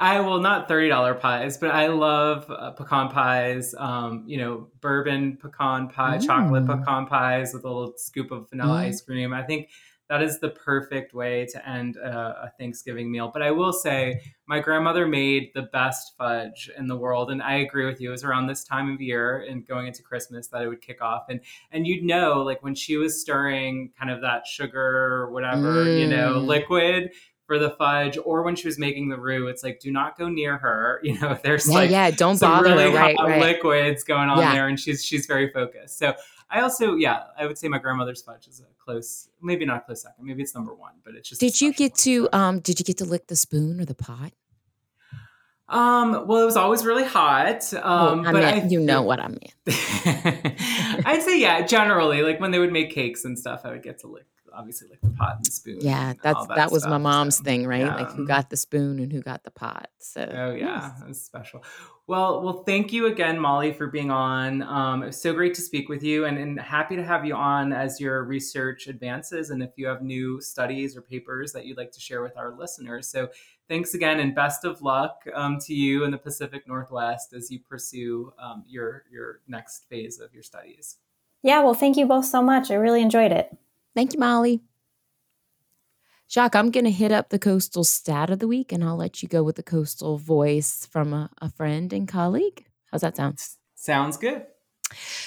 I 0.00 0.20
will 0.20 0.40
not 0.40 0.66
thirty 0.66 0.88
dollar 0.88 1.12
pies, 1.12 1.58
but 1.58 1.72
I 1.72 1.88
love 1.88 2.50
uh, 2.50 2.70
pecan 2.70 3.10
pies. 3.10 3.74
Um, 3.76 4.24
you 4.26 4.38
know, 4.38 4.68
bourbon 4.80 5.36
pecan 5.36 5.88
pie, 5.90 6.16
mm. 6.16 6.26
chocolate 6.26 6.66
pecan 6.66 7.06
pies 7.06 7.52
with 7.52 7.64
a 7.64 7.68
little 7.68 7.92
scoop 7.98 8.30
of 8.30 8.48
vanilla 8.48 8.80
mm. 8.80 8.86
ice 8.86 9.02
cream. 9.02 9.34
I 9.34 9.42
think 9.42 9.68
that 10.10 10.22
is 10.22 10.40
the 10.40 10.48
perfect 10.50 11.14
way 11.14 11.46
to 11.46 11.68
end 11.68 11.96
a, 11.96 12.42
a, 12.42 12.52
Thanksgiving 12.58 13.12
meal. 13.12 13.30
But 13.32 13.42
I 13.42 13.52
will 13.52 13.72
say, 13.72 14.20
my 14.46 14.58
grandmother 14.58 15.06
made 15.06 15.52
the 15.54 15.62
best 15.62 16.14
fudge 16.18 16.68
in 16.76 16.88
the 16.88 16.96
world, 16.96 17.30
and 17.30 17.40
I 17.40 17.58
agree 17.58 17.86
with 17.86 18.00
you. 18.00 18.08
It 18.08 18.12
was 18.12 18.24
around 18.24 18.48
this 18.48 18.64
time 18.64 18.92
of 18.92 19.00
year 19.00 19.46
and 19.48 19.64
going 19.64 19.86
into 19.86 20.02
Christmas 20.02 20.48
that 20.48 20.62
it 20.62 20.68
would 20.68 20.80
kick 20.80 21.00
off, 21.00 21.26
and 21.28 21.40
and 21.70 21.86
you'd 21.86 22.02
know 22.02 22.42
like 22.42 22.60
when 22.60 22.74
she 22.74 22.96
was 22.96 23.20
stirring 23.20 23.92
kind 23.96 24.10
of 24.10 24.20
that 24.22 24.48
sugar 24.48 24.80
or 24.80 25.30
whatever 25.30 25.84
mm. 25.84 26.00
you 26.00 26.08
know 26.08 26.34
mm. 26.34 26.46
liquid 26.46 27.12
for 27.46 27.58
the 27.58 27.70
fudge 27.70 28.18
or 28.24 28.42
when 28.42 28.54
she 28.54 28.68
was 28.68 28.78
making 28.78 29.08
the 29.08 29.18
roux 29.18 29.48
it's 29.48 29.64
like 29.64 29.80
do 29.80 29.90
not 29.90 30.16
go 30.16 30.28
near 30.28 30.56
her 30.56 31.00
you 31.04 31.18
know 31.18 31.36
there's 31.42 31.68
yeah, 31.68 31.74
like 31.74 31.90
yeah 31.90 32.10
don't 32.10 32.38
bother 32.38 32.70
really 32.70 32.94
right, 32.94 33.16
right. 33.18 33.40
liquids 33.40 34.04
going 34.04 34.28
on 34.28 34.38
yeah. 34.38 34.52
there 34.52 34.68
and 34.68 34.78
she's 34.78 35.04
she's 35.04 35.26
very 35.26 35.50
focused 35.50 35.98
so 35.98 36.14
I 36.50 36.60
also, 36.62 36.96
yeah, 36.96 37.24
I 37.38 37.46
would 37.46 37.58
say 37.58 37.68
my 37.68 37.78
grandmother's 37.78 38.22
fudge 38.22 38.48
is 38.48 38.60
a 38.60 38.64
close, 38.82 39.28
maybe 39.40 39.64
not 39.64 39.78
a 39.78 39.80
close 39.80 40.02
second. 40.02 40.24
Maybe 40.24 40.42
it's 40.42 40.54
number 40.54 40.74
one, 40.74 40.94
but 41.04 41.14
it's 41.14 41.28
just. 41.28 41.40
Did 41.40 41.60
you 41.60 41.72
get 41.72 41.94
to? 41.96 42.28
Um, 42.32 42.60
did 42.60 42.78
you 42.78 42.84
get 42.84 42.98
to 42.98 43.04
lick 43.04 43.28
the 43.28 43.36
spoon 43.36 43.80
or 43.80 43.84
the 43.84 43.94
pot? 43.94 44.32
Um, 45.68 46.26
well, 46.26 46.42
it 46.42 46.46
was 46.46 46.56
always 46.56 46.84
really 46.84 47.04
hot. 47.04 47.72
Um, 47.74 48.26
I 48.26 48.32
but 48.32 48.42
meant, 48.42 48.64
I, 48.64 48.66
you 48.66 48.80
know 48.80 49.02
what 49.02 49.20
I 49.20 49.28
mean. 49.28 49.38
I'd 51.06 51.22
say, 51.22 51.40
yeah, 51.40 51.64
generally, 51.64 52.22
like 52.22 52.40
when 52.40 52.50
they 52.50 52.58
would 52.58 52.72
make 52.72 52.90
cakes 52.90 53.24
and 53.24 53.38
stuff, 53.38 53.60
I 53.64 53.70
would 53.70 53.82
get 53.84 54.00
to 54.00 54.08
lick 54.08 54.26
obviously 54.54 54.88
like 54.88 55.00
the 55.00 55.10
pot 55.10 55.36
and 55.36 55.44
the 55.44 55.50
spoon. 55.50 55.78
Yeah, 55.80 56.14
that's 56.22 56.46
that, 56.46 56.56
that 56.56 56.70
was 56.72 56.82
stuff, 56.82 56.90
my 56.90 56.98
mom's 56.98 57.38
so, 57.38 57.44
thing, 57.44 57.66
right? 57.66 57.80
Yeah. 57.80 57.96
Like 57.96 58.10
who 58.12 58.26
got 58.26 58.50
the 58.50 58.56
spoon 58.56 58.98
and 58.98 59.12
who 59.12 59.20
got 59.20 59.44
the 59.44 59.50
pot. 59.50 59.88
So 59.98 60.22
oh 60.22 60.54
yeah, 60.54 60.92
yes. 60.98 61.08
was 61.08 61.22
special. 61.22 61.62
Well, 62.06 62.42
well, 62.42 62.64
thank 62.64 62.92
you 62.92 63.06
again, 63.06 63.38
Molly, 63.38 63.72
for 63.72 63.86
being 63.86 64.10
on. 64.10 64.62
Um, 64.62 65.04
it 65.04 65.06
was 65.06 65.22
so 65.22 65.32
great 65.32 65.54
to 65.54 65.60
speak 65.60 65.88
with 65.88 66.02
you, 66.02 66.24
and, 66.24 66.38
and 66.38 66.58
happy 66.58 66.96
to 66.96 67.04
have 67.04 67.24
you 67.24 67.34
on 67.34 67.72
as 67.72 68.00
your 68.00 68.24
research 68.24 68.88
advances, 68.88 69.50
and 69.50 69.62
if 69.62 69.70
you 69.76 69.86
have 69.86 70.02
new 70.02 70.40
studies 70.40 70.96
or 70.96 71.02
papers 71.02 71.52
that 71.52 71.66
you'd 71.66 71.76
like 71.76 71.92
to 71.92 72.00
share 72.00 72.22
with 72.22 72.36
our 72.36 72.50
listeners. 72.56 73.08
So 73.08 73.28
thanks 73.68 73.94
again, 73.94 74.18
and 74.18 74.34
best 74.34 74.64
of 74.64 74.82
luck 74.82 75.22
um, 75.34 75.58
to 75.60 75.74
you 75.74 76.04
in 76.04 76.10
the 76.10 76.18
Pacific 76.18 76.66
Northwest 76.66 77.32
as 77.32 77.50
you 77.50 77.60
pursue 77.60 78.32
um, 78.42 78.64
your 78.66 79.04
your 79.10 79.40
next 79.46 79.88
phase 79.88 80.18
of 80.18 80.34
your 80.34 80.42
studies. 80.42 80.96
Yeah, 81.42 81.62
well, 81.62 81.74
thank 81.74 81.96
you 81.96 82.06
both 82.06 82.26
so 82.26 82.42
much. 82.42 82.70
I 82.70 82.74
really 82.74 83.02
enjoyed 83.02 83.32
it. 83.32 83.56
Thank 83.94 84.12
you, 84.14 84.20
Molly. 84.20 84.60
Jacques, 86.30 86.54
I'm 86.54 86.70
going 86.70 86.84
to 86.84 86.92
hit 86.92 87.10
up 87.10 87.30
the 87.30 87.40
coastal 87.40 87.82
stat 87.82 88.30
of 88.30 88.38
the 88.38 88.46
week 88.46 88.70
and 88.70 88.84
I'll 88.84 88.96
let 88.96 89.20
you 89.20 89.28
go 89.28 89.42
with 89.42 89.56
the 89.56 89.64
coastal 89.64 90.16
voice 90.16 90.86
from 90.86 91.12
a, 91.12 91.28
a 91.38 91.50
friend 91.50 91.92
and 91.92 92.06
colleague. 92.06 92.66
How's 92.92 93.00
that 93.00 93.16
sound? 93.16 93.42
Sounds 93.74 94.16
good. 94.16 94.46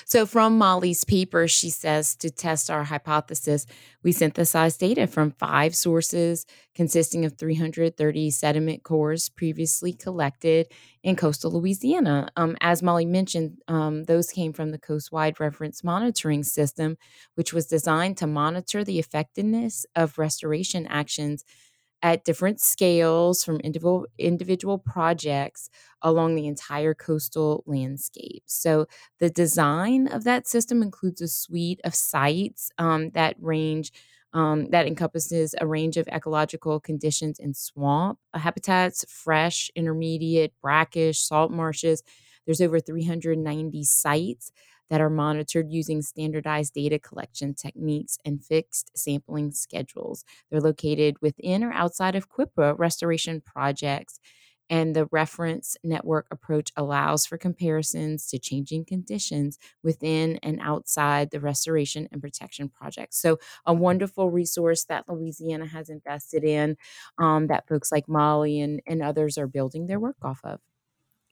So, 0.06 0.26
from 0.26 0.58
Molly's 0.58 1.04
paper, 1.04 1.48
she 1.48 1.70
says 1.70 2.16
to 2.18 2.30
test 2.30 2.70
our 2.70 2.84
hypothesis, 2.84 3.66
we 4.04 4.12
synthesized 4.12 4.80
data 4.80 5.08
from 5.08 5.32
five 5.32 5.76
sources 5.76 6.46
consisting 6.76 7.24
of 7.26 7.38
330 7.38 8.32
sediment 8.32 8.84
cores 8.84 9.30
previously 9.30 9.94
collected 9.94 10.68
in 11.04 11.16
coastal 11.16 11.52
Louisiana. 11.52 12.30
Um, 12.36 12.58
as 12.62 12.82
Molly 12.82 13.06
mentioned, 13.06 13.60
um, 13.68 14.06
those 14.06 14.32
came 14.32 14.54
from 14.54 14.72
the 14.72 14.80
Coastwide 14.80 15.40
Reference 15.40 15.84
Monitoring 15.84 16.44
System, 16.44 16.98
which 17.36 17.54
was 17.54 17.68
designed 17.68 18.18
to 18.18 18.28
monitor 18.28 18.84
the 18.84 19.00
effectiveness 19.00 19.86
of 19.96 20.18
restoration 20.18 20.88
actions 20.88 21.44
at 22.04 22.26
different 22.26 22.60
scales 22.60 23.44
from 23.44 23.62
individual 23.62 24.06
individual 24.20 24.78
projects 24.78 25.70
along 26.02 26.36
the 26.36 26.46
entire 26.46 26.94
coastal 26.94 27.64
landscape. 27.66 28.44
So 28.46 28.88
the 29.20 29.30
design 29.30 30.08
of 30.08 30.26
that 30.26 30.48
system 30.48 30.84
includes 30.84 31.22
a 31.22 31.30
suite 31.30 31.80
of 31.84 31.96
sites 31.96 32.70
um, 32.78 33.10
that 33.12 33.36
range. 33.40 33.92
Um, 34.36 34.72
that 34.72 34.88
encompasses 34.88 35.54
a 35.62 35.68
range 35.68 35.96
of 35.96 36.08
ecological 36.08 36.80
conditions 36.80 37.38
in 37.38 37.54
swamp 37.54 38.18
habitats, 38.34 39.06
fresh, 39.08 39.70
intermediate, 39.76 40.54
brackish, 40.60 41.20
salt 41.20 41.52
marshes. 41.52 42.02
There's 42.48 42.60
over 42.60 42.80
390 42.80 43.84
sites 43.84 44.52
that 44.90 45.02
are 45.02 45.10
monitored 45.10 45.72
using 45.72 46.02
standardized 46.02 46.74
data 46.74 47.00
collection 47.00 47.54
techniques 47.54 48.18
and 48.26 48.44
fixed 48.44 48.92
sampling 48.98 49.52
schedules. 49.52 50.24
They're 50.50 50.62
located 50.62 51.16
within 51.22 51.64
or 51.64 51.72
outside 51.74 52.16
of 52.16 52.30
CWPPRA 52.30 52.78
restoration 52.78 53.42
projects. 53.42 54.20
And 54.70 54.96
the 54.96 55.08
reference 55.12 55.76
network 55.84 56.26
approach 56.32 56.72
allows 56.78 57.26
for 57.26 57.38
comparisons 57.38 58.28
to 58.30 58.40
changing 58.40 58.86
conditions 58.86 59.60
within 59.84 60.40
and 60.42 60.60
outside 60.62 61.32
the 61.32 61.42
restoration 61.42 62.08
and 62.12 62.22
protection 62.22 62.70
projects. 62.70 63.22
So, 63.22 63.40
a 63.66 63.74
wonderful 63.74 64.32
resource 64.32 64.86
that 64.86 65.04
Louisiana 65.10 65.68
has 65.68 65.90
invested 65.90 66.44
in 66.44 66.78
um, 67.18 67.48
that 67.48 67.68
folks 67.68 67.92
like 67.92 68.08
Molly 68.08 68.62
and, 68.62 68.82
and 68.88 69.04
others 69.04 69.38
are 69.38 69.48
building 69.48 69.88
their 69.88 70.00
work 70.00 70.18
off 70.24 70.40
of. 70.44 70.60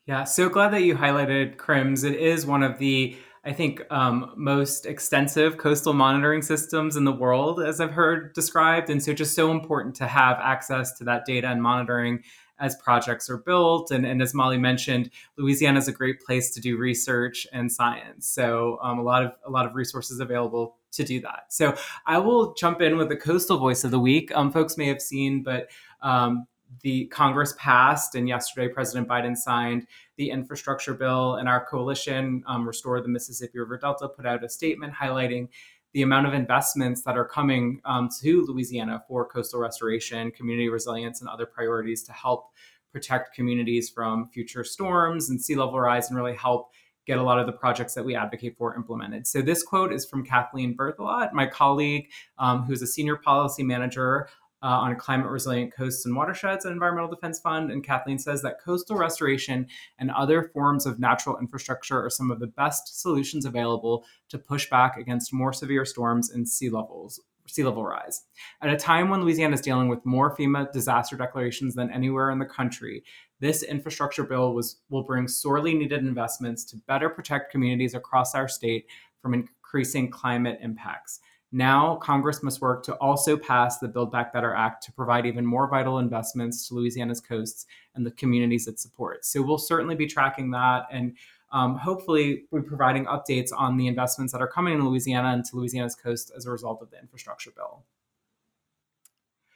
Yeah, 0.06 0.24
so 0.24 0.50
glad 0.50 0.74
that 0.74 0.82
you 0.82 0.96
highlighted 0.96 1.56
CRMS. 1.56 2.04
It 2.04 2.20
is 2.20 2.46
one 2.46 2.64
of 2.64 2.80
the 2.80 3.16
I 3.44 3.54
think, 3.54 3.82
um, 3.90 4.34
most 4.38 4.86
extensive 4.86 5.58
coastal 5.58 5.94
monitoring 5.94 6.44
systems 6.44 6.96
in 6.96 7.06
the 7.06 7.12
world, 7.12 7.60
as 7.60 7.82
I've 7.82 7.92
heard 7.92 8.34
described. 8.34 8.90
And 8.90 9.02
so, 9.02 9.14
just 9.14 9.36
so 9.36 9.52
important 9.52 9.96
to 9.96 10.08
have 10.08 10.38
access 10.40 10.92
to 11.00 11.04
that 11.06 11.26
data 11.26 11.48
and 11.48 11.62
monitoring 11.62 12.24
as 12.60 12.76
projects 12.76 13.28
are 13.32 13.38
built. 13.38 13.90
And, 13.90 14.06
and 14.06 14.22
as 14.22 14.36
Molly 14.36 14.60
mentioned, 14.60 15.10
Louisiana 15.38 15.80
is 15.80 15.88
a 15.88 15.92
great 15.92 16.22
place 16.22 16.54
to 16.54 16.62
do 16.62 16.78
research 16.78 17.48
and 17.52 17.72
science. 17.72 18.28
So, 18.28 18.78
um, 18.84 19.00
a 19.00 19.04
lot 19.04 19.24
of 19.24 19.32
a 19.46 19.50
lot 19.50 19.66
of 19.66 19.74
resources 19.74 20.20
available 20.20 20.78
to 20.92 21.04
do 21.04 21.20
that. 21.22 21.46
So, 21.50 21.76
I 22.06 22.20
will 22.20 22.54
jump 22.54 22.80
in 22.82 22.96
with 22.96 23.10
the 23.10 23.18
coastal 23.18 23.58
voice 23.58 23.84
of 23.84 23.90
the 23.90 24.00
week. 24.00 24.32
Um, 24.36 24.52
folks 24.52 24.78
may 24.78 24.88
have 24.88 25.02
seen, 25.02 25.42
but 25.42 25.70
um, 26.04 26.46
the 26.82 27.06
Congress 27.08 27.54
passed, 27.58 28.16
and 28.16 28.28
yesterday 28.28 28.68
President 28.68 29.08
Biden 29.08 29.36
signed 29.36 29.88
the 30.18 30.30
infrastructure 30.30 30.94
bill, 30.94 31.36
and 31.36 31.48
our 31.48 31.66
coalition, 31.66 32.44
um, 32.48 32.68
Restore 32.68 33.02
the 33.02 33.10
Mississippi 33.10 33.60
River 33.60 33.78
Delta, 33.78 34.08
put 34.08 34.26
out 34.26 34.44
a 34.44 34.50
statement 34.50 34.94
highlighting 34.94 35.50
the 35.94 36.02
amount 36.02 36.26
of 36.26 36.34
investments 36.34 37.04
that 37.04 37.18
are 37.18 37.26
coming 37.26 37.82
um, 37.84 38.10
to 38.22 38.46
Louisiana 38.48 39.04
for 39.08 39.28
coastal 39.28 39.60
restoration, 39.60 40.32
community 40.32 40.70
resilience, 40.70 41.20
and 41.20 41.30
other 41.30 41.46
priorities 41.46 42.04
to 42.04 42.14
help 42.14 42.52
protect 42.92 43.36
communities 43.36 43.90
from 43.90 44.30
future 44.30 44.64
storms 44.64 45.30
and 45.30 45.42
sea 45.42 45.56
level 45.56 45.80
rise 45.80 46.10
and 46.10 46.18
really 46.18 46.36
help 46.36 46.72
get 47.08 47.18
a 47.18 47.24
lot 47.24 47.40
of 47.40 47.46
the 47.46 47.52
projects 47.52 47.94
that 47.96 48.06
we 48.06 48.16
advocate 48.16 48.56
for 48.58 48.76
implemented. 48.76 49.26
So, 49.26 49.42
this 49.42 49.64
quote 49.64 49.92
is 49.92 50.06
from 50.06 50.24
Kathleen 50.24 50.76
Berthelot, 50.76 51.34
my 51.34 51.48
colleague, 51.48 52.10
um, 52.38 52.64
who's 52.64 52.82
a 52.82 52.88
senior 52.88 53.16
policy 53.16 53.64
manager 53.64 54.30
uh, 54.64 54.68
on 54.68 54.96
climate 54.96 55.28
resilient 55.28 55.74
coasts 55.74 56.06
and 56.06 56.16
watersheds 56.16 56.66
and 56.66 56.74
Environmental 56.74 57.10
Defense 57.10 57.40
Fund. 57.40 57.72
And 57.72 57.84
Kathleen 57.84 58.20
says 58.20 58.42
that 58.42 58.62
coastal 58.64 58.96
restoration 58.96 59.68
and 60.00 60.12
other 60.12 60.44
forms 60.54 60.86
of 60.86 61.00
natural 61.00 61.38
infrastructure 61.40 62.04
are 62.04 62.10
some 62.10 62.32
of 62.32 62.40
the 62.40 62.48
best 62.48 63.02
solutions 63.02 63.46
available 63.46 64.06
to 64.30 64.38
push 64.38 64.70
back 64.70 64.98
against 64.98 65.34
more 65.34 65.54
severe 65.54 65.86
storms 65.86 66.30
and 66.30 66.48
sea 66.48 66.70
levels. 66.70 67.20
Sea 67.48 67.64
level 67.64 67.84
rise. 67.84 68.24
At 68.62 68.70
a 68.70 68.78
time 68.78 69.10
when 69.10 69.24
Louisiana 69.24 69.56
is 69.56 69.62
dealing 69.62 69.90
with 69.90 70.06
more 70.06 70.34
FEMA 70.38 70.72
disaster 70.72 71.18
declarations 71.18 71.74
than 71.74 71.92
anywhere 71.92 72.30
in 72.30 72.40
the 72.40 72.46
country, 72.46 73.04
this 73.40 73.64
infrastructure 73.64 74.24
bill 74.24 74.54
was 74.54 74.78
will 74.90 75.04
bring 75.04 75.28
sorely 75.28 75.74
needed 75.74 76.00
investments 76.00 76.64
to 76.66 76.78
better 76.88 77.10
protect 77.10 77.52
communities 77.52 77.96
across 77.96 78.36
our 78.36 78.48
state 78.48 78.86
from 79.22 79.34
increasing 79.34 80.10
climate 80.10 80.60
impacts. 80.62 81.20
Now, 81.52 81.96
Congress 81.98 82.42
must 82.44 82.62
work 82.62 82.82
to 82.84 82.96
also 82.96 83.36
pass 83.36 83.80
the 83.80 83.88
Build 83.88 84.12
Back 84.12 84.32
Better 84.32 84.54
Act 84.54 84.84
to 84.86 84.92
provide 84.94 85.26
even 85.26 85.46
more 85.46 85.68
vital 85.68 86.00
investments 86.00 86.68
to 86.68 86.76
Louisiana's 86.76 87.20
coasts 87.20 87.66
and 87.94 88.06
the 88.06 88.12
communities 88.12 88.68
it 88.68 88.80
supports. 88.80 89.28
So, 89.28 89.42
we'll 89.42 89.58
certainly 89.58 89.96
be 89.96 90.08
tracking 90.08 90.52
that 90.52 90.88
and 90.92 91.18
um, 91.52 91.76
hopefully 91.76 92.46
be 92.54 92.62
providing 92.62 93.06
updates 93.06 93.50
on 93.56 93.76
the 93.76 93.88
investments 93.88 94.32
that 94.32 94.42
are 94.42 94.48
coming 94.48 94.76
in 94.76 94.88
Louisiana 94.88 95.30
and 95.30 95.44
to 95.46 95.58
Louisiana's 95.58 95.96
coast 95.96 96.32
as 96.36 96.46
a 96.46 96.52
result 96.52 96.82
of 96.82 96.90
the 96.90 97.00
infrastructure 97.00 97.52
bill. 97.52 97.84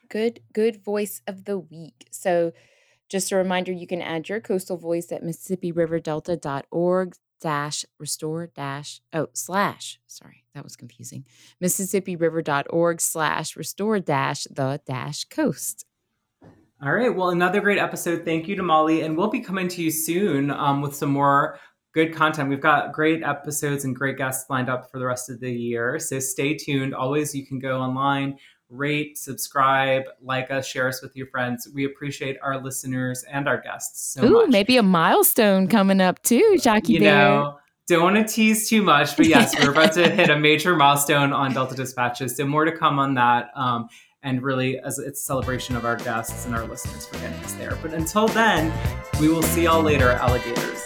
Good, 0.09 0.41
good 0.53 0.83
voice 0.83 1.21
of 1.27 1.45
the 1.45 1.57
week. 1.57 2.07
So, 2.11 2.51
just 3.07 3.31
a 3.31 3.35
reminder, 3.35 3.71
you 3.71 3.87
can 3.87 4.01
add 4.01 4.27
your 4.29 4.41
coastal 4.41 4.77
voice 4.77 5.11
at 5.11 5.23
MississippiRiverDelta.org 5.23 7.15
dash 7.41 7.85
restore 7.99 8.47
dash 8.47 9.01
oh 9.13 9.27
slash 9.33 9.99
sorry 10.07 10.43
that 10.53 10.63
was 10.63 10.75
confusing. 10.75 11.25
Mississippi-river.org 11.59 13.01
slash 13.01 13.57
restore 13.57 13.99
dash 13.99 14.45
the 14.49 14.79
dash 14.85 15.25
coast. 15.25 15.85
All 16.81 16.91
right 16.91 17.13
well 17.13 17.29
another 17.29 17.61
great 17.61 17.79
episode. 17.79 18.25
Thank 18.25 18.47
you 18.47 18.55
to 18.55 18.63
molly 18.63 19.01
and 19.01 19.17
we'll 19.17 19.29
be 19.29 19.41
coming 19.41 19.67
to 19.69 19.81
you 19.81 19.91
soon 19.91 20.51
um, 20.51 20.81
with 20.81 20.95
some 20.95 21.11
more 21.11 21.59
good 21.93 22.13
content. 22.13 22.49
We've 22.49 22.61
got 22.61 22.91
great 22.91 23.23
episodes 23.23 23.85
and 23.85 23.95
great 23.95 24.17
guests 24.17 24.49
lined 24.49 24.69
up 24.69 24.91
for 24.91 24.99
the 24.99 25.05
rest 25.05 25.29
of 25.29 25.39
the 25.39 25.51
year 25.51 25.99
so 25.99 26.19
stay 26.19 26.55
tuned. 26.55 26.95
Always 26.95 27.35
you 27.35 27.45
can 27.45 27.59
go 27.59 27.79
online 27.79 28.37
rate, 28.69 29.17
subscribe, 29.17 30.03
like 30.21 30.51
us, 30.51 30.65
share 30.67 30.87
us 30.87 31.01
with 31.01 31.15
your 31.15 31.27
friends. 31.27 31.67
We 31.73 31.85
appreciate 31.85 32.37
our 32.41 32.61
listeners 32.61 33.23
and 33.31 33.47
our 33.47 33.61
guests 33.61 34.13
so 34.13 34.25
Ooh, 34.25 34.31
much. 34.31 34.49
maybe 34.49 34.77
a 34.77 34.83
milestone 34.83 35.67
coming 35.67 36.01
up 36.01 36.21
too, 36.23 36.57
Jackie 36.61 36.93
you 36.93 36.99
Bear. 36.99 37.29
Know, 37.29 37.59
don't 37.87 38.01
want 38.01 38.15
to 38.15 38.33
tease 38.33 38.67
too 38.67 38.81
much, 38.81 39.15
but 39.15 39.27
yes, 39.27 39.55
we're 39.61 39.71
about 39.71 39.93
to 39.93 40.09
hit 40.09 40.29
a 40.29 40.39
major 40.39 40.75
milestone 40.77 41.31
on 41.31 41.53
Delta 41.53 41.75
Dispatches. 41.75 42.35
So 42.35 42.45
more 42.45 42.65
to 42.65 42.75
come 42.75 42.97
on 42.97 43.13
that. 43.15 43.51
Um, 43.55 43.87
and 44.23 44.41
really, 44.41 44.79
as 44.79 44.97
it's 44.97 45.21
a 45.21 45.23
celebration 45.23 45.75
of 45.75 45.85
our 45.85 45.97
guests 45.97 46.47
and 46.47 46.55
our 46.55 46.65
listeners 46.65 47.05
for 47.05 47.19
getting 47.19 47.37
us 47.43 47.53
there. 47.53 47.77
But 47.83 47.93
until 47.93 48.27
then, 48.27 48.73
we 49.19 49.29
will 49.29 49.43
see 49.43 49.65
y'all 49.65 49.83
later, 49.83 50.11
alligators. 50.13 50.84